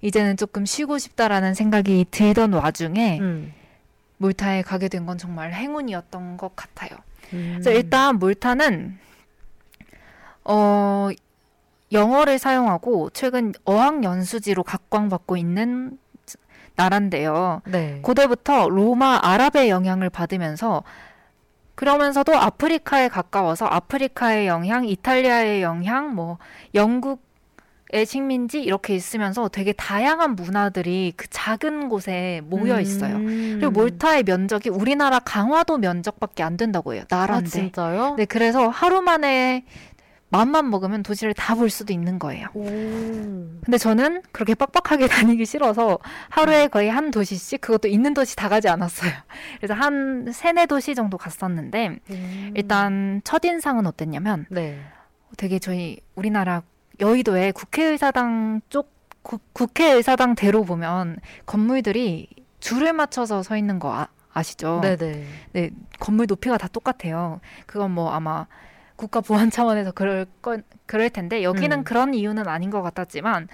이제는 0.00 0.36
조금 0.36 0.64
쉬고 0.66 0.98
싶다라는 0.98 1.54
생각이 1.54 2.06
들던 2.10 2.52
와중에 2.52 3.18
음. 3.20 3.52
몰타에 4.18 4.62
가게 4.62 4.88
된 4.88 5.06
건 5.06 5.18
정말 5.18 5.52
행운이었던 5.52 6.36
것 6.36 6.54
같아요. 6.56 6.90
음. 7.32 7.52
그래서 7.54 7.70
일단 7.72 8.18
몰타는 8.18 8.98
어 10.44 11.08
영어를 11.94 12.38
사용하고 12.38 13.10
최근 13.10 13.52
어학 13.64 14.04
연수지로 14.04 14.62
각광받고 14.62 15.36
있는 15.36 15.98
나라인데요. 16.76 17.62
네. 17.66 18.00
고대부터 18.02 18.68
로마 18.68 19.20
아랍의 19.22 19.70
영향을 19.70 20.10
받으면서 20.10 20.82
그러면서도 21.76 22.36
아프리카에 22.36 23.08
가까워서 23.08 23.66
아프리카의 23.66 24.46
영향, 24.46 24.84
이탈리아의 24.84 25.62
영향, 25.62 26.14
뭐 26.14 26.38
영국의 26.74 28.06
식민지 28.06 28.60
이렇게 28.62 28.94
있으면서 28.94 29.48
되게 29.48 29.72
다양한 29.72 30.34
문화들이 30.36 31.14
그 31.16 31.26
작은 31.30 31.88
곳에 31.88 32.42
모여 32.44 32.80
있어요. 32.80 33.16
음. 33.16 33.58
그리고 33.60 33.72
몰타의 33.72 34.24
면적이 34.24 34.70
우리나라 34.70 35.18
강화도 35.20 35.78
면적밖에 35.78 36.42
안 36.42 36.56
된다고 36.56 36.94
해요. 36.94 37.04
아 37.10 37.16
나라인데. 37.16 37.50
진짜요? 37.50 38.14
네, 38.18 38.24
그래서 38.24 38.68
하루 38.68 39.00
만에 39.00 39.64
맘만 40.34 40.68
먹으면 40.70 41.02
도시를 41.04 41.32
다 41.34 41.54
볼 41.54 41.70
수도 41.70 41.92
있는 41.92 42.18
거예요. 42.18 42.48
오. 42.54 42.64
근데 42.64 43.78
저는 43.78 44.22
그렇게 44.32 44.54
빡빡하게 44.56 45.06
다니기 45.36 45.46
싫어서 45.46 45.98
하루에 46.30 46.66
거의 46.66 46.90
한 46.90 47.12
도시씩 47.12 47.60
그것도 47.60 47.86
있는 47.86 48.12
도시 48.14 48.34
다 48.34 48.48
가지 48.48 48.68
않았어요. 48.68 49.12
그래서 49.60 49.74
한 49.74 50.26
세네 50.32 50.66
도시 50.66 50.96
정도 50.96 51.16
갔었는데 51.16 51.98
음. 52.10 52.52
일단 52.56 53.20
첫인상은 53.22 53.86
어땠냐면 53.86 54.46
네. 54.50 54.80
되게 55.36 55.60
저희 55.60 55.98
우리나라 56.16 56.62
여의도에 57.00 57.52
국회의사당 57.52 58.60
쪽 58.68 58.92
구- 59.22 59.38
국회의사당 59.52 60.34
대로 60.34 60.64
보면 60.64 61.18
건물들이 61.46 62.28
줄을 62.58 62.92
맞춰서 62.92 63.42
서 63.44 63.56
있는 63.56 63.78
거 63.78 63.92
아, 63.94 64.08
아시죠? 64.32 64.80
네네. 64.82 65.24
네, 65.52 65.70
건물 66.00 66.26
높이가 66.28 66.58
다 66.58 66.66
똑같아요. 66.66 67.40
그건 67.66 67.92
뭐 67.92 68.10
아마 68.10 68.46
국가 68.96 69.20
보안 69.20 69.50
차원에서 69.50 69.92
그럴 69.92 70.26
건 70.42 70.62
그럴 70.86 71.10
텐데 71.10 71.42
여기는 71.42 71.78
음. 71.78 71.84
그런 71.84 72.14
이유는 72.14 72.46
아닌 72.48 72.70
것 72.70 72.82
같았지만 72.82 73.48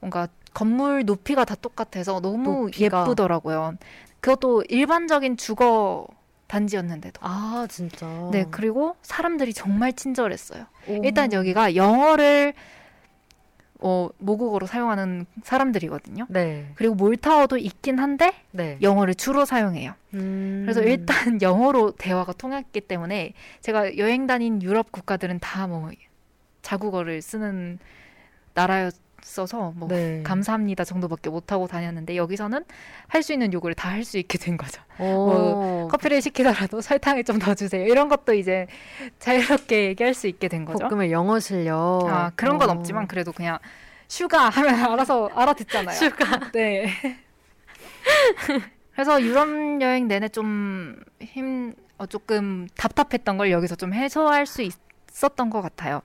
뭔가 0.00 0.28
건물 0.52 1.04
높이가 1.04 1.44
다 1.44 1.54
똑같아서 1.54 2.20
너무 2.20 2.64
높이가. 2.66 3.02
예쁘더라고요. 3.02 3.74
그것도 4.20 4.64
일반적인 4.68 5.36
주거 5.36 6.06
단지였는데도. 6.46 7.20
아 7.22 7.66
진짜. 7.68 8.06
네, 8.30 8.46
그리고 8.50 8.96
사람들이 9.02 9.52
정말 9.52 9.92
친절했어요. 9.92 10.64
오. 10.88 11.00
일단 11.02 11.32
여기가 11.32 11.74
영어를 11.74 12.54
어, 13.86 14.08
모국어로 14.16 14.66
사용하는 14.66 15.26
사람들이거든요. 15.42 16.24
네. 16.30 16.70
그리고 16.74 16.94
몰타워도 16.94 17.58
있긴 17.58 17.98
한데 17.98 18.32
네. 18.50 18.78
영어를 18.80 19.14
주로 19.14 19.44
사용해요. 19.44 19.92
음. 20.14 20.62
그래서 20.64 20.80
일단 20.82 21.14
영어로 21.42 21.90
대화가 21.92 22.32
통했기 22.32 22.80
때문에 22.80 23.34
제가 23.60 23.98
여행 23.98 24.26
다닌 24.26 24.62
유럽 24.62 24.90
국가들은 24.90 25.38
다 25.40 25.66
뭐 25.66 25.90
자국어를 26.62 27.20
쓰는 27.20 27.78
나라였 28.54 28.94
어서 29.38 29.72
뭐 29.74 29.88
네. 29.88 30.22
감사합니다 30.22 30.84
정도밖에 30.84 31.30
못 31.30 31.50
하고 31.50 31.66
다녔는데 31.66 32.14
여기서는 32.16 32.64
할 33.08 33.22
수 33.22 33.32
있는 33.32 33.52
요구를 33.52 33.74
다 33.74 33.88
할 33.88 34.04
수 34.04 34.18
있게 34.18 34.36
된 34.38 34.56
거죠. 34.56 34.82
오. 34.98 35.04
뭐 35.04 35.88
커피를 35.88 36.20
시키더라도 36.20 36.80
설탕을 36.82 37.24
좀 37.24 37.38
더 37.38 37.54
주세요. 37.54 37.86
이런 37.86 38.08
것도 38.08 38.34
이제 38.34 38.66
자유롭게 39.18 39.86
얘기할 39.86 40.12
수 40.14 40.26
있게 40.28 40.48
된 40.48 40.64
거죠. 40.64 40.88
볶음의 40.88 41.10
영어 41.10 41.40
실력. 41.40 42.06
아 42.08 42.32
그런 42.36 42.58
건 42.58 42.68
어. 42.70 42.72
없지만 42.74 43.06
그래도 43.08 43.32
그냥 43.32 43.58
sugar 44.08 44.50
하면 44.50 44.74
알아서 44.92 45.30
알아듣잖아요. 45.34 45.96
sugar. 45.96 46.50
네. 46.52 46.90
그래서 48.92 49.20
유럽 49.22 49.48
여행 49.80 50.06
내내 50.06 50.28
좀 50.28 50.96
힘, 51.20 51.74
어, 51.98 52.06
조금 52.06 52.68
답답했던 52.76 53.38
걸 53.38 53.50
여기서 53.50 53.74
좀 53.74 53.92
해소할 53.92 54.46
수 54.46 54.62
있었던 55.10 55.50
것 55.50 55.62
같아요. 55.62 56.02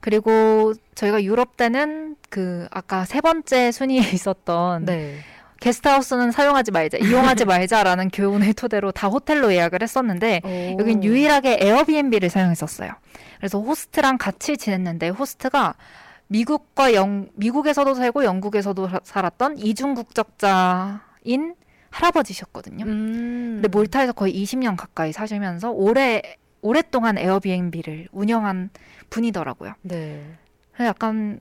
그리고 0.00 0.72
저희가 0.94 1.22
유럽 1.24 1.56
때는 1.56 2.16
그 2.30 2.66
아까 2.70 3.04
세 3.04 3.20
번째 3.20 3.72
순위에 3.72 3.98
있었던 4.12 4.84
네. 4.84 5.18
게스트하우스는 5.60 6.32
사용하지 6.32 6.70
말자, 6.70 6.98
이용하지 6.98 7.44
말자라는 7.46 8.10
교훈을 8.10 8.52
토대로 8.54 8.92
다 8.92 9.08
호텔로 9.08 9.52
예약을 9.54 9.82
했었는데 9.82 10.42
오. 10.44 10.76
여긴 10.80 11.02
유일하게 11.02 11.58
에어비앤비를 11.60 12.28
사용했었어요. 12.28 12.90
그래서 13.38 13.58
호스트랑 13.60 14.18
같이 14.18 14.56
지냈는데 14.56 15.08
호스트가 15.08 15.74
미국과 16.28 16.92
영 16.94 17.28
미국에서도 17.34 17.94
살고 17.94 18.24
영국에서도 18.24 18.88
사- 18.88 19.00
살았던 19.02 19.58
이중 19.58 19.94
국적자인 19.94 21.54
할아버지셨거든요. 21.90 22.84
음. 22.84 23.52
근데 23.56 23.68
몰타에서 23.68 24.12
거의 24.12 24.34
20년 24.42 24.76
가까이 24.76 25.12
사시면서 25.12 25.70
오래 25.70 26.20
오랫동안 26.62 27.16
에어비앤비를 27.16 28.08
운영한 28.12 28.70
분이더라고요. 29.10 29.74
네. 29.82 30.24
약간 30.80 31.40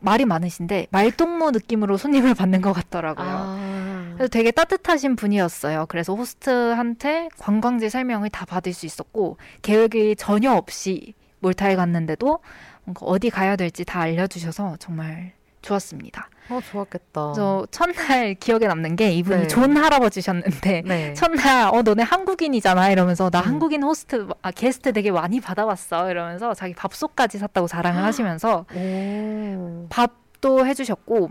말이 0.00 0.24
많으신데 0.24 0.86
말동무 0.90 1.50
느낌으로 1.50 1.96
손님을 1.96 2.34
받는 2.34 2.60
것 2.60 2.72
같더라고요. 2.72 3.26
아. 3.28 4.12
그래서 4.14 4.28
되게 4.28 4.50
따뜻하신 4.50 5.16
분이었어요. 5.16 5.86
그래서 5.88 6.14
호스트한테 6.14 7.28
관광지 7.38 7.90
설명을 7.90 8.30
다 8.30 8.44
받을 8.44 8.72
수 8.72 8.86
있었고 8.86 9.36
계획이 9.62 10.16
전혀 10.16 10.52
없이 10.52 11.14
몰타에 11.40 11.76
갔는데도 11.76 12.40
뭔가 12.84 13.06
어디 13.06 13.30
가야 13.30 13.56
될지 13.56 13.84
다 13.84 14.00
알려주셔서 14.00 14.76
정말 14.78 15.32
좋았습니다. 15.68 16.30
어 16.48 16.60
좋았겠다. 16.60 17.32
그래서 17.32 17.66
첫날 17.70 18.34
기억에 18.34 18.66
남는 18.66 18.96
게 18.96 19.12
이분이 19.12 19.42
네. 19.42 19.46
존 19.48 19.76
할아버지셨는데 19.76 20.82
네. 20.86 21.12
첫날 21.14 21.74
어 21.74 21.82
너네 21.82 22.02
한국인이잖아 22.02 22.90
이러면서 22.90 23.28
나 23.28 23.40
음. 23.40 23.46
한국인 23.46 23.82
호스트 23.82 24.28
아 24.40 24.50
게스트 24.50 24.92
되게 24.92 25.10
많이 25.10 25.40
받아왔어 25.40 26.10
이러면서 26.10 26.54
자기 26.54 26.72
밥솥까지 26.74 27.38
샀다고 27.38 27.66
자랑을 27.66 28.02
하시면서 28.02 28.64
오. 28.74 29.86
밥도 29.90 30.66
해주셨고 30.66 31.30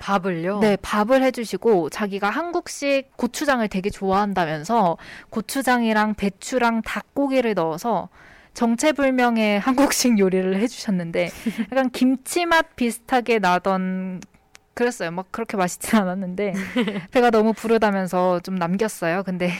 밥을요? 0.00 0.60
네, 0.60 0.76
밥을 0.76 1.22
해주시고 1.24 1.90
자기가 1.90 2.30
한국식 2.30 3.16
고추장을 3.16 3.66
되게 3.68 3.90
좋아한다면서 3.90 4.96
고추장이랑 5.30 6.14
배추랑 6.14 6.82
닭고기를 6.82 7.54
넣어서 7.54 8.08
정체불명의 8.58 9.60
한국식 9.62 10.18
요리를 10.18 10.56
해주셨는데 10.56 11.30
약간 11.70 11.90
김치 11.90 12.44
맛 12.44 12.74
비슷하게 12.74 13.38
나던 13.38 14.20
그랬어요. 14.74 15.12
막 15.12 15.30
그렇게 15.30 15.56
맛있진 15.56 15.96
않았는데 15.96 16.54
배가 17.12 17.30
너무 17.30 17.52
부르다면서 17.52 18.40
좀 18.40 18.56
남겼어요. 18.56 19.22
근데 19.22 19.52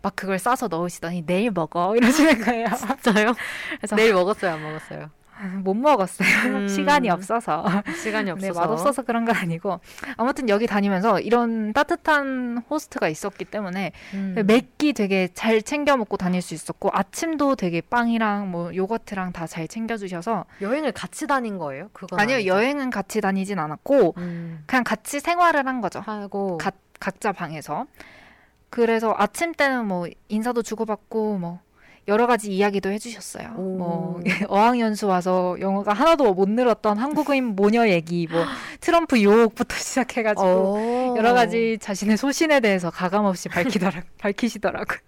막 0.00 0.16
그걸 0.16 0.38
싸서 0.38 0.68
넣으시더니 0.68 1.24
내일 1.26 1.50
먹어 1.50 1.96
이러시는 1.96 2.44
거예요. 2.44 2.68
진짜요? 2.74 3.34
그래서 3.78 3.94
내일 3.96 4.14
먹었어요, 4.14 4.52
안 4.52 4.62
먹었어요? 4.62 5.10
못 5.64 5.74
먹었어요. 5.74 6.28
음. 6.64 6.68
시간이 6.68 7.10
없어서. 7.10 7.64
시간이 8.02 8.26
네, 8.40 8.48
없어서. 8.48 8.60
맛없어서 8.60 9.02
그런 9.02 9.24
건 9.24 9.34
아니고 9.36 9.80
아무튼 10.16 10.48
여기 10.48 10.66
다니면서 10.66 11.20
이런 11.20 11.72
따뜻한 11.72 12.62
호스트가 12.70 13.08
있었기 13.08 13.44
때문에 13.46 13.92
음. 14.14 14.34
맵기 14.46 14.92
되게 14.92 15.28
잘 15.34 15.62
챙겨 15.62 15.96
먹고 15.96 16.16
다닐 16.16 16.42
수 16.42 16.54
있었고 16.54 16.90
아침도 16.92 17.56
되게 17.56 17.80
빵이랑 17.80 18.50
뭐 18.50 18.74
요거트랑 18.74 19.32
다 19.32 19.46
잘 19.46 19.68
챙겨 19.68 19.96
주셔서 19.96 20.44
여행을 20.60 20.90
같이 20.92 21.26
다닌 21.26 21.56
거예요? 21.56 21.88
그건 21.92 22.18
아니요 22.18 22.36
아니죠? 22.36 22.48
여행은 22.48 22.90
같이 22.90 23.20
다니진 23.20 23.58
않았고 23.60 24.14
음. 24.16 24.64
그냥 24.66 24.82
같이 24.82 25.20
생활을 25.20 25.66
한 25.66 25.80
거죠 25.80 26.00
하고 26.00 26.58
각, 26.58 26.74
각자 26.98 27.30
방에서 27.32 27.86
그래서 28.70 29.14
아침 29.16 29.52
때는 29.54 29.86
뭐 29.86 30.08
인사도 30.28 30.62
주고받고 30.62 31.38
뭐 31.38 31.60
여러 32.08 32.26
가지 32.26 32.52
이야기도 32.52 32.90
해주셨어요. 32.90 33.54
오. 33.56 33.76
뭐 33.76 34.20
어학연수 34.48 35.08
와서 35.08 35.56
영어가 35.60 35.92
하나도 35.92 36.34
못 36.34 36.48
늘었던 36.48 36.98
한국인 36.98 37.44
모녀 37.56 37.88
얘기, 37.88 38.28
뭐 38.30 38.44
트럼프 38.80 39.18
유혹부터 39.20 39.74
시작해가지고 39.74 40.46
오. 40.46 41.14
여러 41.16 41.32
가지 41.34 41.78
자신의 41.80 42.16
소신에 42.16 42.60
대해서 42.60 42.90
가감 42.90 43.24
없이 43.24 43.48
밝히더라, 43.48 44.02
밝히시더라고요. 44.18 44.98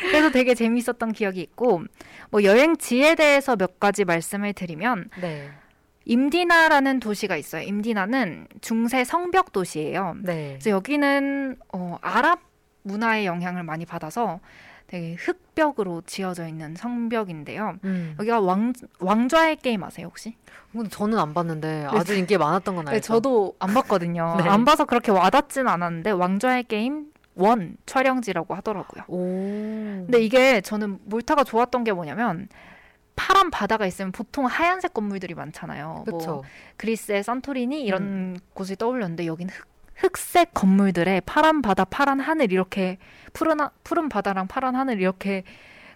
그래서 0.00 0.30
되게 0.30 0.54
재밌었던 0.54 1.12
기억이 1.12 1.40
있고, 1.42 1.82
뭐 2.30 2.42
여행지에 2.42 3.14
대해서 3.14 3.54
몇 3.54 3.78
가지 3.78 4.04
말씀을 4.04 4.52
드리면, 4.52 5.10
네. 5.20 5.48
임디나라는 6.06 6.98
도시가 6.98 7.36
있어요. 7.36 7.62
임디나는 7.62 8.48
중세 8.60 9.04
성벽 9.04 9.52
도시예요. 9.52 10.16
네. 10.22 10.48
그래서 10.54 10.70
여기는 10.70 11.56
어, 11.72 11.98
아랍 12.00 12.40
문화의 12.82 13.26
영향을 13.26 13.62
많이 13.62 13.84
받아서 13.84 14.40
되게 14.90 15.14
흑벽으로 15.14 16.02
지어져 16.04 16.48
있는 16.48 16.74
성벽인데요. 16.74 17.76
음. 17.84 18.16
여기가 18.18 18.40
왕, 18.40 18.72
왕좌의 18.98 19.58
게임 19.58 19.84
아세요, 19.84 20.08
혹시? 20.08 20.34
저는 20.90 21.16
안 21.16 21.32
봤는데 21.32 21.86
아주 21.88 22.16
인기 22.16 22.36
많았던 22.36 22.74
건 22.74 22.88
알죠. 22.88 22.96
네, 22.96 23.00
저도 23.00 23.54
안 23.60 23.72
봤거든요. 23.72 24.34
네. 24.42 24.48
안 24.48 24.64
봐서 24.64 24.84
그렇게 24.86 25.12
와닿진 25.12 25.68
않았는데 25.68 26.10
왕좌의 26.10 26.64
게임 26.64 27.12
원 27.36 27.76
촬영지라고 27.86 28.56
하더라고요. 28.56 29.04
오. 29.06 29.16
근데 30.06 30.20
이게 30.20 30.60
저는 30.60 30.98
몰타가 31.04 31.44
좋았던 31.44 31.84
게 31.84 31.92
뭐냐면 31.92 32.48
파란 33.14 33.52
바다가 33.52 33.86
있으면 33.86 34.10
보통 34.10 34.46
하얀색 34.46 34.92
건물들이 34.92 35.34
많잖아요. 35.34 35.86
뭐 35.86 36.04
그렇죠. 36.04 36.42
그리스의 36.78 37.22
산토리니 37.22 37.84
이런 37.84 38.40
곳을 38.54 38.74
떠올렸는데 38.74 39.26
여기는 39.26 39.54
흑, 40.00 40.12
흑색 40.16 40.54
건물들에 40.54 41.20
파란 41.20 41.62
바다, 41.62 41.84
파란 41.84 42.20
하늘 42.20 42.52
이렇게 42.52 42.98
푸른 43.32 43.60
하- 43.60 43.70
푸른 43.84 44.08
바다랑 44.08 44.46
파란 44.46 44.74
하늘 44.76 45.00
이렇게 45.00 45.44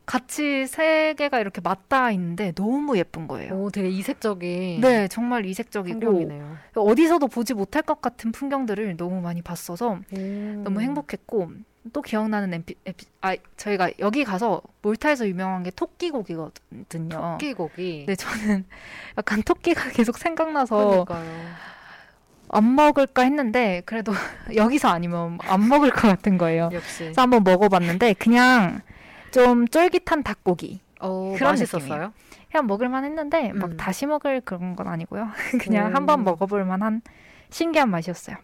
같이 0.07 0.67
세 0.67 1.15
개가 1.17 1.41
이렇게 1.41 1.63
맞닿아 1.63 2.11
있는데 2.11 2.53
너무 2.53 2.99
예쁜 2.99 3.27
거예요. 3.27 3.55
오, 3.55 3.71
되게 3.71 3.89
이색적인 3.89 4.83
네, 4.83 5.09
정말 5.09 5.47
이색적이고 5.47 5.99
풍경이네요. 5.99 6.57
어디서도 6.75 7.29
보지 7.29 7.55
못할 7.55 7.83
것 7.83 8.03
같은 8.03 8.31
풍경들을 8.31 8.99
너무 8.99 9.23
많이 9.23 9.41
봤어서 9.41 9.99
음. 10.15 10.61
너무 10.63 10.83
행복했고 10.83 11.53
또 11.95 12.03
기억나는 12.03 12.53
에피, 12.53 12.75
에피, 12.85 13.07
아 13.23 13.35
저희가 13.57 13.91
여기 13.99 14.25
가서 14.25 14.61
몰타에서 14.83 15.27
유명한 15.27 15.63
게 15.63 15.71
토끼고기거든요. 15.71 17.39
토끼고기. 17.39 18.05
네, 18.07 18.15
저는 18.15 18.67
약간 19.17 19.43
토끼가 19.43 19.89
계속 19.93 20.19
생각나서 20.19 20.77
그러니까요. 21.07 21.41
안 22.55 22.75
먹을까 22.75 23.23
했는데 23.23 23.83
그래도 23.85 24.13
여기서 24.55 24.89
아니면 24.89 25.39
안 25.43 25.69
먹을 25.69 25.91
것 25.91 26.03
같은 26.09 26.39
거예요. 26.39 26.71
역시. 26.73 26.99
그래서 27.05 27.23
한번 27.23 27.43
먹어봤는데 27.45 28.15
그냥 28.15 28.81
좀 29.31 29.67
쫄깃한 29.69 30.23
닭고기 30.23 30.81
어, 31.01 31.35
그런 31.37 31.53
맛있었어요? 31.53 32.13
그냥 32.51 32.67
먹을만 32.69 33.05
했는데 33.05 33.53
막 33.53 33.73
음. 33.73 33.77
다시 33.77 34.07
먹을 34.07 34.41
그런 34.41 34.77
건 34.77 34.87
아니고요. 34.87 35.29
그냥 35.61 35.91
오. 35.91 35.95
한번 35.97 36.23
먹어볼 36.25 36.65
만한 36.65 37.03
신기한 37.51 37.91
맛이었어요. 37.91 38.37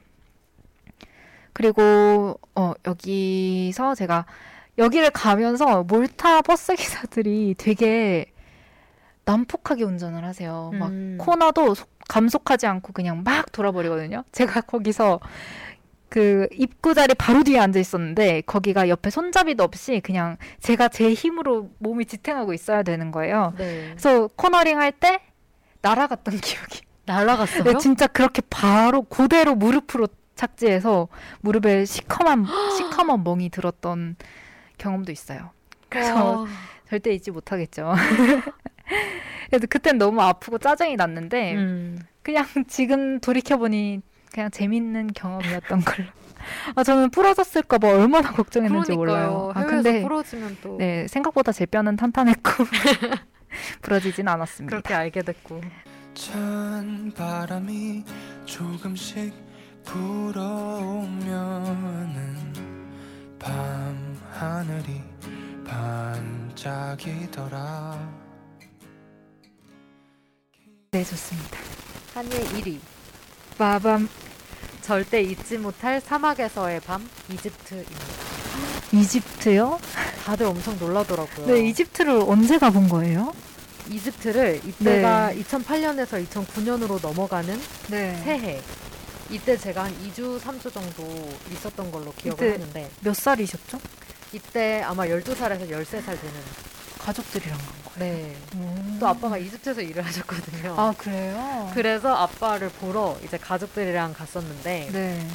그리고 1.52 2.38
어 2.54 2.72
여기서 2.86 3.94
제가 3.94 4.24
여기를 4.78 5.10
가면서 5.10 5.84
몰타 5.84 6.42
버스 6.42 6.74
기사들이 6.74 7.54
되게 7.58 8.26
난폭하게 9.24 9.84
운전을 9.84 10.24
하세요. 10.24 10.70
막 10.74 10.90
음. 10.90 11.18
코너도 11.20 11.74
속- 11.74 11.88
감속하지 12.10 12.66
않고 12.66 12.92
그냥 12.92 13.22
막 13.22 13.52
돌아버리거든요. 13.52 14.24
제가 14.32 14.62
거기서 14.62 15.20
그 16.08 16.48
입구 16.52 16.92
자리 16.92 17.14
바로 17.14 17.44
뒤에 17.44 17.60
앉아 17.60 17.78
있었는데 17.78 18.40
거기가 18.42 18.88
옆에 18.88 19.10
손잡이도 19.10 19.62
없이 19.62 20.00
그냥 20.00 20.36
제가 20.58 20.88
제 20.88 21.12
힘으로 21.14 21.70
몸이 21.78 22.04
지탱하고 22.06 22.52
있어야 22.52 22.82
되는 22.82 23.12
거예요. 23.12 23.54
네. 23.56 23.90
그래서 23.90 24.28
코너링 24.34 24.78
할 24.80 24.90
때 24.92 25.20
날아갔던 25.82 26.34
기억이. 26.42 26.80
날아갔어요? 27.06 27.62
네, 27.62 27.78
진짜 27.78 28.06
그렇게 28.08 28.42
바로 28.50 29.02
그대로 29.02 29.54
무릎으로 29.54 30.08
착지해서 30.34 31.08
무릎에 31.42 31.84
시커먼 31.84 32.44
시커먼 32.76 33.22
멍이 33.24 33.50
들었던 33.50 34.16
경험도 34.78 35.12
있어요. 35.12 35.50
그래서 35.88 36.40
와. 36.42 36.46
절대 36.88 37.12
잊지 37.14 37.30
못하겠죠. 37.30 37.94
그래서 39.48 39.66
그땐 39.68 39.98
너무 39.98 40.20
아프고 40.22 40.58
짜증이 40.58 40.96
났는데 40.96 41.54
음. 41.54 41.98
그냥 42.22 42.44
지금 42.68 43.18
돌이켜 43.20 43.56
보니 43.56 44.00
그냥 44.32 44.50
재밌는 44.50 45.08
경험이었던 45.14 45.80
걸로. 45.80 46.08
아 46.74 46.82
저는 46.84 47.10
부러졌을까봐 47.10 47.88
얼마나 47.88 48.30
걱정했는지 48.32 48.92
몰라요. 48.92 49.52
아 49.54 49.60
해외에서 49.60 49.82
근데 49.82 50.02
부러지면 50.02 50.56
또 50.62 50.76
네 50.78 51.06
생각보다 51.08 51.52
제 51.52 51.66
뼈는 51.66 51.96
탄탄했고 51.96 52.50
부러지진 53.82 54.26
않았습니다. 54.28 54.70
그렇게 54.76 54.94
알게 54.94 55.22
됐고. 55.22 55.60
찬 56.14 57.12
바람이 57.16 58.04
조금씩 58.44 59.32
불어오면은 61.20 62.52
밤 63.38 64.16
하늘이 64.32 65.00
반짝이더라 66.54 68.19
네 70.92 71.04
좋습니다. 71.04 71.56
한예 72.14 72.30
1위. 72.30 72.80
마밤 73.56 74.08
절대 74.82 75.22
잊지 75.22 75.56
못할 75.58 76.00
사막에서의 76.00 76.80
밤 76.80 77.08
이집트입니다. 77.32 77.94
이집트요? 78.92 79.78
다들 80.24 80.46
엄청 80.46 80.76
놀라더라고요. 80.80 81.46
네 81.46 81.68
이집트를 81.68 82.10
언제 82.26 82.58
가본 82.58 82.88
거예요? 82.88 83.32
이집트를 83.88 84.62
이때가 84.66 85.30
2008년에서 85.34 86.26
2009년으로 86.26 87.00
넘어가는 87.00 87.60
네. 87.90 88.20
새해. 88.24 88.60
이때 89.30 89.56
제가 89.56 89.84
한 89.84 89.94
2주, 90.08 90.40
3주 90.40 90.74
정도 90.74 91.06
있었던 91.52 91.92
걸로 91.92 92.12
기억을 92.14 92.48
이때- 92.48 92.52
하는데 92.62 92.90
몇 92.98 93.14
살이셨죠? 93.14 93.78
이때 94.32 94.82
아마 94.82 95.04
12살에서 95.06 95.70
13살 95.70 96.20
되는 96.20 96.34
가족들이랑 96.98 97.56
간 97.56 97.68
거예요. 97.98 98.14
네. 98.14 98.36
음. 98.54 98.96
또 99.00 99.08
아빠가 99.08 99.38
이집트에서 99.38 99.80
일을 99.80 100.04
하셨거든요. 100.06 100.74
아 100.78 100.94
그래요? 100.96 101.70
그래서 101.74 102.14
아빠를 102.14 102.68
보러 102.68 103.16
이제 103.24 103.38
가족들이랑 103.38 104.14
갔었는데 104.14 104.90
네. 104.92 105.28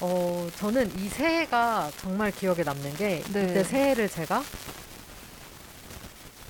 어 0.00 0.48
저는 0.56 0.98
이 0.98 1.08
새해가 1.08 1.90
정말 1.98 2.30
기억에 2.30 2.62
남는 2.62 2.96
게 2.96 3.22
네. 3.32 3.44
이때 3.44 3.64
새해를 3.64 4.08
제가 4.08 4.42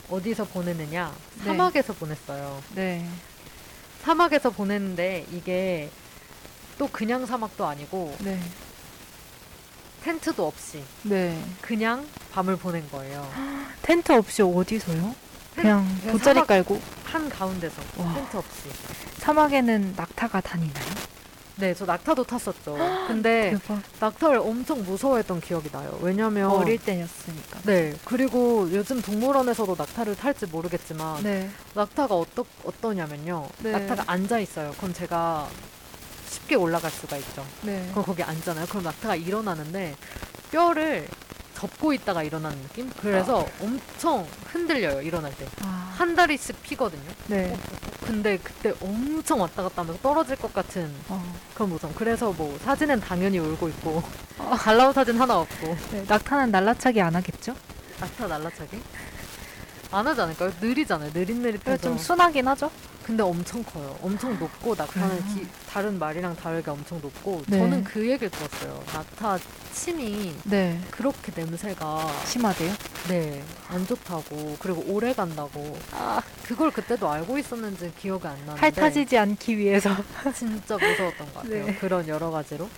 어디서 0.09 0.45
보냈느냐 0.45 1.15
네. 1.39 1.45
사막에서 1.45 1.93
보냈어요. 1.93 2.63
네. 2.75 3.07
사막에서 4.03 4.51
보냈는데 4.51 5.27
이게 5.33 5.91
또 6.79 6.89
그냥 6.89 7.27
사막도 7.27 7.67
아니고 7.67 8.15
네. 8.21 8.41
텐트도 10.11 10.47
없이 10.47 10.85
네. 11.03 11.37
그냥 11.61 12.07
밤을 12.31 12.55
보낸 12.57 12.89
거예요. 12.93 13.29
텐트 13.83 14.13
없이 14.13 14.41
어디서요? 14.41 15.13
그냥 15.57 15.85
그냥 16.01 16.17
돗자리 16.17 16.35
사막- 16.41 16.47
깔고 16.47 16.81
한 17.05 17.29
가운데서 17.29 17.83
와. 17.97 18.15
텐트 18.15 18.37
없이. 18.37 18.69
사막에는 19.19 19.95
낙타가 19.97 20.41
다니나요? 20.43 20.85
네, 21.57 21.75
저 21.75 21.85
낙타도 21.87 22.23
탔었죠. 22.23 22.77
근데 23.09 23.51
대박. 23.59 23.83
낙타를 23.99 24.39
엄청 24.39 24.85
무서워했던 24.85 25.41
기억이 25.41 25.71
나요. 25.73 25.99
왜냐면 26.01 26.51
어릴 26.51 26.79
때였으니까. 26.79 27.63
네, 27.65 27.93
그리고 28.05 28.69
요즘 28.73 29.03
동물원에서도 29.03 29.75
낙타를 29.77 30.15
탈지 30.15 30.47
모르겠지만 30.47 31.25
네. 31.25 31.51
낙타가 31.75 32.15
어떠, 32.15 32.45
어떠냐면요. 32.65 33.49
네. 33.59 33.73
낙타가 33.73 34.05
앉아 34.07 34.39
있어요. 34.39 34.73
그럼 34.79 34.93
제가 34.95 35.49
쉽게 36.37 36.55
올라갈 36.57 36.91
수가 36.91 37.17
있죠. 37.17 37.45
네. 37.63 37.89
그럼 37.91 38.05
거기 38.05 38.23
앉잖아요. 38.23 38.67
그럼 38.67 38.85
낙타가 38.85 39.17
일어나는데 39.17 39.97
뼈를 40.51 41.09
접고 41.55 41.95
있다가 41.95 42.23
일어나는 42.23 42.61
느낌? 42.65 42.91
그래서 43.01 43.47
엄청 43.61 44.27
흔들려요. 44.53 45.01
일어날 45.01 45.35
때. 45.37 45.47
아. 45.63 45.95
한 45.97 46.15
다리씩 46.15 46.63
피거든요. 46.63 47.11
네. 47.29 47.57
근데 48.05 48.37
그때 48.37 48.75
엄청 48.83 49.41
왔다 49.41 49.63
갔다 49.63 49.81
하면서 49.83 49.99
떨어질 50.03 50.37
것 50.37 50.53
같은 50.53 50.93
어. 51.09 51.35
그런 51.55 51.71
모습. 51.71 51.95
그래서 51.97 52.31
뭐 52.33 52.59
사진은 52.63 53.01
당연히 53.01 53.39
울고 53.39 53.69
있고 53.71 54.03
잘 54.61 54.77
나온 54.77 54.93
사진 54.93 55.19
하나 55.19 55.39
없고 55.41 55.77
네. 55.93 56.05
낙타는 56.07 56.51
날라차기 56.51 57.01
안 57.01 57.15
하겠죠? 57.17 57.55
낙타 57.99 58.27
날라차기? 58.27 58.79
안 59.97 60.07
하지 60.07 60.21
않을까요? 60.21 60.53
느리잖아요. 60.61 61.11
느릿느릿해서. 61.15 61.79
좀 61.83 61.97
순하긴 61.97 62.47
하죠. 62.49 62.71
근데 63.03 63.23
엄청 63.23 63.63
커요. 63.63 63.97
엄청 64.03 64.39
높고 64.39 64.75
낙타는 64.75 65.09
그래요? 65.21 65.35
기- 65.35 65.47
다른 65.71 65.99
말이랑 65.99 66.37
다르게 66.37 66.71
엄청 66.71 67.01
높고 67.01 67.43
네. 67.47 67.59
저는 67.59 67.83
그 67.85 68.01
얘기를 68.07 68.29
들었어요. 68.29 68.83
낙타 68.93 69.39
침이 69.73 70.35
네. 70.45 70.79
그렇게 70.91 71.33
냄새가 71.35 72.07
심하대요? 72.27 72.73
네 73.09 73.43
안 73.69 73.85
좋다고 73.87 74.57
그리고 74.61 74.85
오래 74.89 75.13
간다고 75.13 75.77
아 75.93 76.21
그걸 76.47 76.71
그때도 76.71 77.11
알고 77.11 77.37
있었는지 77.39 77.93
기억이 77.99 78.27
안 78.27 78.37
나는데 78.47 78.61
핥아지지 78.81 79.17
않기 79.19 79.57
위해서. 79.59 79.91
진짜 80.35 80.77
무서웠던 80.77 81.27
것 81.33 81.35
같아요. 81.43 81.65
네. 81.67 81.75
그런 81.77 82.07
여러 82.09 82.31
가지로. 82.31 82.69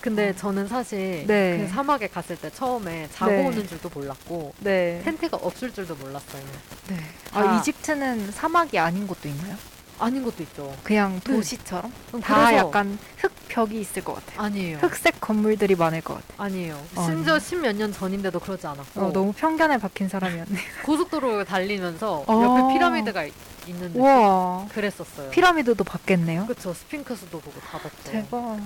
근데 0.00 0.34
저는 0.34 0.66
사실 0.66 1.24
네. 1.26 1.58
그 1.66 1.68
사막에 1.72 2.06
갔을 2.08 2.36
때 2.36 2.50
처음에 2.50 3.08
자고 3.12 3.32
네. 3.32 3.46
오는 3.46 3.66
줄도 3.68 3.90
몰랐고 3.92 4.54
네. 4.60 5.02
텐트가 5.04 5.36
없을 5.36 5.72
줄도 5.72 5.94
몰랐어요. 5.96 6.42
네. 6.88 6.96
다- 7.30 7.40
아, 7.40 7.58
이집트는 7.58 8.30
사막이 8.32 8.78
아닌 8.78 9.06
곳도 9.06 9.28
있나요? 9.28 9.56
아닌 9.98 10.24
것도 10.24 10.42
있죠. 10.44 10.74
그냥 10.82 11.20
네. 11.22 11.34
도시처럼? 11.34 11.92
그럼 12.08 12.22
다 12.22 12.46
그래서- 12.46 12.56
약간 12.66 12.98
흙벽이 13.18 13.78
있을 13.82 14.02
것 14.02 14.14
같아요. 14.14 14.40
아니에요. 14.46 14.78
흙색 14.78 15.20
건물들이 15.20 15.74
많을 15.74 16.00
것 16.00 16.14
같아요. 16.14 16.46
아니에요. 16.46 16.74
어, 16.96 17.02
심지어 17.04 17.34
아니에요? 17.34 17.38
십몇 17.38 17.76
년 17.76 17.92
전인데도 17.92 18.40
그러지 18.40 18.66
않았고 18.66 19.00
어, 19.02 19.12
너무 19.12 19.34
편견에 19.34 19.76
박힌 19.76 20.08
사람이었네. 20.08 20.58
고속도로 20.86 21.44
달리면서 21.44 22.24
어. 22.26 22.42
옆에 22.42 22.72
피라미드가 22.72 23.24
이- 23.26 23.32
있는데 23.66 23.98
우와. 23.98 24.66
그랬었어요. 24.72 25.28
피라미드도 25.30 25.84
봤겠네요. 25.84 26.46
그쵸 26.46 26.72
스핑크스도 26.72 27.38
보고 27.38 27.60
다 27.60 27.76
봤죠. 27.78 28.10
대박. 28.10 28.58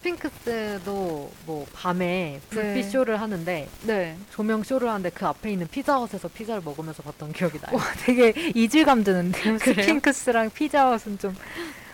스핑크스도 0.00 1.30
뭐 1.46 1.66
밤에 1.74 2.40
불빛 2.50 2.74
네. 2.74 2.82
쇼를 2.90 3.20
하는데 3.20 3.68
네. 3.82 4.16
조명 4.32 4.62
쇼를 4.62 4.88
하는데 4.88 5.10
그 5.10 5.26
앞에 5.26 5.50
있는 5.52 5.68
피자헛에서 5.68 6.28
피자를 6.28 6.62
먹으면서 6.64 7.02
봤던 7.02 7.32
기억이 7.32 7.58
나요. 7.60 7.76
와, 7.76 7.82
되게 8.04 8.32
이질감 8.54 9.04
드는데요. 9.04 9.58
그래요? 9.58 9.82
스핑크스랑 9.82 10.50
피자헛은 10.50 11.18
좀. 11.18 11.34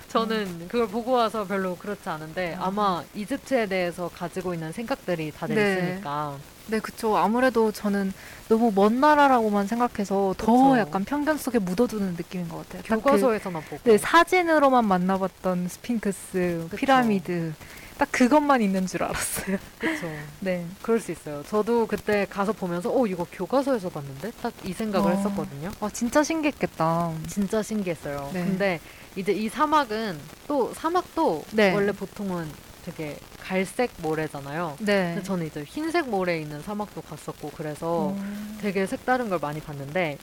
저는 0.08 0.68
그걸 0.68 0.86
보고 0.88 1.12
와서 1.12 1.44
별로 1.44 1.76
그렇지 1.76 2.08
않은데 2.08 2.56
아마 2.60 3.02
이집트에 3.14 3.66
대해서 3.66 4.08
가지고 4.08 4.54
있는 4.54 4.70
생각들이 4.72 5.32
다들 5.32 5.56
네. 5.56 5.72
있으니까 5.88 6.38
네, 6.68 6.78
그쵸. 6.78 7.16
아무래도 7.16 7.70
저는 7.72 8.12
너무 8.48 8.72
먼 8.74 9.00
나라라고만 9.00 9.66
생각해서 9.66 10.34
더 10.38 10.46
그쵸. 10.52 10.78
약간 10.78 11.04
편견 11.04 11.38
속에 11.38 11.58
묻어두는 11.58 12.14
느낌인 12.16 12.48
것 12.48 12.58
같아요. 12.58 12.82
딱 12.82 12.96
그- 12.96 13.02
교과서에서만 13.02 13.62
보고 13.64 13.80
네, 13.84 13.98
사진으로만 13.98 14.86
만나봤던 14.86 15.68
스핑크스, 15.68 16.66
그쵸. 16.70 16.76
피라미드. 16.76 17.52
딱 17.98 18.08
그것만 18.12 18.60
있는 18.60 18.86
줄 18.86 19.02
알았어요. 19.02 19.56
그렇죠. 19.78 20.06
네. 20.40 20.66
그럴 20.82 21.00
수 21.00 21.12
있어요. 21.12 21.42
저도 21.44 21.86
그때 21.86 22.26
가서 22.28 22.52
보면서 22.52 22.90
어 22.94 23.06
이거 23.06 23.26
교과서에서 23.32 23.88
봤는데 23.88 24.32
딱 24.42 24.52
이 24.64 24.72
생각을 24.72 25.12
어. 25.12 25.14
했었거든요. 25.14 25.70
와, 25.80 25.88
진짜 25.90 26.22
신기했겠다. 26.22 27.12
진짜 27.28 27.62
신기했어요. 27.62 28.30
네. 28.32 28.44
근데 28.44 28.80
이제 29.14 29.32
이 29.32 29.48
사막은 29.48 30.18
또 30.48 30.74
사막도 30.74 31.44
네. 31.52 31.72
원래 31.72 31.92
보통은 31.92 32.50
되게 32.84 33.16
갈색 33.40 33.92
모래잖아요. 33.98 34.76
네. 34.80 35.12
근데 35.14 35.22
저는 35.22 35.46
이제 35.46 35.62
흰색 35.64 36.08
모래에 36.08 36.40
있는 36.40 36.60
사막도 36.62 37.00
갔었고 37.02 37.52
그래서 37.56 38.10
음. 38.10 38.58
되게 38.60 38.86
색다른 38.86 39.28
걸 39.28 39.38
많이 39.40 39.60
봤는데 39.60 40.18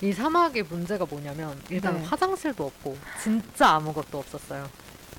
이 0.00 0.12
사막의 0.12 0.64
문제가 0.64 1.04
뭐냐면 1.08 1.60
일단 1.70 1.98
네. 1.98 2.04
화장실도 2.04 2.64
없고 2.64 2.96
진짜 3.22 3.70
아무것도 3.70 4.18
없었어요. 4.18 4.68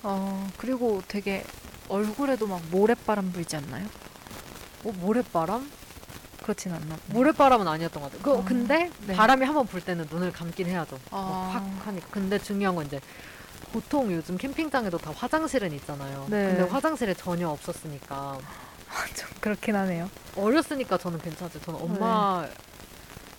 어, 0.04 0.48
그리고 0.58 1.02
되게 1.08 1.44
얼굴에도 1.90 2.48
막 2.48 2.62
모래바람 2.72 3.32
불지 3.32 3.56
않나요? 3.58 3.86
어, 4.86 4.92
모래바람? 4.92 5.70
그렇진 6.42 6.72
않나. 6.74 6.96
보네. 6.96 7.14
모래바람은 7.14 7.68
아니었던 7.68 8.02
것 8.04 8.12
같아요. 8.12 8.24
그, 8.24 8.40
어, 8.40 8.46
근데 8.46 8.90
네. 9.08 9.16
바람이 9.16 9.46
한번 9.46 9.66
불 9.66 9.82
때는 9.82 10.08
눈을 10.12 10.32
감긴 10.32 10.68
해야죠. 10.68 11.00
막 11.10 11.20
아. 11.20 11.50
확 11.54 11.88
하니까. 11.88 12.08
근데 12.12 12.38
중요한 12.38 12.76
건 12.76 12.86
이제 12.86 13.00
보통 13.74 14.12
요즘 14.14 14.38
캠핑장에도 14.38 14.98
다 15.00 15.12
화장실은 15.16 15.74
있잖아요. 15.74 16.28
네. 16.30 16.56
근데 16.56 16.62
화장실에 16.64 17.14
전혀 17.16 17.50
없었으니까 17.50 18.38
좀 19.16 19.28
그렇긴 19.42 19.76
하네요. 19.76 20.10
어렸으니까 20.36 20.98
저는 20.98 21.20
괜찮죠. 21.20 21.60
저는 21.62 21.80
엄마 21.82 22.48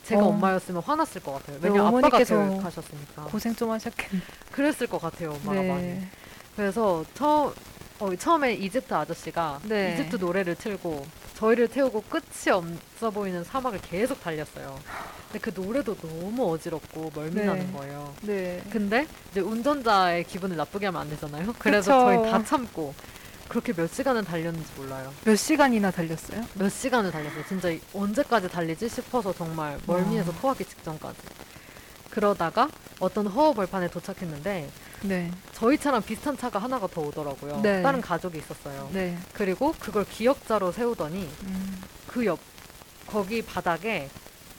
제가 0.03 0.21
어. 0.21 0.27
엄마였으면 0.27 0.81
화났을 0.83 1.21
것 1.21 1.33
같아요. 1.33 1.59
네, 1.59 1.67
왜냐면 1.67 1.87
아빠가 1.87 1.97
어머니께서 2.07 2.59
가셨으니까. 2.61 3.23
고생 3.23 3.55
좀 3.55 3.71
하셨겠네. 3.71 4.21
그랬을 4.51 4.87
것 4.87 5.01
같아요, 5.01 5.31
엄마가 5.31 5.61
많이. 5.61 5.81
네. 5.81 6.07
그래서 6.55 7.03
처 7.13 7.53
어, 7.99 8.15
처음에 8.15 8.53
이집트 8.53 8.93
아저씨가 8.93 9.59
네. 9.63 9.93
이집트 9.93 10.17
노래를 10.17 10.55
틀고 10.55 11.05
저희를 11.35 11.67
태우고 11.67 12.03
끝이 12.03 12.51
없어 12.51 13.09
보이는 13.09 13.43
사막을 13.43 13.79
계속 13.81 14.19
달렸어요. 14.21 14.77
근데 15.31 15.39
그 15.39 15.59
노래도 15.59 15.95
너무 15.95 16.51
어지럽고 16.53 17.11
멀미나는 17.13 17.67
네. 17.67 17.73
거예요. 17.73 18.13
네. 18.21 18.63
근데 18.71 19.07
이제 19.31 19.39
운전자의 19.41 20.23
기분을 20.25 20.55
나쁘게 20.57 20.87
하면 20.87 21.01
안 21.01 21.09
되잖아요. 21.09 21.53
그래서 21.57 22.05
그쵸. 22.05 22.21
저희 22.21 22.31
다 22.31 22.43
참고 22.43 22.93
그렇게 23.47 23.73
몇 23.73 23.87
시간을 23.91 24.23
달렸는지 24.25 24.67
몰라요. 24.77 25.11
몇 25.23 25.35
시간이나 25.35 25.89
달렸어요? 25.89 26.43
몇 26.55 26.69
시간을 26.69 27.11
달렸어요. 27.11 27.45
진짜 27.47 27.69
이- 27.69 27.81
언제까지 27.93 28.49
달리지 28.49 28.89
싶어서 28.89 29.33
정말 29.33 29.77
멀미해서 29.87 30.31
와. 30.31 30.37
토하기 30.41 30.65
직전까지. 30.65 31.17
그러다가 32.11 32.67
어떤 32.99 33.27
허허벌판에 33.27 33.89
도착했는데 33.89 34.69
네. 35.03 35.31
저희 35.53 35.77
차랑 35.77 36.01
비슷한 36.03 36.37
차가 36.37 36.59
하나가 36.59 36.87
더 36.87 37.01
오더라고요. 37.01 37.61
네. 37.61 37.81
다른 37.81 38.01
가족이 38.01 38.37
있었어요. 38.39 38.89
네. 38.93 39.17
그리고 39.33 39.73
그걸 39.79 40.05
기역자로 40.05 40.71
세우더니 40.71 41.29
음. 41.43 41.81
그 42.07 42.25
옆 42.25 42.39
거기 43.05 43.41
바닥에 43.41 44.09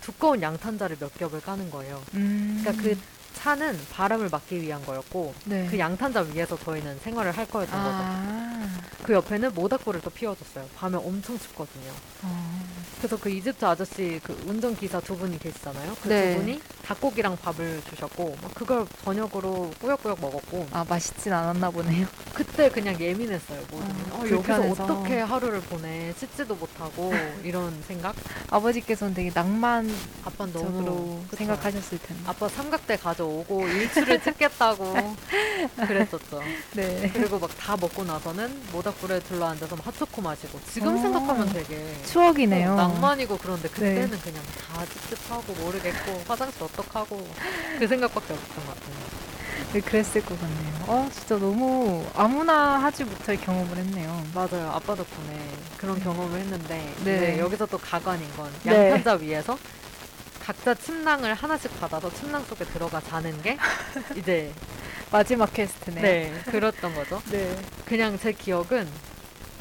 두꺼운 0.01 0.41
양탄자를 0.41 0.97
몇 0.99 1.12
겹을 1.18 1.41
까는 1.41 1.70
거예요. 1.70 2.03
음. 2.14 2.61
그러니까 2.62 2.82
그 2.82 2.99
차는 3.34 3.78
바람을 3.93 4.28
막기 4.30 4.61
위한 4.62 4.84
거였고 4.84 5.34
네. 5.45 5.66
그 5.70 5.78
양탄자 5.78 6.22
위에서 6.22 6.59
저희는 6.59 6.99
생활을 7.01 7.32
할 7.32 7.47
거였던 7.47 7.82
거죠. 7.84 8.48
아. 8.61 8.81
그 9.03 9.13
옆에는 9.15 9.55
모닥불을 9.55 10.01
또 10.03 10.11
피워줬어요. 10.11 10.67
밤에 10.77 10.97
엄청 10.97 11.39
춥거든요. 11.39 11.91
어. 12.23 12.61
그래서 12.99 13.17
그 13.17 13.31
이집트 13.31 13.65
아저씨 13.65 14.21
그 14.23 14.33
운전기사 14.47 15.01
두 15.01 15.17
분이 15.17 15.39
계시잖아요. 15.39 15.97
그 16.03 16.09
네. 16.09 16.35
두 16.35 16.41
분이 16.41 16.61
닭고기랑 16.85 17.37
밥을 17.37 17.83
주셨고 17.91 18.37
막 18.43 18.55
그걸 18.55 18.87
저녁으로 19.05 19.71
꾸역꾸역 19.81 20.21
먹었고 20.21 20.67
아 20.73 20.85
맛있진 20.89 21.33
않았나 21.33 21.71
보네요. 21.71 22.07
그때 22.35 22.69
그냥 22.71 22.99
예민했어요. 23.01 23.61
아, 23.73 24.15
어, 24.15 24.21
여기서 24.23 24.37
불편해서. 24.37 24.85
어떻게 24.85 25.21
하루를 25.21 25.61
보내 25.61 26.13
씻지도 26.19 26.55
못하고 26.57 27.13
이런 27.45 27.81
생각 27.87 28.15
아버지께서는 28.51 29.15
되게 29.15 29.31
낭만적으로 29.33 29.99
아빠 30.25 30.47
너무 30.47 31.23
그쵸. 31.25 31.37
생각하셨을 31.37 31.99
텐데. 31.99 32.23
아빠 32.27 32.49
삼각대 32.49 32.97
가져오고 32.97 33.69
일출을 33.69 34.21
찍겠다고 34.23 35.17
그랬었죠. 35.87 36.41
네. 36.75 37.11
그리고 37.13 37.39
막 37.39 37.49
다 37.59 37.77
먹고 37.77 38.03
나서는 38.05 38.58
모닥불에 38.73 39.21
둘러앉아서 39.21 39.77
막 39.77 39.87
핫초코 39.87 40.23
마시고 40.23 40.61
지금 40.73 40.97
어. 40.97 40.99
생각하면 41.01 41.49
되게 41.53 41.95
추억이네요. 42.05 42.73
어, 42.73 42.77
낭만이고 42.77 43.39
그런데 43.39 43.69
그때는 43.69 44.11
네. 44.11 44.19
그냥 44.19 44.43
다 44.73 44.85
찝찝하고 44.85 45.53
모르겠고 45.55 46.23
화장실 46.27 46.63
어떡하고 46.63 47.27
그 47.79 47.87
생각밖에 47.87 48.33
없었던 48.33 48.67
것 48.67 48.75
같아요. 48.75 49.29
네, 49.73 49.81
그랬을 49.81 50.25
것 50.25 50.41
같네요. 50.41 50.75
어, 50.87 51.09
진짜 51.13 51.37
너무 51.37 52.05
아무나 52.15 52.79
하지 52.83 53.05
못할 53.05 53.37
경험을 53.41 53.77
했네요. 53.77 54.25
맞아요. 54.35 54.71
아빠 54.73 54.95
덕분에 54.95 55.39
그런 55.77 56.01
경험을 56.01 56.39
했는데 56.41 56.95
네. 57.05 57.17
이제 57.17 57.39
여기서 57.39 57.67
또 57.67 57.77
가관인 57.77 58.27
건 58.37 58.51
네. 58.63 58.91
양탄자 58.93 59.15
위에서 59.15 59.59
각자 60.49 60.73
침낭을 60.75 61.35
하나씩 61.35 61.79
받아서 61.79 62.11
침낭 62.15 62.43
속에 62.47 62.65
들어가 62.65 63.03
자는 63.03 63.43
게 63.43 63.59
이제 64.17 64.51
마지막 65.13 65.53
퀘스트네요. 65.53 66.01
네 66.01 66.33
그랬던 66.51 66.95
거죠. 66.95 67.21
네. 67.31 67.55
그냥 67.85 68.19
제 68.19 68.33
기억은 68.33 68.89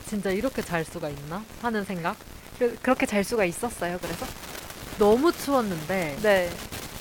진짜 0.07 0.29
이렇게 0.29 0.61
잘 0.61 0.85
수가 0.85 1.09
있나 1.09 1.43
하는 1.61 1.83
생각. 1.83 2.15
그, 2.57 2.77
그렇게 2.81 3.05
잘 3.05 3.25
수가 3.25 3.43
있었어요. 3.43 3.99
그래서? 4.01 4.25
너무 4.97 5.33
추웠는데 5.33 6.19
네. 6.21 6.49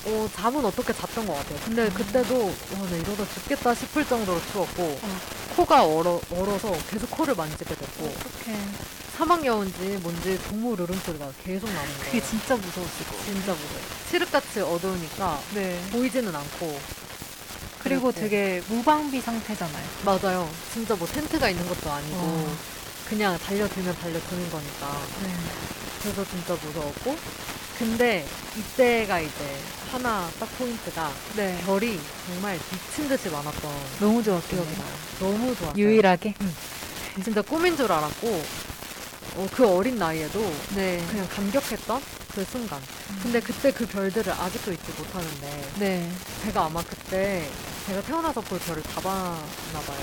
어, 0.07 0.28
잠은 0.34 0.64
어떻게 0.64 0.93
잤던 0.93 1.24
것 1.24 1.34
같아요. 1.34 1.59
근데 1.64 1.89
그때도 1.89 2.45
와, 2.45 2.91
나 2.91 2.97
이러다 2.97 3.24
죽겠다 3.34 3.72
싶을 3.72 4.05
정도로 4.05 4.41
추웠고 4.51 4.82
어. 4.82 5.18
코가 5.55 5.84
얼어, 5.84 6.20
얼어서 6.32 6.72
계속 6.91 7.09
코를 7.12 7.37
만지게 7.37 7.72
됐고 7.72 8.05
어떡해. 8.05 8.59
사막여운지 9.16 9.98
뭔지 10.02 10.38
동물 10.48 10.78
울음소리가 10.80 11.32
계속 11.42 11.66
나는 11.70 11.88
거예요. 11.94 12.04
그게 12.04 12.20
진짜 12.22 12.54
무서웠을 12.54 13.06
거 13.06 13.16
진짜 13.24 13.52
무서워요. 13.52 13.84
칠흑같이 14.10 14.60
어두우니까 14.60 15.40
네. 15.54 15.80
보이지는 15.90 16.34
않고 16.34 16.78
그리고. 17.82 18.12
되게 18.12 18.60
무방비 18.68 19.20
상태잖아요. 19.20 19.84
맞아요. 20.04 20.48
진짜 20.72 20.94
뭐 20.96 21.06
텐트가 21.06 21.48
있는 21.48 21.66
것도 21.66 21.90
아니고 21.90 22.16
어. 22.16 22.56
그냥 23.08 23.38
달려들면 23.38 23.96
달려드는 23.96 24.50
거니까 24.50 25.00
네. 25.22 25.32
그래서 26.02 26.24
진짜 26.28 26.54
무서웠고 26.62 27.16
근데 27.78 28.26
이때가 28.56 29.20
이제 29.20 29.56
하나 29.92 30.28
딱 30.40 30.46
포인트가 30.58 31.10
네. 31.36 31.58
별이 31.64 31.98
정말 32.26 32.58
미친 32.70 33.08
듯이 33.08 33.30
많았던 33.30 33.70
너무 34.00 34.22
좋았겠네요. 34.22 34.64
기억이 34.66 34.78
나요. 34.78 34.94
너무 35.20 35.56
좋았어요. 35.56 35.82
유일하게? 35.82 36.34
진짜 37.22 37.40
꿈인 37.42 37.76
줄 37.76 37.90
알았고 37.90 38.42
어, 39.34 39.46
그 39.52 39.66
어린 39.68 39.96
나이에도 39.98 40.40
네. 40.74 41.04
그냥 41.10 41.28
감격했던 41.28 42.02
그 42.34 42.44
순간. 42.50 42.80
근데 43.22 43.40
그때 43.40 43.72
그 43.72 43.86
별들을 43.86 44.32
아직도 44.32 44.72
잊지 44.72 44.92
못하는데 44.98 45.68
네. 45.78 46.10
제가 46.44 46.66
아마 46.66 46.82
그때 46.82 47.48
제가 47.86 48.00
태어나서 48.02 48.40
볼 48.40 48.58
별을 48.58 48.82
다 48.82 49.00
봤나 49.00 49.80
봐요. 49.86 49.98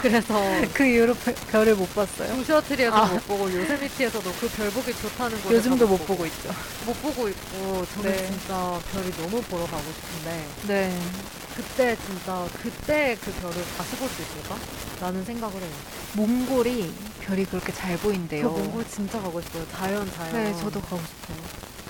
그래서 0.00 0.34
그 0.74 0.84
이후로 0.84 1.14
별- 1.14 1.34
별을 1.50 1.74
못 1.74 1.92
봤어요. 1.94 2.34
조슈아트리에서 2.36 2.94
아. 2.96 3.06
못 3.06 3.26
보고 3.26 3.52
요세미티에서도 3.52 4.32
그 4.34 4.48
별 4.56 4.70
보기 4.70 4.92
좋다는 4.94 5.40
곳에 5.42 5.54
요즘도 5.56 5.84
다못 5.86 6.06
보고 6.06 6.26
있죠. 6.26 6.50
못 6.86 7.00
보고 7.02 7.28
있고 7.28 7.86
저는 7.94 8.10
네. 8.12 8.26
진짜 8.26 8.80
별이 8.92 9.10
너무 9.16 9.42
보러 9.42 9.64
가고 9.66 9.82
싶은데 9.82 10.46
네. 10.68 10.98
그때 11.56 11.96
진짜 12.06 12.46
그때 12.62 13.16
그 13.24 13.32
별을 13.40 13.54
다시 13.78 13.96
볼 13.96 14.08
수 14.10 14.22
있을까? 14.22 14.56
라는 15.00 15.24
생각을 15.24 15.60
해요. 15.60 15.70
몽골이 16.14 16.92
별이 17.26 17.44
그렇게 17.46 17.72
잘 17.72 17.96
보인대요. 17.98 18.42
저 18.42 18.48
몽골 18.50 18.86
진짜 18.88 19.20
가고 19.20 19.40
싶어요. 19.40 19.66
자연 19.72 20.10
자연. 20.12 20.32
네, 20.34 20.52
저도 20.60 20.80
가고 20.82 21.00
싶어요. 21.02 21.38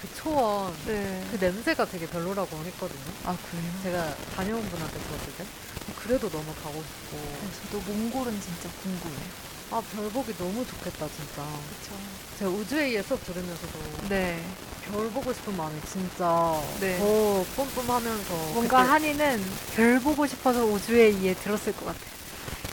그 0.01 0.09
초원 0.17 0.73
네. 0.87 1.25
그 1.31 1.37
냄새가 1.45 1.85
되게 1.87 2.07
별로라고 2.07 2.57
했거든요. 2.57 3.01
아, 3.25 3.37
그래요? 3.51 3.71
제가 3.83 4.15
다녀온 4.37 4.63
분한테 4.63 4.99
들었을 4.99 5.33
때 5.39 5.45
그래도 5.99 6.29
너무 6.31 6.45
가고 6.63 6.83
싶고 6.83 7.17
네, 7.17 7.71
저도 7.71 7.93
몽골은 7.93 8.41
진짜 8.41 8.69
궁금해요. 8.83 9.45
아 9.71 9.83
별 9.93 10.09
보기 10.11 10.33
너무 10.37 10.65
좋겠다 10.67 11.09
진짜. 11.09 11.43
그렇죠. 11.43 12.01
제가 12.39 12.51
우주의 12.51 13.03
수업 13.03 13.25
들으면서도 13.25 13.79
네. 14.09 14.41
별 14.85 15.11
보고 15.11 15.33
싶은 15.33 15.57
마음이 15.57 15.81
진짜 15.91 16.61
네. 16.79 16.99
더 16.99 17.45
뿜뿜하면서 17.57 18.35
뭔가 18.53 18.79
그때 18.83 18.91
한이는 18.91 19.45
별 19.75 19.99
보고 20.01 20.27
싶어서 20.27 20.65
우주의 20.65 21.15
이에 21.17 21.35
들었을 21.35 21.73
것 21.75 21.87
같아요. 21.87 22.14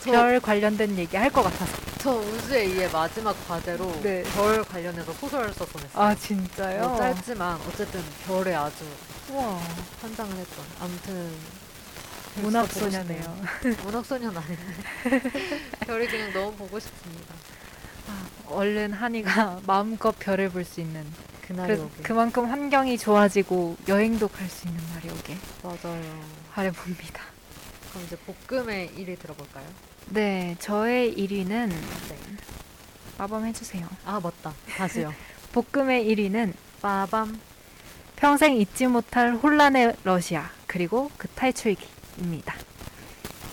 저, 0.03 0.11
별 0.11 0.39
관련된 0.39 0.97
얘기 0.97 1.15
할 1.17 1.31
것 1.31 1.43
같아서. 1.43 1.77
저 1.99 2.11
우주의 2.15 2.71
이의 2.71 2.89
마지막 2.91 3.35
과제로 3.47 3.99
네. 4.01 4.23
별 4.33 4.63
관련해서 4.63 5.13
소설 5.13 5.53
써보냈어요. 5.53 6.01
아, 6.03 6.15
진짜요? 6.15 6.87
뭐 6.89 6.97
짧지만 6.97 7.59
어쨌든 7.67 8.03
별에 8.25 8.55
아주 8.55 8.83
우와. 9.29 9.59
환장을 10.01 10.35
했던. 10.35 10.65
아무튼 10.79 11.31
문학소녀네요. 12.35 13.21
진짜 13.21 13.31
보고 13.31 13.47
싶네요. 13.61 13.75
문학소녀는 13.85 14.37
아닌데 14.37 14.63
별이 15.85 16.07
그냥 16.07 16.33
너무 16.33 16.53
보고 16.55 16.79
싶습니다. 16.79 17.35
얼른 18.47 18.93
한이가 18.93 19.61
마음껏 19.67 20.13
별을 20.17 20.49
볼 20.49 20.65
수 20.65 20.81
있는 20.81 21.05
그날이 21.47 21.75
그, 21.77 21.83
오길. 21.83 22.03
그만큼 22.03 22.45
환경이 22.49 22.97
좋아지고 22.97 23.77
여행도 23.87 24.27
갈 24.29 24.49
수 24.49 24.67
있는 24.67 24.81
날이 24.93 25.09
오길 25.09 25.37
맞아요. 25.63 26.21
바라봅니다. 26.53 27.21
그럼 27.91 28.05
이제 28.07 28.17
볶음의 28.47 28.91
1위 28.97 29.19
들어볼까요? 29.19 29.65
네, 30.09 30.55
저의 30.59 31.13
1위는 31.15 31.47
네. 31.69 32.17
빠밤 33.17 33.45
해주세요. 33.45 33.87
아 34.05 34.19
맞다. 34.21 34.53
다시요. 34.75 35.13
볶음의 35.53 36.05
1위는 36.07 36.53
빠밤. 36.81 37.39
평생 38.15 38.55
잊지 38.57 38.87
못할 38.87 39.33
혼란의 39.35 39.95
러시아 40.03 40.49
그리고 40.67 41.09
그 41.17 41.27
탈출기입니다. 41.29 42.53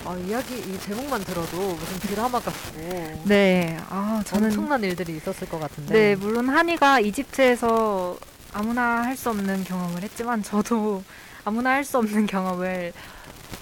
아 0.05 0.17
이야기 0.27 0.59
이 0.59 0.79
제목만 0.81 1.23
들어도 1.25 1.57
무슨 1.75 1.99
드라마 2.01 2.39
같고 2.41 3.23
네, 3.25 3.77
아 3.89 4.23
저는 4.27 4.49
엄청난 4.49 4.83
일들이 4.85 5.17
있었을 5.17 5.49
것 5.49 5.59
같은데. 5.59 5.93
네 5.95 6.17
물론 6.17 6.49
한이가 6.49 7.01
이집트에서 7.01 8.19
아무나 8.53 9.03
할 9.05 9.17
수 9.17 9.31
없는 9.31 9.65
경험을 9.65 10.03
했지만 10.03 10.43
저도 10.43 11.03
아무나 11.45 11.71
할 11.71 11.85
수 11.85 11.99
없는 11.99 12.27
경험을 12.27 12.93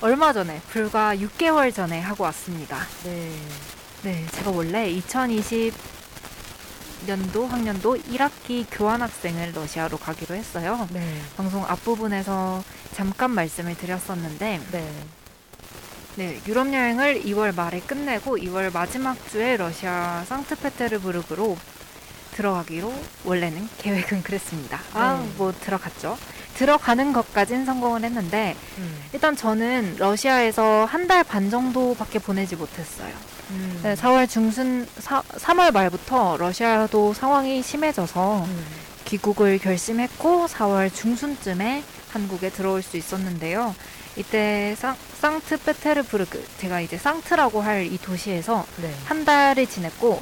얼마 0.03 0.33
전에 0.33 0.61
불과 0.69 1.17
6개월 1.17 1.75
전에 1.75 2.01
하고 2.01 2.25
왔습니다. 2.25 2.79
네. 3.05 3.33
네, 4.03 4.27
제가 4.33 4.51
원래 4.51 4.91
2020 4.91 5.73
년도 7.07 7.47
학년도 7.47 7.97
1학기 7.97 8.67
교환학생을 8.71 9.53
러시아로 9.55 9.97
가기로 9.97 10.35
했어요. 10.35 10.87
네. 10.93 11.23
방송 11.37 11.65
앞부분에서 11.65 12.63
잠깐 12.95 13.31
말씀을 13.31 13.75
드렸었는데, 13.77 14.61
네. 14.71 14.93
네, 16.17 16.41
유럽 16.47 16.73
여행을 16.73 17.23
2월 17.25 17.55
말에 17.55 17.81
끝내고 17.81 18.37
2월 18.39 18.73
마지막 18.73 19.17
주에 19.31 19.57
러시아 19.57 20.25
상트페테르부르크로 20.27 21.57
들어가기로 22.33 22.93
원래는 23.25 23.69
계획은 23.79 24.23
그랬습니다. 24.23 24.81
아, 24.93 25.19
네. 25.23 25.33
뭐 25.37 25.53
들어갔죠. 25.53 26.19
들어가는 26.57 27.13
것까진 27.13 27.65
성공을 27.67 28.03
했는데 28.05 28.57
음. 28.79 29.03
일단 29.13 29.37
저는 29.37 29.97
러시아에서 29.99 30.87
한 30.87 31.07
달 31.07 31.23
반 31.23 31.51
정도밖에 31.51 32.19
보내지 32.19 32.57
못했어요. 32.57 33.13
음. 33.51 33.79
네, 33.83 33.95
4월 33.95 34.29
중순, 34.29 34.89
사, 34.99 35.23
3월 35.23 35.71
말부터 35.73 36.37
러시아도 36.39 37.13
상황이 37.15 37.63
심해져서 37.63 38.45
음. 38.45 38.67
귀국을 39.05 39.59
결심했고 39.59 40.47
4월 40.47 40.93
중순쯤에 40.93 41.85
한국에 42.11 42.51
들어올 42.51 42.83
수 42.83 42.97
있었는데요. 42.97 43.75
이때 44.17 44.75
상, 44.77 44.97
상트페테르부르크, 45.21 46.45
제가 46.59 46.81
이제 46.81 46.97
상트라고 46.97 47.61
할 47.61 47.87
이 47.87 47.99
도시에서 47.99 48.65
네. 48.83 48.93
한 49.05 49.25
달을 49.25 49.67
지냈고 49.67 50.21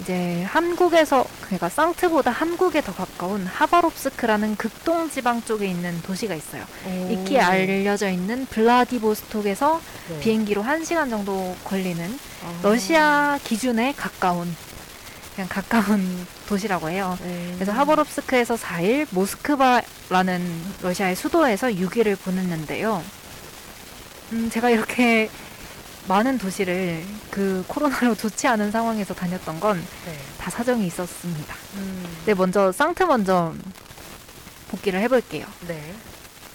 이제 0.00 0.44
한국에서 0.44 1.24
그러니까 1.42 1.68
상트보다 1.68 2.30
한국에 2.30 2.80
더 2.80 2.94
가까운 2.94 3.46
하바롭스크라는 3.46 4.56
극동 4.56 5.10
지방 5.10 5.42
쪽에 5.42 5.66
있는 5.66 6.00
도시가 6.02 6.34
있어요. 6.34 6.64
오. 6.86 7.10
익히 7.10 7.38
알려져 7.38 8.08
있는 8.08 8.46
블라디보스톡에서 8.46 9.80
네. 10.10 10.20
비행기로 10.20 10.62
1시간 10.62 11.10
정도 11.10 11.56
걸리는 11.64 12.18
아. 12.44 12.60
러시아 12.62 13.38
기준에 13.42 13.92
가까운 13.96 14.54
그냥 15.34 15.48
가까운 15.48 16.26
도시라고 16.48 16.90
해요. 16.90 17.18
네. 17.22 17.52
그래서 17.56 17.72
하바롭스크에서 17.72 18.56
4일, 18.56 19.06
모스크바라는 19.10 20.62
러시아의 20.82 21.16
수도에서 21.16 21.68
6일을 21.68 22.18
보냈는데요. 22.18 23.02
음, 24.32 24.50
제가 24.50 24.70
이렇게 24.70 25.30
많은 26.08 26.38
도시를 26.38 27.04
그 27.30 27.64
코로나로 27.68 28.14
좋지 28.14 28.46
않은 28.48 28.70
상황에서 28.70 29.14
다녔던 29.14 29.60
건다 29.60 29.86
네. 30.06 30.18
사정이 30.50 30.86
있었습니다. 30.86 31.54
음. 31.74 32.04
네, 32.24 32.34
먼저 32.34 32.72
상트 32.72 33.02
먼저 33.04 33.54
복귀를 34.68 35.00
해볼게요. 35.00 35.46
네. 35.66 35.94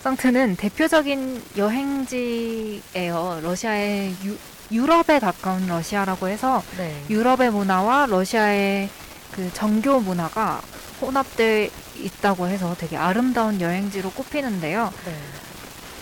상트는 0.02 0.58
대표적인 0.58 1.42
여행지예요. 1.56 3.40
러시아의 3.44 4.16
유, 4.26 4.38
유럽에 4.72 5.20
가까운 5.20 5.68
러시아라고 5.68 6.28
해서 6.28 6.62
네. 6.78 7.04
유럽의 7.10 7.52
문화와 7.52 8.08
러시아의 8.08 8.90
그 9.32 9.52
정교 9.54 10.02
문화가 10.02 10.62
혼합돼 11.00 11.70
있다고 11.98 12.48
해서 12.48 12.76
되게 12.78 12.98
아름다운 12.98 13.62
여행지로 13.62 14.12
꼽히는데요. 14.12 14.92
네. 15.06 15.16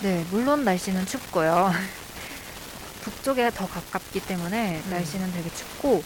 네, 0.01 0.25
물론 0.31 0.63
날씨는 0.63 1.05
춥고요. 1.05 1.71
북쪽에 3.01 3.51
더 3.51 3.67
가깝기 3.67 4.21
때문에 4.21 4.81
음. 4.85 4.89
날씨는 4.91 5.31
되게 5.33 5.49
춥고 5.53 6.03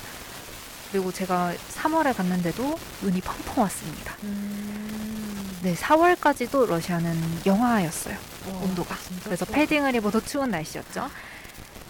그리고 0.92 1.12
제가 1.12 1.54
3월에 1.76 2.16
갔는데도 2.16 2.78
눈이 3.02 3.22
펑펑 3.22 3.64
왔습니다. 3.64 4.16
음. 4.24 5.58
네, 5.62 5.74
4월까지도 5.76 6.68
러시아는 6.68 7.42
영하였어요. 7.46 8.16
와, 8.50 8.54
온도가. 8.60 8.96
진짜 9.08 9.24
그래서. 9.26 9.46
패딩을 9.46 9.96
입어도 9.96 10.22
추운 10.22 10.52
날씨였죠. 10.52 11.10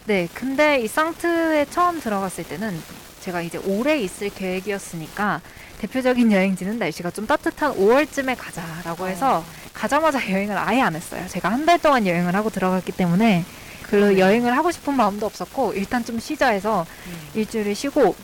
네, 0.06 0.28
근데 0.34 0.80
이 0.82 0.88
상트에 0.88 1.66
처음 1.70 2.00
들어갔을 2.00 2.46
때는 2.46 2.82
제가 3.22 3.42
이제 3.42 3.58
오래 3.58 3.98
있을 4.00 4.30
계획이었으니까 4.30 5.42
대표적인 5.80 6.32
여행지는 6.32 6.80
날씨가 6.80 7.12
좀 7.12 7.28
따뜻한 7.28 7.76
5월쯤에 7.76 8.36
가자라고 8.38 9.08
해서 9.08 9.44
가자마자 9.74 10.20
여행을 10.32 10.58
아예 10.58 10.82
안 10.82 10.96
했어요. 10.96 11.26
제가 11.28 11.50
한 11.52 11.66
달 11.66 11.78
동안 11.80 12.06
여행을 12.08 12.34
하고 12.36 12.50
들어갔기 12.50 12.92
때문에 12.94 13.44
별로 13.90 14.04
그러네요. 14.06 14.20
여행을 14.26 14.56
하고 14.58 14.72
싶은 14.72 14.94
마음도 14.96 15.26
없었고 15.26 15.74
일단 15.74 16.04
좀 16.06 16.20
쉬자 16.20 16.50
해서 16.50 16.86
음. 17.08 17.30
일주일을 17.36 17.76
쉬고 17.76 18.16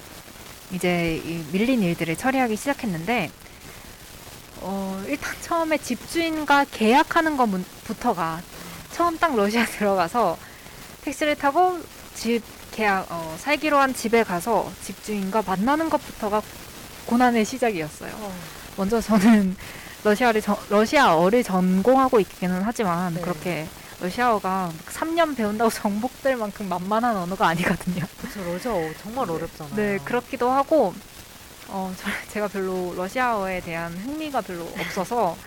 이제 0.72 1.22
이 1.26 1.44
밀린 1.52 1.82
일들을 1.82 2.16
처리하기 2.16 2.56
시작했는데 2.56 3.30
어, 4.62 5.04
일단 5.08 5.34
처음에 5.42 5.78
집주인과 5.78 6.66
계약하는 6.72 7.36
것부터가 7.38 8.42
처음 8.92 9.18
딱 9.18 9.36
러시아 9.36 9.66
들어가서 9.78 10.38
택시를 11.04 11.36
타고 11.36 11.80
집 12.14 12.42
계약 12.72 13.08
어, 13.10 13.36
살기로 13.40 13.78
한 13.78 13.94
집에 13.94 14.24
가서 14.24 14.72
집주인과 14.84 15.44
만나는 15.46 15.90
것부터가 15.90 16.42
고난의 17.06 17.44
시작이었어요. 17.44 18.12
어. 18.16 18.34
먼저 18.78 19.02
저는 19.02 19.56
러시아를 20.04 20.42
전- 20.42 20.56
러시아어를 20.70 21.44
전공하고 21.44 22.20
있기는 22.22 22.62
하지만 22.64 23.14
네. 23.14 23.22
그렇게 23.22 23.68
러시아어가 24.02 24.72
3년 24.88 25.36
배운다고 25.36 25.70
정복될 25.70 26.36
만큼 26.36 26.68
만만한 26.68 27.16
언어가 27.16 27.48
아니거든요. 27.50 28.04
그쵸 28.20 28.44
러시아 28.44 28.74
정말 29.02 29.30
어렵잖아요. 29.30 29.76
네, 29.76 29.98
그렇기도 30.04 30.50
하고, 30.50 30.94
어, 31.68 31.94
저, 31.98 32.10
제가 32.32 32.48
별로 32.48 32.94
러시아어에 32.98 33.62
대한 33.62 33.94
흥미가 33.94 34.42
별로 34.42 34.64
없어서 34.80 35.38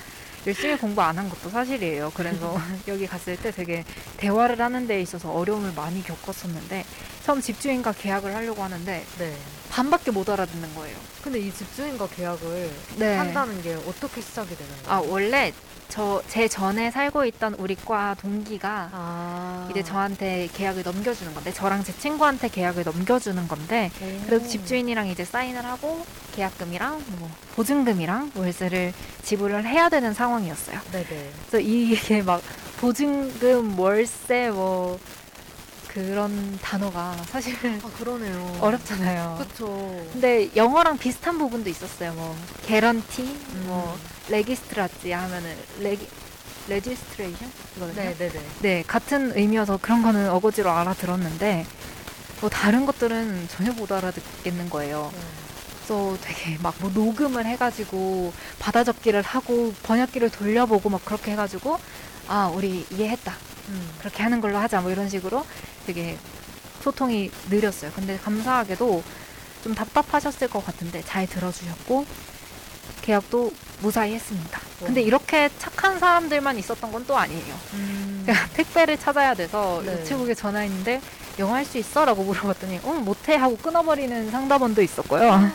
열심히 0.47 0.77
공부 0.77 1.01
안 1.03 1.17
한 1.19 1.29
것도 1.31 1.49
사실이에요. 1.51 2.13
그래서 2.15 2.57
여기 2.87 3.07
갔을 3.07 3.37
때 3.37 3.51
되게 3.51 3.85
대화를 4.19 4.61
하는 4.61 4.87
데 4.87 5.01
있어서 5.01 5.33
어려움을 5.33 5.73
많이 5.75 6.03
겪었었는데, 6.05 6.85
처음 7.25 7.41
집주인과 7.41 7.93
계약을 7.93 8.35
하려고 8.35 8.63
하는데, 8.63 9.05
네. 9.19 9.37
반밖에 9.71 10.13
못 10.13 10.29
알아듣는 10.29 10.75
거예요. 10.77 10.97
근데 11.23 11.41
이 11.41 11.53
집주인과 11.53 12.07
계약을 12.09 12.71
네. 12.99 13.17
한다는 13.17 13.61
게 13.63 13.75
어떻게 13.75 14.21
시작이 14.21 14.51
되는 14.57 14.71
거예요? 14.85 14.89
아, 14.89 15.01
원래 15.05 15.53
저, 15.89 16.23
제 16.29 16.49
전에 16.49 16.91
살고 16.91 17.25
있던 17.27 17.55
우리 17.55 17.75
과 17.75 18.15
동기가 18.21 18.91
아. 18.93 19.69
이제 19.71 19.83
저한테 19.83 20.49
계약을 20.53 20.83
넘겨주는 20.83 21.33
건데, 21.35 21.53
저랑 21.53 21.85
제 21.85 21.93
친구한테 21.97 22.49
계약을 22.49 22.85
넘겨주는 22.85 23.47
건데, 23.49 23.91
오. 24.01 24.27
그래서 24.27 24.47
집주인이랑 24.47 25.09
이제 25.09 25.25
사인을 25.25 25.65
하고 25.65 26.05
계약금이랑 26.35 27.03
뭐 27.19 27.31
보증금이랑 27.55 28.33
월세를 28.35 28.93
지불을 29.23 29.67
해야 29.67 29.89
되는 29.89 30.13
상황이었어요. 30.13 30.81
네네. 30.93 31.31
그래서 31.49 31.59
이게 31.61 32.23
막 32.23 32.43
보증금, 32.81 33.79
월세 33.79 34.51
뭐 34.51 34.99
그런 35.95 36.59
단어가 36.61 37.17
사실 37.31 37.55
아 37.83 37.89
그러네요. 37.97 38.57
어렵잖아요. 38.61 39.37
그쵸. 39.39 39.67
근데 40.13 40.51
영어랑 40.57 40.99
비슷한 40.99 41.39
부분도 41.39 41.71
있었어요. 41.71 42.13
뭐 42.15 42.37
개런티, 42.67 43.23
뭐 43.67 43.97
음. 43.97 44.09
레기스트라지 44.33 45.13
하면은 45.13 45.57
레기 45.79 46.09
registration이거든요. 46.67 47.95
네 47.95 48.15
네 48.19 48.29
네. 48.29 48.41
네, 48.61 48.85
같은 48.87 49.37
의미여서 49.37 49.79
그런 49.81 50.03
거는 50.03 50.31
어거지로 50.31 50.69
알아들었는데 50.71 51.65
뭐 52.41 52.51
다른 52.51 52.87
것들은 52.87 53.47
전혀 53.49 53.73
못 53.73 53.93
알아듣겠는 53.93 54.71
거예요. 54.71 55.13
그래서 55.87 56.17
되게 56.23 56.59
막 56.61 56.75
뭐 56.81 56.91
녹음을 56.93 57.47
해가지고 57.47 58.33
받아 58.59 58.83
적기를 58.83 59.23
하고 59.23 59.73
번역기를 59.85 60.31
돌려보고 60.31 60.89
막 60.91 61.05
그렇게 61.05 61.33
해가지고 61.33 61.79
아 62.27 62.51
우리 62.53 62.85
이해했다 62.91 63.33
음. 63.69 63.91
그렇게 63.99 64.23
하는 64.23 64.41
걸로 64.41 64.59
하자 64.59 64.81
뭐 64.81 64.91
이런 64.91 65.09
식으로 65.09 65.45
되게 65.87 66.17
소통이 66.83 67.31
느렸어요. 67.51 67.91
근데 67.95 68.19
감사하게도 68.19 69.03
좀 69.63 69.75
답답하셨을 69.75 70.49
것 70.49 70.65
같은데 70.65 71.03
잘 71.07 71.27
들어주셨고 71.27 72.05
계약도 73.03 73.53
무사히 73.81 74.15
했습니다. 74.15 74.61
근데 74.79 75.01
와. 75.01 75.07
이렇게 75.07 75.51
착한 75.59 75.99
사람들만 75.99 76.59
있었던 76.59 76.91
건 76.93 77.05
또 77.07 77.17
아니에요. 77.17 77.55
음. 77.75 78.27
택배를 78.55 78.99
찾아야 78.99 79.35
돼서 79.35 79.83
네. 79.85 79.93
우체국에 79.95 80.35
전화했는데 80.35 81.01
영어 81.39 81.55
할수 81.55 81.77
있어? 81.79 82.05
라고 82.05 82.23
물어봤더니 82.23 82.81
응 82.85 83.05
못해 83.05 83.35
하고 83.37 83.57
끊어버리는 83.57 84.31
상담원도 84.31 84.81
있었고요. 84.83 85.51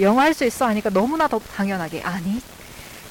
영어 0.00 0.20
할수 0.22 0.44
있어? 0.44 0.66
하니까 0.66 0.90
너무나 0.90 1.28
더 1.28 1.38
당연하게 1.38 2.02
아니 2.02 2.40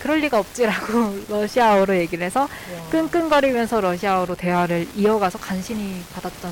그럴 0.03 0.19
리가 0.19 0.37
없지라고 0.37 1.17
러시아어로 1.29 1.95
얘기를 1.95 2.25
해서 2.25 2.41
와. 2.41 2.89
끙끙거리면서 2.89 3.79
러시아어로 3.79 4.35
대화를 4.35 4.85
이어가서 4.97 5.39
간신히 5.39 6.03
받았던 6.13 6.51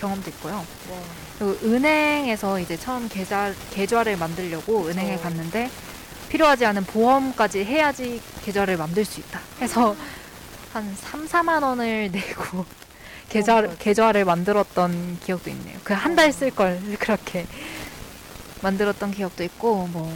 경험도 0.00 0.30
있고요. 0.30 0.54
와. 0.54 0.98
그리고 1.38 1.58
은행에서 1.64 2.58
이제 2.60 2.78
처음 2.78 3.10
계좌, 3.10 3.52
계좌를 3.74 4.16
만들려고 4.16 4.86
은행에 4.88 5.16
어. 5.16 5.20
갔는데 5.20 5.70
필요하지 6.30 6.64
않은 6.64 6.84
보험까지 6.84 7.62
해야지 7.62 8.22
계좌를 8.42 8.78
만들 8.78 9.04
수 9.04 9.20
있다. 9.20 9.38
해서 9.60 9.94
한 10.72 10.96
3, 10.98 11.26
4만 11.28 11.62
원을 11.62 12.08
내고 12.10 12.64
계좌, 13.28 13.58
어. 13.58 13.68
계좌를 13.78 14.24
만들었던 14.24 15.18
기억도 15.22 15.50
있네요. 15.50 15.78
그 15.84 15.92
한 15.92 16.16
달 16.16 16.30
쓸 16.32 16.50
걸 16.50 16.80
그렇게 16.98 17.44
만들었던 18.62 19.10
기억도 19.12 19.44
있고 19.44 19.88
뭐 19.88 20.10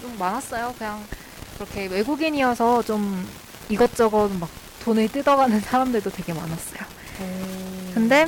좀 0.00 0.16
많았어요. 0.18 0.74
그냥 0.78 1.04
그렇게 1.62 1.86
외국인이어서 1.86 2.82
좀 2.82 3.26
이것저것 3.68 4.28
막 4.38 4.48
돈을 4.84 5.08
뜯어가는 5.08 5.60
사람들도 5.62 6.10
되게 6.10 6.32
많았어요. 6.32 6.80
음. 7.20 7.90
근데 7.94 8.26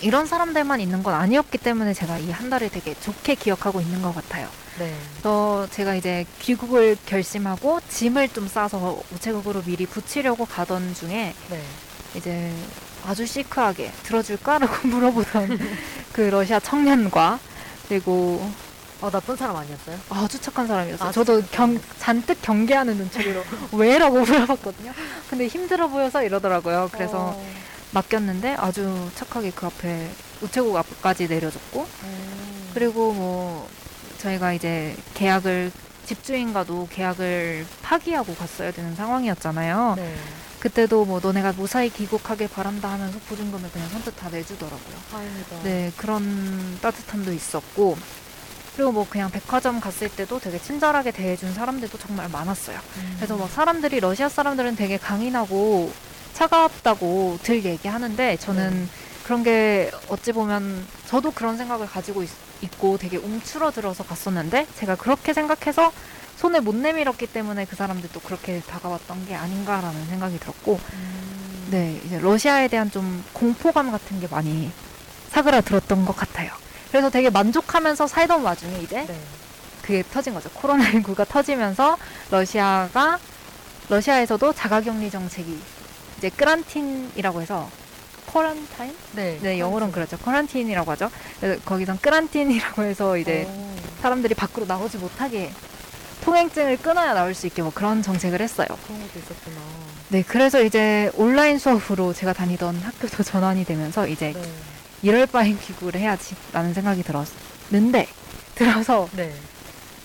이런 0.00 0.26
사람들만 0.26 0.80
있는 0.80 1.02
건 1.02 1.14
아니었기 1.14 1.58
때문에 1.58 1.92
제가 1.92 2.18
이 2.18 2.30
한 2.30 2.48
달을 2.48 2.70
되게 2.70 2.94
좋게 3.00 3.34
기억하고 3.34 3.80
있는 3.80 4.00
것 4.00 4.14
같아요. 4.14 4.48
네. 4.78 4.94
그래서 5.14 5.66
제가 5.72 5.94
이제 5.96 6.24
귀국을 6.40 6.96
결심하고 7.04 7.80
짐을 7.88 8.28
좀 8.30 8.46
싸서 8.48 9.02
우체국으로 9.12 9.62
미리 9.62 9.84
붙이려고 9.86 10.46
가던 10.46 10.94
중에 10.94 11.34
네. 11.50 11.62
이제 12.14 12.52
아주 13.04 13.26
시크하게 13.26 13.90
들어줄까라고 14.04 14.86
물어보던 14.88 15.58
그 16.12 16.20
러시아 16.22 16.60
청년과 16.60 17.40
그리고 17.88 18.48
어 19.00 19.10
나쁜 19.10 19.36
사람 19.36 19.56
아니었어요? 19.56 19.98
아주 20.10 20.38
착한 20.40 20.66
사람이었어요. 20.66 21.08
아주 21.08 21.24
저도 21.24 21.42
경, 21.50 21.78
잔뜩 21.98 22.40
경계하는 22.42 22.96
눈초리로 22.96 23.42
왜라고 23.72 24.20
물어봤거든요. 24.20 24.92
근데 25.28 25.46
힘들어 25.46 25.88
보여서 25.88 26.22
이러더라고요. 26.22 26.90
그래서 26.92 27.34
어. 27.34 27.46
맡겼는데 27.92 28.54
아주 28.54 29.10
착하게 29.14 29.52
그 29.52 29.66
앞에 29.66 30.10
우체국 30.42 30.76
앞까지 30.76 31.28
내려줬고 31.28 31.86
그리고 32.74 33.12
뭐 33.12 33.68
저희가 34.18 34.52
이제 34.52 34.96
계약을 35.14 35.72
집주인과도 36.06 36.88
계약을 36.90 37.66
파기하고 37.82 38.34
갔어야 38.34 38.70
되는 38.70 38.94
상황이었잖아요. 38.94 39.94
네. 39.96 40.14
그때도 40.60 41.06
뭐 41.06 41.20
너네가 41.22 41.52
무사히 41.52 41.88
귀국하길 41.88 42.48
바란다 42.48 42.90
하면서 42.90 43.18
보증금을 43.28 43.70
그냥 43.70 43.88
선뜻 43.88 44.14
다 44.16 44.28
내주더라고요. 44.28 44.96
다행이다. 45.10 45.62
네, 45.62 45.90
그런 45.96 46.78
따뜻함도 46.82 47.32
있었고 47.32 47.96
그리고 48.74 48.92
뭐 48.92 49.06
그냥 49.08 49.30
백화점 49.30 49.80
갔을 49.80 50.08
때도 50.08 50.38
되게 50.38 50.58
친절하게 50.58 51.10
대해준 51.10 51.52
사람들도 51.52 51.98
정말 51.98 52.28
많았어요. 52.28 52.78
음. 52.96 53.14
그래서 53.16 53.36
막 53.36 53.50
사람들이 53.50 54.00
러시아 54.00 54.28
사람들은 54.28 54.76
되게 54.76 54.96
강인하고 54.96 55.92
차갑다고 56.34 57.38
들 57.42 57.64
얘기하는데 57.64 58.36
저는 58.38 58.70
네. 58.70 58.86
그런 59.24 59.42
게 59.42 59.90
어찌 60.08 60.32
보면 60.32 60.86
저도 61.06 61.30
그런 61.32 61.56
생각을 61.56 61.86
가지고 61.86 62.22
있, 62.22 62.30
고 62.78 62.98
되게 62.98 63.16
움츠러들어서 63.16 64.04
갔었는데 64.04 64.66
제가 64.76 64.96
그렇게 64.96 65.32
생각해서 65.32 65.92
손을 66.36 66.60
못 66.60 66.74
내밀었기 66.74 67.26
때문에 67.26 67.64
그 67.64 67.76
사람들도 67.76 68.20
그렇게 68.20 68.60
다가왔던 68.60 69.26
게 69.26 69.34
아닌가라는 69.34 70.06
생각이 70.08 70.38
들었고 70.38 70.78
음. 70.92 71.68
네 71.70 72.00
이제 72.04 72.18
러시아에 72.18 72.68
대한 72.68 72.90
좀 72.90 73.24
공포감 73.32 73.90
같은 73.90 74.20
게 74.20 74.28
많이 74.28 74.70
사그라들었던 75.30 76.04
것 76.04 76.16
같아요. 76.16 76.50
그래서 76.90 77.10
되게 77.10 77.30
만족하면서 77.30 78.06
살던 78.06 78.42
와중에 78.42 78.78
이제 78.80 79.06
네. 79.06 79.20
그게 79.82 80.02
터진 80.12 80.34
거죠. 80.34 80.50
코로나19가 80.50 81.26
터지면서 81.28 81.96
러시아가 82.30 83.18
러시아에서도 83.88 84.52
자가격리 84.52 85.10
정책이 85.10 85.58
이제 86.18 86.30
크란틴이라고 86.30 87.42
해서 87.42 87.70
쿼런타인? 88.26 88.94
네. 89.12 89.38
네, 89.42 89.58
영어로는 89.58 89.92
그렇죠. 89.92 90.16
쿼런틴이라고 90.18 90.90
하죠. 90.92 91.10
그래서 91.40 91.60
거기선 91.64 91.98
크란틴이라고 92.00 92.82
해서 92.82 93.16
이제 93.16 93.46
오. 93.48 93.74
사람들이 94.02 94.34
밖으로 94.34 94.66
나오지 94.66 94.98
못하게 94.98 95.50
통행증을 96.22 96.76
끊어야 96.78 97.14
나올 97.14 97.34
수 97.34 97.46
있게 97.46 97.62
뭐 97.62 97.72
그런 97.74 98.02
정책을 98.02 98.40
했어요. 98.40 98.68
그런 98.86 99.00
것도 99.00 99.18
있었구나. 99.18 99.56
네, 100.08 100.22
그래서 100.22 100.62
이제 100.62 101.10
온라인 101.14 101.58
수업으로 101.58 102.12
제가 102.12 102.32
다니던 102.32 102.76
학교도 102.76 103.22
전환이 103.24 103.64
되면서 103.64 104.06
이제 104.06 104.32
네. 104.34 104.42
이럴 105.02 105.26
바엔 105.26 105.58
귀국을 105.60 105.94
해야지 105.96 106.34
라는 106.52 106.74
생각이 106.74 107.02
들었는데 107.02 108.06
들어서 108.54 109.08
네. 109.16 109.32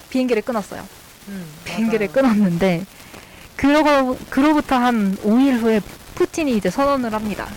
비행기를 0.10 0.41
끊었어요. 0.41 0.88
음, 1.28 1.46
비행기를 1.66 2.08
맞아요. 2.08 2.14
끊었는데 2.14 2.86
그러고 3.56 4.18
그로부터 4.30 4.76
한 4.78 5.18
5일 5.18 5.60
후에 5.60 5.82
푸틴이 6.16 6.56
이제 6.56 6.70
선언을 6.70 7.14
합니다. 7.14 7.48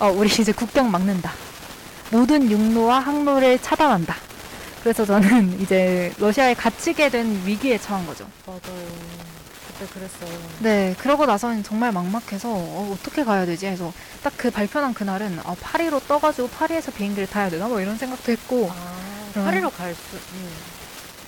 어, 0.00 0.08
우리 0.10 0.28
이제 0.40 0.52
국경 0.52 0.90
막는다. 0.90 1.32
모든 2.10 2.50
육로와 2.50 3.00
항로를 3.00 3.58
차단한다. 3.60 4.16
그래서 4.82 5.04
저는 5.04 5.60
이제 5.62 6.12
러시아에 6.18 6.54
갇히게 6.54 7.08
된 7.10 7.42
위기에 7.44 7.78
처한 7.78 8.06
거죠. 8.06 8.26
맞아요. 8.46 8.60
그때 9.86 9.92
그랬어요. 9.94 10.38
네, 10.60 10.94
그러고 10.98 11.26
나서는 11.26 11.62
정말 11.62 11.92
막막해서 11.92 12.48
어, 12.50 12.94
어떻게 12.96 13.24
가야 13.24 13.46
되지 13.46 13.66
해서 13.66 13.92
딱 14.22 14.32
그 14.36 14.50
발표난 14.50 14.92
그날은 14.94 15.38
어, 15.44 15.54
파리로 15.60 16.00
떠가지고 16.00 16.48
파리에서 16.48 16.90
비행기를 16.92 17.28
타야 17.28 17.48
되나 17.48 17.68
뭐 17.68 17.80
이런 17.80 17.96
생각도 17.96 18.32
했고 18.32 18.70
아, 18.72 18.96
그럼- 19.32 19.44
파리로 19.46 19.70
갈 19.70 19.94
수. 19.94 20.16
음. 20.16 20.50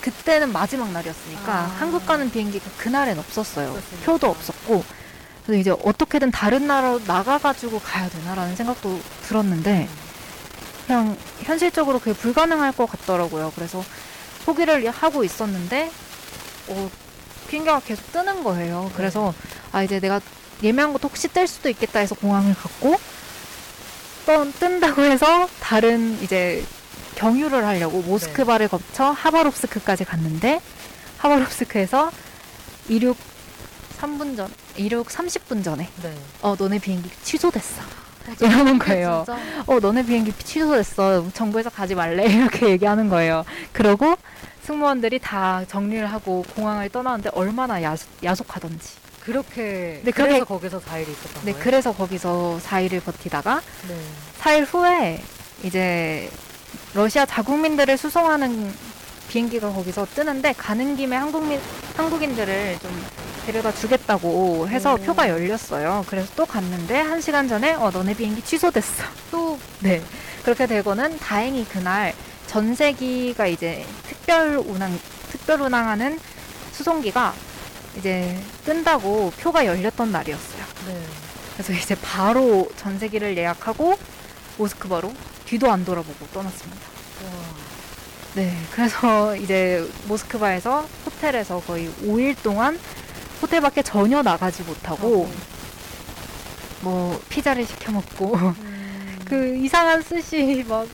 그때는 0.01 0.53
마지막 0.53 0.91
날이었으니까 0.93 1.53
아. 1.53 1.77
한국 1.79 2.05
가는 2.07 2.31
비행기가 2.31 2.65
그날엔 2.77 3.19
없었어요. 3.19 3.73
그렇습니까? 3.73 4.05
표도 4.13 4.29
없었고. 4.31 4.85
그래서 5.47 5.61
이제 5.61 5.71
어떻게든 5.83 6.31
다른 6.31 6.67
나라로 6.67 7.01
나가가지고 7.07 7.79
가야 7.81 8.09
되나라는 8.09 8.57
생각도 8.57 9.01
들었는데 9.23 9.89
그냥 10.87 11.17
현실적으로 11.43 11.99
그게 12.01 12.13
불가능할 12.15 12.73
것 12.73 12.87
같더라고요. 12.91 13.53
그래서 13.55 13.83
포기를 14.45 14.91
하고 14.91 15.23
있었는데 15.25 15.91
어, 16.69 16.91
비행기가 17.49 17.81
계속 17.81 18.11
뜨는 18.13 18.43
거예요. 18.45 18.91
그래서 18.97 19.35
아 19.73 19.83
이제 19.83 20.01
내가 20.01 20.21
예매한 20.63 20.93
것도 20.93 21.09
혹시 21.09 21.29
뜰 21.29 21.47
수도 21.47 21.69
있겠다 21.69 22.01
해서 22.01 22.15
공항을 22.15 22.55
갔고 22.55 22.97
또 24.27 24.51
뜬다고 24.53 25.03
해서 25.03 25.49
다른 25.61 26.19
이제 26.23 26.65
경유를 27.17 27.65
하려고 27.65 28.01
모스크바를 28.03 28.69
거쳐 28.69 29.11
하바롭스크까지 29.11 30.05
갔는데 30.05 30.61
하바롭스크에서 31.19 32.11
이륙 32.89 33.17
3분 34.01 34.37
전, 34.37 34.51
이륙 34.77 35.09
30분 35.09 35.63
전에 35.65 35.89
네. 36.03 36.15
어 36.43 36.55
너네 36.59 36.79
비행기 36.79 37.11
취소됐어. 37.23 37.83
이러는 38.41 38.79
거예요. 38.79 39.25
진짜? 39.27 39.41
어 39.67 39.79
너네 39.81 40.05
비행기 40.05 40.33
취소됐어. 40.39 41.27
정부에서 41.35 41.71
가지 41.71 41.95
말래 41.95 42.25
이렇게 42.33 42.71
얘기하는 42.71 43.09
거예요. 43.09 43.45
그러고 43.73 44.17
승무원들이 44.65 45.19
다 45.19 45.63
정리를 45.69 46.07
하고 46.11 46.45
공항을 46.55 46.89
떠나는데 46.89 47.31
얼마나 47.35 47.83
야속, 47.83 48.09
야속하던지. 48.23 48.89
그렇게 49.25 50.01
네, 50.05 50.11
그래서 50.11 50.45
그렇게- 50.45 50.45
거기서 50.45 50.81
4일 50.81 51.09
있었던 51.09 51.45
네 51.45 51.53
거예요? 51.53 51.65
그래서 51.65 51.93
거기서 51.93 52.61
4일을 52.63 53.03
버티다가 53.03 53.63
네. 53.89 53.97
4일 54.41 54.67
후에 54.67 55.23
이제 55.63 56.29
러시아 56.93 57.25
자국민들을 57.25 57.97
수송하는 57.97 58.73
비행기가 59.29 59.73
거기서 59.73 60.07
뜨는데 60.15 60.53
가는 60.53 60.97
김에 60.97 61.17
한국민 61.17 61.59
한국인들을 61.97 62.79
좀 62.83 63.05
데려다 63.47 63.73
주겠다고 63.73 64.69
해서 64.69 64.95
오. 64.95 64.97
표가 64.99 65.29
열렸어요. 65.31 66.05
그래서 66.09 66.29
또 66.37 66.45
갔는데 66.45 66.99
한 67.01 67.21
시간 67.23 67.49
전에 67.49 67.73
어 67.75 67.91
너네 67.91 68.15
비행기 68.15 68.43
취소됐어. 68.43 69.05
또 69.31 69.59
네. 69.81 70.03
그렇게 70.45 70.67
되고는 70.67 71.19
다행히 71.19 71.65
그날 71.67 72.13
전세기가 72.47 73.47
이제 73.47 73.85
특별 74.07 74.57
운항 74.57 74.99
특별 75.31 75.61
운항하는 75.61 76.19
수송기가 76.73 77.35
이제 77.99 78.39
뜬다고 78.65 79.33
표가 79.39 79.67
열렸던 79.67 80.11
날이었어요. 80.11 80.65
네. 80.87 81.03
그래서 81.55 81.73
이제 81.73 81.95
바로 81.95 82.69
전세기를 82.77 83.37
예약하고 83.37 83.97
모스크바로 84.59 85.13
뒤도 85.47 85.71
안 85.71 85.85
돌아보고 85.85 86.27
떠났습니다. 86.29 86.81
와. 87.25 87.31
네, 88.35 88.57
그래서 88.73 89.37
이제 89.37 89.89
모스크바에서 90.09 90.89
호텔에서 91.07 91.61
거의 91.61 91.89
5일 92.03 92.35
동안 92.43 92.79
호텔 93.41 93.61
밖에 93.61 93.83
전혀 93.83 94.23
나가지 94.23 94.63
못하고 94.65 95.31
뭐 96.81 97.21
피자를 97.29 97.65
시켜 97.65 97.93
먹고 97.93 98.35
음. 98.35 99.19
그 99.25 99.57
이상한 99.57 100.03
스시 100.03 100.65
막 100.69 100.87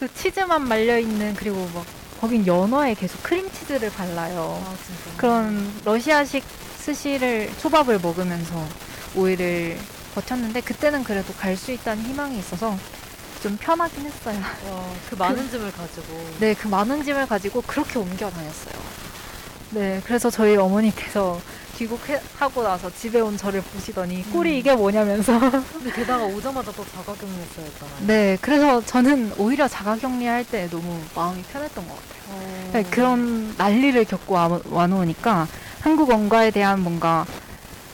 그 0.00 0.12
치즈만 0.14 0.66
말려 0.66 0.98
있는 0.98 1.34
그리고 1.36 1.68
막 1.74 1.84
거긴 2.22 2.46
연어에 2.46 2.94
계속 2.94 3.22
크림치즈를 3.22 3.90
발라요. 3.92 4.62
아 4.66 4.74
진짜. 4.86 5.16
그런 5.18 5.70
러시아식 5.84 6.42
스시를 6.78 7.50
초밥을 7.60 7.98
먹으면서 8.00 8.66
5일을 9.14 9.76
버텼는데 10.14 10.62
그때는 10.62 11.04
그래도 11.04 11.34
갈 11.34 11.54
수 11.54 11.70
있다는 11.70 12.02
희망이 12.02 12.38
있어서 12.38 12.76
좀 13.42 13.58
편하긴 13.60 14.06
했어요. 14.06 14.40
와, 14.70 14.84
그 15.10 15.16
많은 15.16 15.50
짐을 15.50 15.70
가지고. 15.72 16.30
네, 16.40 16.54
그 16.54 16.66
많은 16.68 17.04
짐을 17.04 17.26
가지고 17.26 17.60
그렇게 17.62 17.98
옮겨 17.98 18.30
다녔어요. 18.30 18.74
네, 19.70 20.00
그래서 20.06 20.30
저희 20.30 20.56
어머니께서 20.56 21.38
귀국하고 21.80 22.62
나서 22.62 22.90
집에 22.94 23.20
온 23.20 23.38
저를 23.38 23.62
보시더니 23.62 24.22
꼴이 24.30 24.50
음. 24.50 24.54
이게 24.56 24.74
뭐냐면서 24.74 25.38
근데 25.40 25.90
게다가 25.92 26.24
오자마자 26.24 26.70
또 26.72 26.84
자가격리했어야 26.84 27.64
했잖아요. 27.64 27.96
네, 28.06 28.36
그래서 28.42 28.84
저는 28.84 29.32
오히려 29.38 29.66
자가격리할 29.66 30.44
때 30.44 30.68
너무 30.70 31.00
마음이 31.14 31.42
편했던 31.44 31.88
것 31.88 31.94
같아요. 31.94 32.20
어. 32.28 32.70
네, 32.74 32.82
그런 32.84 33.54
난리를 33.56 34.04
겪고 34.04 34.34
와, 34.34 34.60
와놓으니까 34.68 35.48
한국 35.80 36.10
원가에 36.10 36.50
대한 36.50 36.80
뭔가 36.80 37.24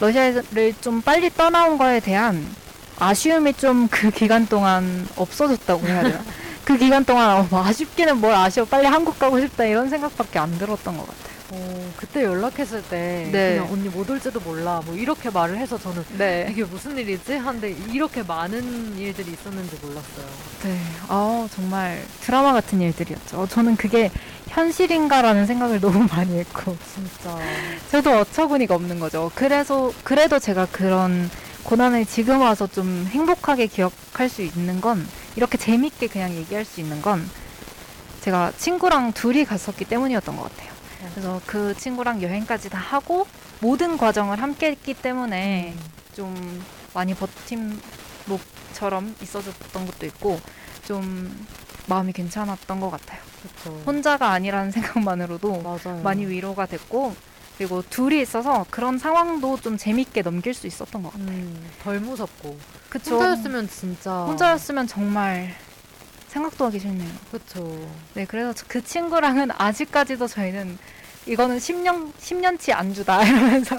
러시아를 0.00 0.74
좀 0.80 1.00
빨리 1.00 1.30
떠나온 1.30 1.78
거에 1.78 2.00
대한 2.00 2.44
아쉬움이 2.98 3.52
좀 3.54 3.86
그 3.88 4.10
기간 4.10 4.46
동안 4.46 5.06
없어졌다고 5.16 5.86
해야 5.86 6.02
되나? 6.02 6.20
그 6.64 6.76
기간 6.76 7.04
동안 7.04 7.36
어, 7.36 7.46
뭐 7.48 7.64
아쉽기는 7.64 8.16
뭘 8.18 8.34
아쉬워 8.34 8.66
빨리 8.66 8.86
한국 8.86 9.16
가고 9.18 9.38
싶다 9.38 9.64
이런 9.64 9.88
생각밖에 9.88 10.40
안 10.40 10.58
들었던 10.58 10.96
것 10.96 11.06
같아요. 11.06 11.35
어, 11.50 11.92
그때 11.96 12.24
연락했을 12.24 12.82
때 12.82 13.28
네. 13.30 13.56
그냥 13.56 13.72
언니 13.72 13.88
못 13.88 14.08
올지도 14.10 14.40
몰라 14.40 14.82
뭐 14.84 14.96
이렇게 14.96 15.30
말을 15.30 15.56
해서 15.58 15.78
저는 15.78 16.04
네. 16.18 16.48
이게 16.50 16.64
무슨 16.64 16.98
일이지? 16.98 17.34
한데 17.34 17.74
이렇게 17.92 18.22
많은 18.22 18.98
일들이 18.98 19.32
있었는지 19.32 19.78
몰랐어요. 19.80 20.26
네. 20.64 20.78
아 21.08 21.46
정말 21.54 22.02
드라마 22.20 22.52
같은 22.52 22.80
일들이었죠. 22.80 23.42
어, 23.42 23.46
저는 23.46 23.76
그게 23.76 24.10
현실인가라는 24.48 25.46
생각을 25.46 25.80
너무 25.80 26.06
많이 26.10 26.36
했고 26.38 26.76
진짜. 26.94 27.38
저도 27.90 28.18
어처구니가 28.20 28.74
없는 28.74 28.98
거죠. 28.98 29.30
그래서 29.34 29.92
그래도 30.02 30.38
제가 30.40 30.66
그런 30.72 31.30
고난을 31.62 32.06
지금 32.06 32.40
와서 32.40 32.66
좀 32.66 33.06
행복하게 33.10 33.66
기억할 33.66 34.28
수 34.28 34.42
있는 34.42 34.80
건 34.80 35.06
이렇게 35.36 35.58
재밌게 35.58 36.08
그냥 36.08 36.32
얘기할 36.34 36.64
수 36.64 36.80
있는 36.80 37.02
건 37.02 37.28
제가 38.22 38.52
친구랑 38.56 39.12
둘이 39.12 39.44
갔었기 39.44 39.84
때문이었던 39.84 40.36
것 40.36 40.42
같아요. 40.44 40.75
그래서 41.14 41.40
그 41.46 41.74
친구랑 41.76 42.22
여행까지 42.22 42.70
다 42.70 42.78
하고 42.78 43.26
모든 43.60 43.96
과정을 43.96 44.40
함께 44.42 44.68
했기 44.70 44.94
때문에 44.94 45.74
음. 45.76 45.80
좀 46.14 46.64
많이 46.94 47.14
버팀목처럼 47.14 49.14
있어줬던 49.22 49.86
것도 49.86 50.06
있고 50.06 50.40
좀 50.84 51.46
마음이 51.86 52.12
괜찮았던 52.12 52.80
것 52.80 52.90
같아요. 52.90 53.20
그쵸. 53.42 53.82
혼자가 53.86 54.30
아니라는 54.30 54.70
생각만으로도 54.72 55.62
맞아요. 55.62 56.02
많이 56.02 56.26
위로가 56.26 56.66
됐고 56.66 57.14
그리고 57.58 57.82
둘이 57.88 58.20
있어서 58.20 58.66
그런 58.70 58.98
상황도 58.98 59.60
좀 59.60 59.78
재밌게 59.78 60.22
넘길 60.22 60.52
수 60.52 60.66
있었던 60.66 61.02
것 61.02 61.12
같아요. 61.12 61.28
음, 61.28 61.70
덜 61.82 62.00
무섭고. 62.00 62.58
그쵸? 62.90 63.14
혼자였으면 63.14 63.68
진짜. 63.68 64.24
혼자였으면 64.24 64.86
정말 64.86 65.54
생각도 66.28 66.66
하기 66.66 66.78
싫네요. 66.78 67.08
그쵸. 67.30 67.88
네, 68.14 68.26
그래서 68.26 68.52
저- 68.52 68.64
그 68.68 68.84
친구랑은 68.84 69.50
아직까지도 69.56 70.26
저희는 70.26 70.78
이거는 71.26 71.58
10년 71.58 72.12
10년치 72.14 72.72
안주다 72.72 73.22
이러면서 73.26 73.76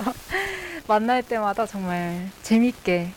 만날 0.87 1.23
때마다 1.23 1.65
정말 1.65 2.29
재밌게 2.43 3.09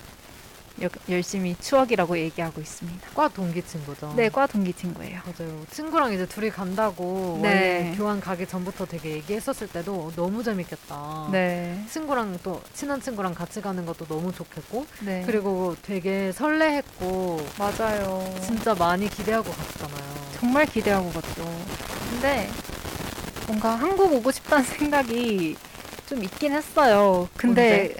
여- 0.82 0.88
열심히 1.10 1.54
추억이라고 1.60 2.16
얘기하고 2.18 2.58
있습니다. 2.60 3.08
과 3.14 3.28
동기 3.28 3.60
친구죠. 3.62 4.14
네, 4.16 4.30
과 4.30 4.46
동기 4.46 4.72
친구예요. 4.72 5.20
맞아요. 5.26 5.62
친구랑 5.70 6.14
이제 6.14 6.24
둘이 6.26 6.48
간다고 6.48 7.38
네. 7.42 7.92
교환 7.98 8.18
가기 8.18 8.46
전부터 8.46 8.86
되게 8.86 9.10
얘기했었을 9.10 9.66
때도 9.68 10.12
너무 10.16 10.42
재밌겠다. 10.42 11.28
네, 11.32 11.84
친구랑 11.90 12.38
또 12.42 12.62
친한 12.72 12.98
친구랑 13.02 13.34
같이 13.34 13.60
가는 13.60 13.84
것도 13.84 14.06
너무 14.06 14.32
좋겠고 14.32 14.86
네. 15.00 15.22
그리고 15.26 15.76
되게 15.82 16.32
설레했고 16.32 17.46
맞아요. 17.58 18.34
진짜 18.40 18.74
많이 18.74 19.06
기대하고 19.10 19.50
갔잖아요. 19.50 20.30
정말 20.38 20.64
기대하고 20.64 21.10
갔죠. 21.10 21.44
근데 22.10 22.48
뭔가 23.50 23.74
한국 23.74 24.12
오고 24.12 24.30
싶다는 24.30 24.64
생각이 24.64 25.56
좀 26.06 26.22
있긴 26.22 26.52
했어요. 26.52 27.28
근데 27.36 27.92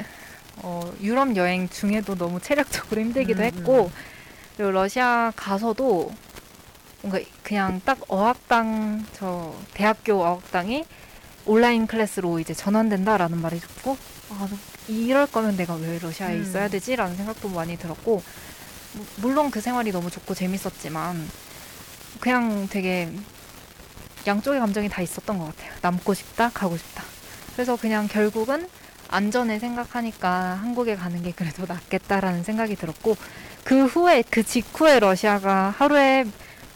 어, 0.59 0.93
유럽 1.01 1.35
여행 1.35 1.69
중에도 1.69 2.15
너무 2.15 2.39
체력적으로 2.39 3.01
힘들기도 3.01 3.43
음, 3.43 3.47
했고 3.47 3.87
음. 3.87 3.91
그리고 4.57 4.71
러시아 4.71 5.33
가서도 5.35 6.13
뭔가 7.03 7.19
그냥 7.43 7.81
딱 7.85 7.99
어학당 8.07 9.05
저 9.15 9.53
대학교 9.75 10.23
어학당이 10.23 10.85
온라인 11.47 11.89
클래스로 11.89 12.39
이제 12.39 12.55
전환된다라는 12.55 13.41
말이 13.41 13.59
듣고 13.59 13.97
아 14.31 14.49
이럴 14.87 15.27
거면 15.27 15.57
내가 15.57 15.75
왜 15.75 15.99
러시아에 15.99 16.37
음. 16.37 16.43
있어야 16.43 16.69
되지라는 16.69 17.17
생각도 17.17 17.49
많이 17.49 17.77
들었고 17.77 18.23
무- 18.93 19.05
물론 19.17 19.51
그 19.51 19.61
생활이 19.61 19.91
너무 19.91 20.11
좋고 20.11 20.33
재밌었지만 20.33 21.29
그냥 22.21 22.69
되게 22.69 23.11
양쪽의 24.31 24.61
감정이 24.61 24.89
다 24.89 25.03
있었던 25.03 25.39
것 25.39 25.47
같아요. 25.47 25.73
남고 25.83 26.15
싶다, 26.15 26.51
가고 26.55 26.77
싶다. 26.77 27.03
그래서 27.55 27.77
그냥 27.77 28.07
결국은 28.07 28.69
안전을 29.09 29.59
생각하니까 29.59 30.55
한국에 30.63 30.95
가는 30.95 31.21
게 31.23 31.33
그래도 31.33 31.67
낫겠다라는 31.67 32.45
생각이 32.45 32.77
들었고 32.77 33.17
그 33.65 33.87
후에 33.87 34.23
그 34.31 34.45
직후에 34.45 35.01
러시아가 35.01 35.75
하루에 35.77 36.25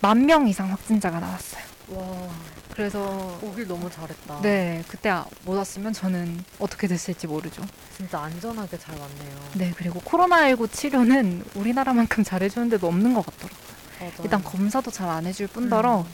만 0.00 0.26
명 0.26 0.48
이상 0.48 0.70
확진자가 0.70 1.20
나왔어요. 1.20 1.62
와 1.88 2.28
그래서 2.74 3.38
오길 3.40 3.68
너무 3.68 3.88
잘했다. 3.88 4.40
네 4.42 4.82
그때 4.88 5.08
아- 5.10 5.24
못 5.44 5.54
왔으면 5.54 5.92
저는 5.92 6.44
어떻게 6.58 6.88
됐을지 6.88 7.28
모르죠. 7.28 7.62
진짜 7.96 8.18
안전하게 8.20 8.76
잘 8.78 8.96
왔네요. 8.98 9.38
네 9.54 9.72
그리고 9.76 10.00
코로나19 10.00 10.72
치료는 10.72 11.44
우리나라만큼 11.54 12.24
잘해주는 12.24 12.68
데도 12.68 12.88
없는 12.88 13.14
것 13.14 13.24
같더라고요. 13.24 13.64
맞아요. 14.00 14.12
일단 14.24 14.42
검사도 14.42 14.90
잘 14.90 15.08
안 15.08 15.24
해줄 15.24 15.46
뿐더러 15.46 16.00
음. 16.00 16.04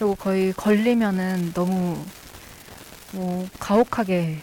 그리고 0.00 0.14
거의 0.14 0.54
걸리면은 0.54 1.52
너무 1.52 2.02
뭐 3.12 3.46
가혹하게 3.58 4.38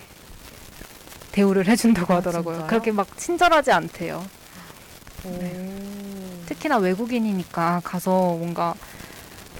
대우를 1.31 1.67
해준다고 1.67 2.13
아, 2.13 2.17
하더라고요. 2.17 2.53
진짜요? 2.57 2.67
그렇게 2.69 2.91
막 2.91 3.17
친절하지 3.17 3.71
않대요. 3.71 4.23
오. 5.23 5.29
네. 5.41 6.43
특히나 6.45 6.77
외국인이니까 6.77 7.81
가서 7.83 8.11
뭔가 8.35 8.75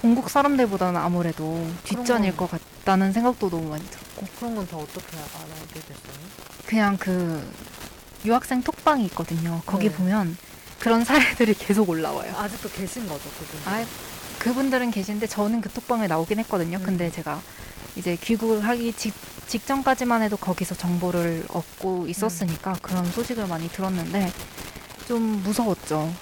본국 0.00 0.30
사람들보다는 0.30 1.00
아무래도 1.00 1.66
뒷전일 1.82 2.36
건- 2.36 2.48
것 2.48 2.60
같다는 2.84 3.12
생각도 3.12 3.50
너무 3.50 3.68
많이 3.68 3.84
들었고 3.90 4.26
그런 4.38 4.54
건 4.54 4.66
다 4.68 4.76
어떻게 4.76 5.16
알게 5.16 5.80
됐어요? 5.80 6.28
그냥 6.64 6.96
그 6.96 7.44
유학생 8.24 8.62
톡방이 8.62 9.04
있거든요. 9.06 9.62
거기 9.66 9.88
네. 9.90 9.96
보면 9.96 10.36
그런 10.78 11.04
사례들이 11.04 11.54
계속 11.58 11.88
올라와요. 11.90 12.36
아직도 12.36 12.68
계신 12.70 13.08
거죠, 13.08 13.28
그분? 13.30 13.60
아, 13.72 13.84
그분들은 14.38 14.90
계신데 14.90 15.26
저는 15.26 15.60
그 15.60 15.68
톡방에 15.68 16.06
나오긴 16.06 16.38
했거든요. 16.40 16.78
음. 16.78 16.82
근데 16.82 17.10
제가 17.10 17.40
이제 17.96 18.16
귀국을 18.20 18.64
하기 18.66 18.92
직, 18.94 19.12
직전까지만 19.46 20.22
해도 20.22 20.36
거기서 20.36 20.74
정보를 20.74 21.44
얻고 21.48 22.06
있었으니까 22.06 22.74
그런 22.80 23.04
소식을 23.10 23.46
많이 23.46 23.68
들었는데 23.68 24.32
좀 25.06 25.42
무서웠죠. 25.42 26.12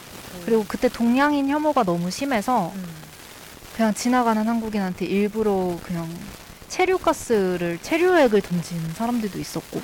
그리고 0.44 0.64
그때 0.66 0.88
동양인 0.88 1.48
혐오가 1.48 1.82
너무 1.82 2.10
심해서 2.10 2.72
음. 2.74 2.84
그냥 3.74 3.92
지나가는 3.92 4.46
한국인한테 4.46 5.04
일부러 5.04 5.78
그냥 5.82 6.08
체류가스를 6.68 7.78
체류액을 7.82 8.40
던지는 8.40 8.94
사람들도 8.94 9.38
있었고 9.38 9.80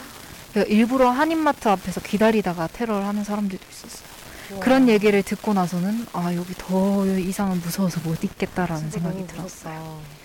그러니까 0.50 0.74
일부러 0.74 1.10
한인마트 1.10 1.68
앞에서 1.68 2.00
기다리다가 2.00 2.68
테러를 2.68 3.06
하는 3.06 3.24
사람들도 3.24 3.64
있었어요. 3.70 4.11
그런 4.60 4.88
얘기를 4.88 5.22
듣고 5.22 5.54
나서는 5.54 6.06
아 6.12 6.34
여기 6.34 6.54
더 6.56 7.06
이상은 7.06 7.60
무서워서 7.60 8.00
못 8.04 8.22
있겠다라는 8.24 8.90
생각이 8.90 9.26
들었어요. 9.26 9.74
무섭다. 9.74 10.22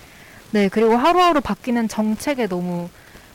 네 0.50 0.68
그리고 0.68 0.96
하루하루 0.96 1.40
바뀌는 1.40 1.88
정책에 1.88 2.46
너무 2.46 2.88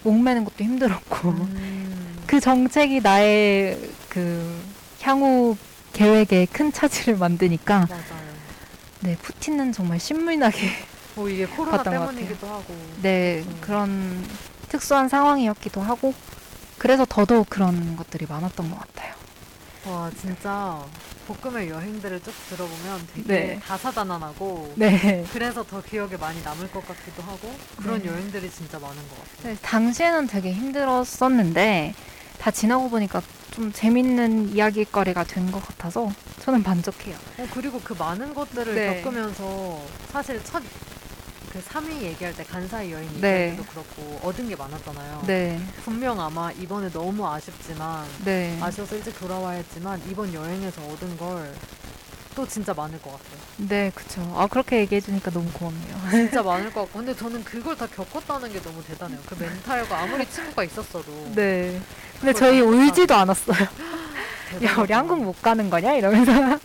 목매는 0.03 0.45
것도 0.45 0.63
힘들었고 0.63 1.29
음. 1.29 2.23
그 2.27 2.39
정책이 2.39 3.01
나의 3.01 3.79
그 4.09 4.61
향후 5.01 5.55
계획에 5.93 6.47
큰 6.51 6.71
차질을 6.71 7.17
만드니까 7.17 7.87
맞아요. 7.89 8.33
네 9.01 9.15
푸틴은 9.21 9.73
정말 9.73 9.99
신물나게 9.99 10.69
뭐 11.15 11.29
이게 11.29 11.45
코로나 11.45 11.83
때문이기도 11.83 12.47
하고. 12.47 12.75
네 13.01 13.43
음. 13.45 13.57
그런 13.61 14.25
특수한 14.69 15.07
상황이었기도 15.09 15.81
하고 15.81 16.13
그래서 16.77 17.05
더더욱 17.07 17.49
그런 17.49 17.95
것들이 17.95 18.25
많았던 18.27 18.69
것 18.69 18.79
같아요. 18.79 19.13
와 19.85 20.09
진짜 20.19 20.81
볶음의 21.27 21.69
여행들을 21.69 22.21
쭉 22.23 22.33
들어보면 22.49 23.07
되게 23.13 23.27
네. 23.27 23.59
다사다난하고 23.59 24.73
네. 24.75 25.25
그래서 25.33 25.63
더 25.63 25.81
기억에 25.81 26.15
많이 26.17 26.41
남을 26.41 26.71
것 26.71 26.85
같기도 26.87 27.21
하고 27.23 27.53
그런 27.77 28.01
네. 28.01 28.07
여행들이 28.09 28.49
진짜 28.49 28.79
많은 28.79 28.95
것 29.09 29.17
같아요. 29.19 29.53
네, 29.53 29.59
당시에는 29.61 30.27
되게 30.27 30.53
힘들었었는데 30.53 31.93
다 32.39 32.51
지나고 32.51 32.89
보니까 32.89 33.21
좀 33.51 33.71
재밌는 33.71 34.49
이야기거리가 34.55 35.23
된 35.25 35.51
것 35.51 35.65
같아서 35.65 36.09
저는 36.41 36.63
만족해요. 36.63 37.15
어, 37.37 37.47
그리고 37.53 37.79
그 37.83 37.93
많은 37.93 38.33
것들을 38.33 38.73
네. 38.75 39.01
겪으면서 39.01 39.81
사실 40.11 40.41
첫 40.43 40.61
그 41.53 41.61
3위 41.61 42.01
얘기할 42.01 42.35
때 42.35 42.43
간사이 42.43 42.91
여행 42.91 43.05
얘기할 43.05 43.21
네. 43.21 43.51
때도 43.51 43.63
그렇고 43.65 44.19
얻은 44.27 44.49
게 44.49 44.55
많았잖아요. 44.55 45.23
네, 45.27 45.61
분명 45.85 46.19
아마 46.19 46.51
이번에 46.51 46.89
너무 46.91 47.27
아쉽지만 47.27 48.05
네, 48.25 48.57
아쉬워서 48.59 48.95
일찍 48.95 49.17
돌아와야 49.19 49.57
했지만 49.57 50.01
이번 50.09 50.33
여행에서 50.33 50.81
얻은 50.81 51.17
걸 51.17 51.53
또 52.35 52.47
진짜 52.47 52.73
많을 52.73 52.99
것 53.01 53.11
같아요. 53.11 53.39
네, 53.57 53.91
그쵸. 53.93 54.21
아 54.35 54.47
그렇게 54.47 54.79
얘기해 54.79 55.01
주니까 55.01 55.31
너무 55.31 55.49
고맙네요. 55.51 55.97
진짜 56.11 56.41
많을 56.41 56.71
것 56.73 56.81
같고 56.81 56.99
근데 56.99 57.15
저는 57.15 57.43
그걸 57.43 57.75
다 57.75 57.87
겪었다는 57.87 58.51
게 58.51 58.61
너무 58.61 58.83
대단해요. 58.83 59.19
그 59.25 59.35
멘탈과 59.35 59.99
아무리 60.01 60.25
친구가 60.25 60.63
있었어도 60.63 61.31
네. 61.35 61.79
근데 62.19 62.33
저희 62.33 62.59
다 62.59 62.65
울지도 62.65 63.15
않았어요. 63.15 63.67
야. 64.63 64.75
우리 64.79 64.93
한국 64.93 65.23
못 65.23 65.41
가는 65.41 65.69
거냐 65.69 65.93
이러면서. 65.93 66.31
어, 66.31 66.59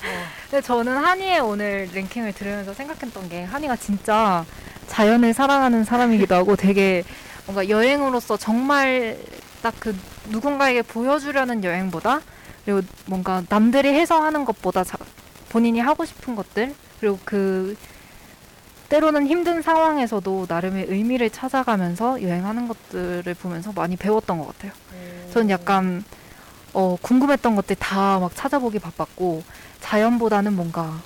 근데 0.51 0.63
저는 0.63 0.97
한이의 0.97 1.41
오늘 1.41 1.89
랭킹을 1.93 2.33
들으면서 2.33 2.73
생각했던 2.75 3.29
게 3.29 3.45
한이가 3.45 3.77
진짜 3.77 4.45
자연을 4.89 5.33
사랑하는 5.35 5.85
사람이기도 5.85 6.35
하고 6.35 6.57
되게 6.57 7.05
뭔가 7.47 7.69
여행으로서 7.69 8.37
정말 8.37 9.19
딱 9.63 9.75
그 9.81 9.95
누군가에게 10.31 10.83
보여주려는 10.83 11.65
여행보다 11.65 12.21
그리고 12.65 12.83
뭔가 13.07 13.43
남들이 13.49 13.89
해서 13.89 14.21
하는 14.21 14.45
것보다 14.45 14.85
자, 14.85 14.99
본인이 15.49 15.81
하고 15.81 16.05
싶은 16.05 16.35
것들 16.37 16.75
그리고 17.01 17.19
그 17.25 17.77
때로는 18.89 19.27
힘든 19.27 19.61
상황에서도 19.63 20.47
나름의 20.49 20.87
의미를 20.89 21.29
찾아가면서 21.31 22.23
여행하는 22.23 22.69
것들을 22.69 23.35
보면서 23.35 23.73
많이 23.73 23.97
배웠던 23.97 24.39
것 24.39 24.47
같아요. 24.49 24.73
저는 25.33 25.51
약간 25.51 26.05
어, 26.73 26.97
궁금했던 27.03 27.57
것들 27.57 27.77
다 27.77 28.19
막 28.19 28.35
찾아보기 28.35 28.79
바빴고 28.79 29.43
자연보다는 29.81 30.55
뭔가 30.55 31.01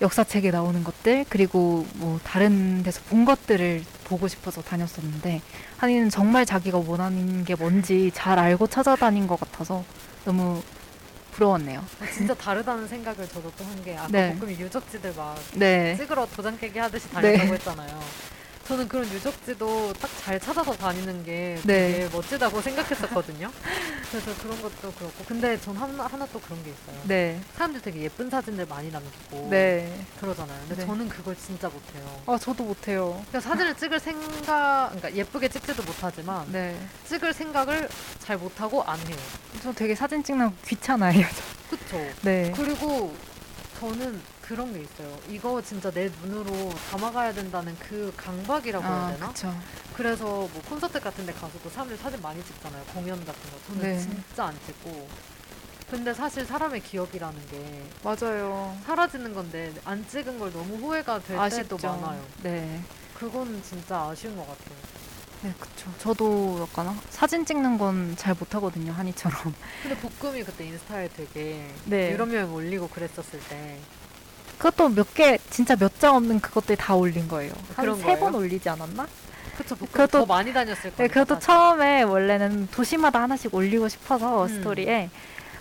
역사책에 0.00 0.50
나오는 0.50 0.84
것들 0.84 1.24
그리고 1.28 1.86
뭐 1.94 2.20
다른 2.22 2.82
데서 2.82 3.00
본 3.08 3.24
것들을 3.24 3.82
보고 4.04 4.28
싶어서 4.28 4.60
다녔었는데 4.62 5.40
한이는 5.78 6.10
정말 6.10 6.44
자기가 6.44 6.78
원하는 6.86 7.44
게 7.44 7.54
뭔지 7.54 8.10
잘 8.14 8.38
알고 8.38 8.66
찾아다닌 8.66 9.26
것 9.26 9.40
같아서 9.40 9.84
너무 10.24 10.62
부러웠네요. 11.32 11.80
아, 12.00 12.06
진짜 12.10 12.34
다르다는 12.34 12.86
생각을 12.88 13.28
저도 13.28 13.50
또 13.56 13.64
한 13.64 13.84
게 13.84 13.94
아까 13.96 14.08
네. 14.08 14.34
볶음이 14.38 14.54
유적지들 14.58 15.14
막 15.16 15.36
네, 15.54 15.96
찍으러 15.96 16.26
도장 16.34 16.56
깨기 16.58 16.78
하듯이 16.78 17.08
다녔다고 17.10 17.44
네. 17.46 17.52
했잖아요. 17.52 18.00
저는 18.66 18.88
그런 18.88 19.04
유적지도 19.10 19.92
딱 19.94 20.16
잘 20.26 20.40
찾아서 20.40 20.72
다니는 20.72 21.22
게 21.22 21.56
네. 21.62 21.92
되게 21.92 22.08
멋지다고 22.08 22.60
생각했었거든요. 22.60 23.48
그래서 24.10 24.34
그런 24.42 24.60
것도 24.60 24.90
그렇고. 24.90 25.24
근데 25.24 25.56
전 25.60 25.76
하나, 25.76 26.04
하나 26.04 26.26
또 26.32 26.40
그런 26.40 26.60
게 26.64 26.70
있어요. 26.70 27.00
네. 27.04 27.40
사람들 27.54 27.80
되게 27.80 28.00
예쁜 28.02 28.28
사진들 28.28 28.66
많이 28.66 28.90
남기고 28.90 29.46
네. 29.48 30.04
그러잖아요. 30.20 30.58
근데 30.66 30.80
네. 30.80 30.84
저는 30.84 31.08
그걸 31.08 31.36
진짜 31.36 31.68
못해요. 31.68 32.22
아, 32.26 32.36
저도 32.36 32.64
못해요. 32.64 33.22
그러니까 33.28 33.40
사진을 33.48 33.76
찍을 33.76 34.00
생각, 34.00 34.88
그러니까 34.96 35.14
예쁘게 35.14 35.48
찍지도 35.48 35.84
못하지만 35.84 36.50
네. 36.50 36.76
찍을 37.06 37.32
생각을 37.32 37.88
잘 38.18 38.36
못하고 38.36 38.82
안 38.82 38.98
해요. 39.06 39.16
저 39.62 39.72
되게 39.72 39.94
사진 39.94 40.24
찍는 40.24 40.50
거 40.50 40.56
귀찮아해요. 40.66 41.24
그쵸? 41.70 42.04
네. 42.22 42.52
그리고 42.56 43.14
저는 43.78 44.20
그런 44.46 44.72
게 44.72 44.80
있어요. 44.80 45.18
이거 45.28 45.60
진짜 45.60 45.90
내 45.90 46.08
눈으로 46.22 46.70
담아가야 46.90 47.32
된다는 47.32 47.76
그 47.80 48.12
강박이라고 48.16 48.84
해야 48.84 48.92
아, 48.94 49.12
되나? 49.12 49.28
그쵸. 49.28 49.52
그래서 49.96 50.24
뭐 50.24 50.50
콘서트 50.68 51.00
같은 51.00 51.26
데 51.26 51.32
가서도 51.32 51.68
사람들이 51.68 51.98
사진 51.98 52.20
많이 52.22 52.42
찍잖아요. 52.44 52.84
공연 52.94 53.18
같은 53.24 53.50
거. 53.50 53.58
저는 53.66 53.82
네. 53.82 53.98
진짜 53.98 54.44
안 54.46 54.58
찍고. 54.66 55.08
근데 55.90 56.12
사실 56.14 56.44
사람의 56.44 56.80
기억이라는 56.82 57.46
게 57.48 57.82
맞아요. 58.02 58.76
사라지는 58.86 59.34
건데 59.34 59.72
안 59.84 60.06
찍은 60.08 60.38
걸 60.38 60.52
너무 60.52 60.76
후회가 60.76 61.20
될 61.20 61.38
아쉽죠. 61.38 61.76
때도 61.76 61.88
많아요. 61.88 62.24
네. 62.42 62.80
그건 63.14 63.60
진짜 63.62 64.02
아쉬운 64.10 64.36
것 64.36 64.42
같아요. 64.46 64.76
네, 65.42 65.52
그쵸. 65.58 65.90
저도 65.98 66.58
약간 66.68 66.98
사진 67.10 67.44
찍는 67.44 67.78
건 67.78 68.14
잘 68.16 68.34
못하거든요, 68.38 68.92
한이처럼. 68.92 69.54
근데 69.82 69.96
복금이 69.98 70.42
그때 70.44 70.66
인스타에 70.66 71.08
되게 71.08 71.68
네. 71.84 72.10
유럽 72.12 72.32
여행 72.34 72.52
올리고 72.52 72.88
그랬었을 72.88 73.38
때 73.48 73.78
그것도 74.58 74.88
몇 74.90 75.12
개, 75.14 75.38
진짜 75.50 75.76
몇 75.76 75.92
장 75.98 76.16
없는 76.16 76.40
그것들 76.40 76.76
다 76.76 76.94
올린 76.94 77.28
거예요. 77.28 77.52
한 77.74 77.84
그런 77.84 77.98
세번 77.98 78.32
거예요? 78.32 78.36
올리지 78.46 78.68
않았나? 78.68 79.06
그쵸 79.56 79.74
복금 79.76 80.04
그것도- 80.04 80.10
더 80.10 80.26
많이 80.26 80.52
다녔을 80.52 80.82
네, 80.82 80.90
거예요. 80.96 81.08
그것도 81.10 81.38
처음에 81.38 82.02
원래는 82.02 82.68
도시마다 82.70 83.22
하나씩 83.22 83.54
올리고 83.54 83.88
싶어서 83.88 84.44
음. 84.44 84.48
스토리에 84.48 85.08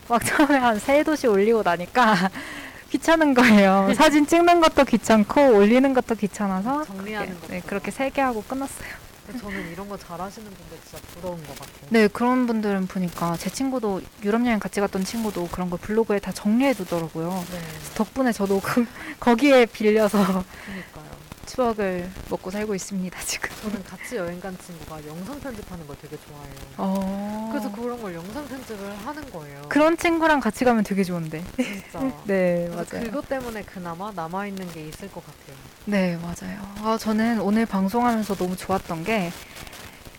막 0.10 0.24
처음에 0.24 0.58
한 0.58 0.80
세 0.80 1.04
도시 1.04 1.28
올리고 1.28 1.64
나니까 1.64 2.30
귀찮은 2.92 3.34
거예요. 3.34 3.92
사진 3.96 4.26
찍는 4.28 4.60
것도 4.62 4.84
귀찮고 4.86 5.56
올리는 5.56 5.94
것도 5.94 6.16
귀찮아서 6.16 6.84
정리하는 6.86 7.28
그렇게, 7.30 7.42
것도. 7.42 7.54
네, 7.54 7.62
그렇게 7.66 7.92
세 7.92 8.10
개 8.10 8.22
하고 8.22 8.44
끝났어요. 8.44 9.05
근데 9.26 9.40
저는 9.40 9.72
이런 9.72 9.90
거 9.90 9.98
잘하시는 9.98 10.48
분들 10.48 10.78
진짜 10.86 10.98
부러운 11.16 11.38
것 11.46 11.58
같아요. 11.58 11.88
네, 11.90 12.08
그런 12.08 12.46
분들은 12.46 12.88
보니까 12.88 13.36
제 13.38 13.50
친구도 13.50 14.02
유럽 14.24 14.46
여행 14.46 14.60
같이 14.60 14.80
갔던 14.80 15.04
친구도 15.04 15.48
그런 15.52 15.70
걸 15.70 15.80
블로그에 15.80 16.20
다 16.20 16.32
정리해 16.32 16.74
두더라고요. 16.74 17.30
네, 17.52 17.60
덕분에 17.96 18.32
저도 18.32 18.60
그, 18.62 18.86
거기에 19.20 19.66
빌려서 19.66 20.18
그러니까 20.20 20.46
요. 21.56 21.74
추억을 21.74 22.10
먹고 22.30 22.52
살고 22.52 22.76
있습니다, 22.76 23.20
지금. 23.22 23.50
저는 23.62 23.84
같이 23.84 24.18
여행 24.18 24.40
간 24.40 24.56
친구가 24.58 25.06
영상 25.08 25.40
편집하는 25.40 25.88
걸 25.88 25.96
되게 26.02 26.18
좋아해요. 26.18 26.56
어. 26.78 27.50
그래서 27.52 27.72
그런 27.72 28.02
걸 28.02 28.14
영상 28.14 28.46
편집을 28.48 28.96
하는 29.06 29.32
거예요. 29.32 29.62
그런 29.70 29.98
친구랑 29.98 30.40
같이 30.42 30.66
가면 30.66 30.84
되게 30.84 31.04
좋은데. 31.04 31.44
진짜. 31.56 32.00
네, 32.26 32.68
맞아요. 32.70 33.06
그것 33.06 33.28
때문에 33.30 33.64
그나마 33.64 34.12
남아 34.12 34.48
있는 34.48 34.70
게 34.72 34.88
있을 34.88 35.10
것 35.12 35.24
같아요. 35.26 35.56
네, 35.86 36.18
맞아요. 36.18 36.60
아, 36.84 36.98
저는 37.00 37.40
오늘 37.42 37.66
방송하면서 37.66 38.36
너무 38.36 38.56
좋았던 38.56 39.04
게 39.04 39.32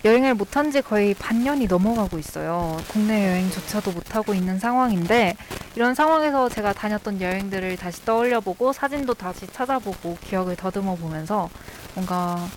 여행을 0.04 0.34
못한 0.34 0.70
지 0.70 0.80
거의 0.82 1.14
반년이 1.14 1.66
넘어가고 1.66 2.18
있어요. 2.18 2.80
국내 2.88 3.28
여행조차도 3.28 3.92
못하고 3.92 4.34
있는 4.34 4.58
상황인데 4.58 5.36
이런 5.76 5.94
상황에서 5.94 6.48
제가 6.48 6.72
다녔던 6.72 7.20
여행들을 7.20 7.76
다시 7.76 8.02
떠올려보고 8.04 8.72
사진도 8.72 9.12
다시 9.14 9.46
찾아보고 9.46 10.16
기억을 10.24 10.56
더듬어 10.56 10.96
보면서 10.96 11.50
뭔가 11.94 12.48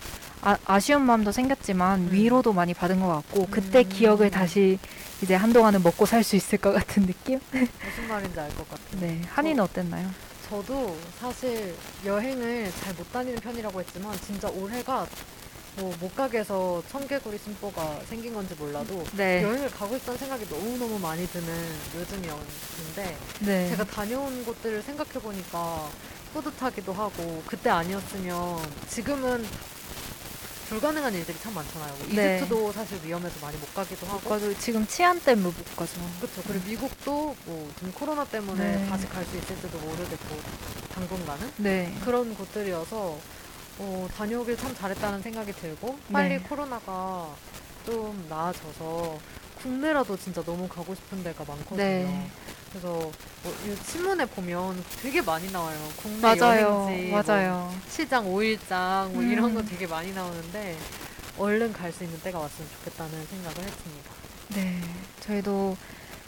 아, 0.41 0.79
쉬운 0.79 1.01
마음도 1.01 1.33
생겼지만 1.33 1.99
음. 1.99 2.09
위로도 2.11 2.53
많이 2.53 2.73
받은 2.73 3.01
것 3.01 3.07
같고 3.07 3.47
그때 3.51 3.79
음. 3.79 3.89
기억을 3.89 4.31
다시 4.31 4.79
이제 5.21 5.35
한동안은 5.35 5.83
먹고 5.83 6.05
살 6.05 6.23
수 6.23 6.37
있을 6.37 6.57
것 6.59 6.71
같은 6.71 7.05
느낌? 7.05 7.41
무슨 7.51 8.07
말인지 8.07 8.39
알 8.39 8.47
것 8.55 8.69
같아요. 8.69 9.01
네, 9.01 9.21
한이는 9.29 9.61
어땠나요? 9.61 10.09
저도 10.49 10.95
사실 11.19 11.75
여행을 12.05 12.71
잘 12.81 12.93
못 12.95 13.11
다니는 13.11 13.37
편이라고 13.39 13.81
했지만 13.81 14.17
진짜 14.25 14.47
올해가 14.47 15.05
뭐못 15.80 16.15
가게 16.15 16.39
해서 16.39 16.84
청개구리 16.91 17.38
심보가 17.38 17.99
생긴 18.10 18.34
건지 18.34 18.53
몰라도 18.57 19.03
네, 19.15 19.41
여행을 19.43 19.69
가고 19.72 19.97
싶다는 19.97 20.18
생각이 20.19 20.45
너무너무 20.49 20.99
많이 20.99 21.26
드는 21.27 21.47
요즘이었는데 21.95 23.18
네, 23.41 23.69
제가 23.69 23.84
다녀온 23.85 24.43
곳들을 24.45 24.81
생각해 24.81 25.11
보니까 25.14 25.89
뿌듯하기도 26.34 26.93
하고 26.93 27.41
그때 27.47 27.69
아니었으면 27.69 28.60
지금은 28.89 29.45
불가능한 30.69 31.11
일들이 31.15 31.35
참 31.41 31.56
많잖아요. 31.56 31.91
뭐 31.97 32.07
네. 32.14 32.35
이집트도 32.38 32.72
사실 32.73 32.99
위험해서 33.03 33.39
많이 33.43 33.57
못 33.57 33.73
가기도 33.73 34.06
하고. 34.06 34.30
가죠. 34.30 34.56
지금 34.60 34.85
치안 34.85 35.19
때문에 35.19 35.47
못 35.47 35.76
가죠. 35.76 35.93
그렇죠. 36.19 36.43
그리고 36.47 36.64
미국도 36.69 37.35
뭐 37.45 37.72
지금 37.80 37.91
코로나 37.93 38.23
때문에 38.23 38.76
네. 38.77 38.88
다시 38.88 39.07
갈 39.07 39.26
수 39.26 39.35
있을지도 39.38 39.80
모르겠고 39.80 40.35
당분간은 40.93 41.51
네. 41.57 41.95
그런 42.06 42.35
곳들이어서 42.35 43.18
어, 43.80 44.07
다녀오길 44.15 44.57
참 44.57 44.76
잘했다는 44.76 45.22
생각이 45.22 45.53
들고 45.53 45.97
빨리 46.11 46.30
네. 46.38 46.39
코로나가 46.39 47.30
좀 47.85 48.26
나아져서 48.30 49.18
국내라도 49.61 50.18
진짜 50.18 50.43
너무 50.43 50.68
가고 50.68 50.93
싶은 50.93 51.23
데가 51.23 51.43
많거든요. 51.45 51.77
네. 51.77 52.27
그래서 52.69 52.89
뭐이 53.43 53.76
신문에 53.85 54.26
보면 54.27 54.84
되게 55.01 55.22
많이 55.22 55.51
나와요. 55.51 55.77
국내 55.97 56.22
맞아요. 56.22 56.85
여행지, 56.85 57.07
뭐 57.10 57.23
맞아요. 57.23 57.73
시장 57.89 58.26
5일장 58.26 59.11
뭐 59.11 59.23
이런 59.23 59.45
음. 59.51 59.56
거 59.56 59.64
되게 59.64 59.88
많이 59.88 60.14
나오는데 60.14 60.77
얼른 61.38 61.73
갈 61.73 61.91
수 61.91 62.03
있는 62.03 62.19
때가 62.22 62.38
왔으면 62.38 62.69
좋겠다는 62.77 63.26
생각을 63.27 63.57
했습니다. 63.64 64.11
네. 64.56 64.81
저희도 65.22 65.77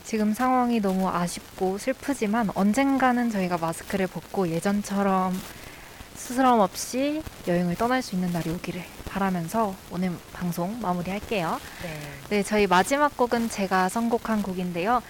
지금 0.06 0.34
상황이 0.34 0.80
너무 0.80 1.08
아쉽고 1.10 1.78
슬프지만 1.78 2.50
언젠가는 2.56 3.30
저희가 3.30 3.58
마스크를 3.58 4.08
벗고 4.08 4.48
예전처럼 4.50 5.40
스스럼 6.22 6.60
없이 6.60 7.24
여행을 7.48 7.76
떠날 7.76 8.04
수 8.04 8.14
있는 8.14 8.32
날이 8.32 8.52
오기를 8.52 8.84
바라면서 9.06 9.76
오늘 9.90 10.12
방송 10.32 10.80
마무리할게요. 10.80 11.60
네. 11.82 12.00
네, 12.30 12.44
저희 12.44 12.68
마지막 12.68 13.18
곡은 13.18 13.50
제가 13.50 13.90
선곡한 13.90 14.44
곡인데요. 14.44 15.02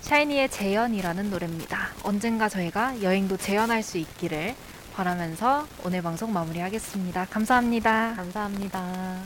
샤이니의 0.00 0.48
재연이라는 0.50 1.30
노래입니다. 1.30 1.90
언젠가 2.02 2.48
저희가 2.48 3.00
여행도 3.00 3.36
재연할 3.36 3.84
수 3.84 3.96
있기를 3.98 4.56
바라면서 4.92 5.68
오늘 5.84 6.02
방송 6.02 6.32
마무리하겠습니다. 6.32 7.26
감사합니다. 7.30 8.14
감사합니다. 8.16 9.20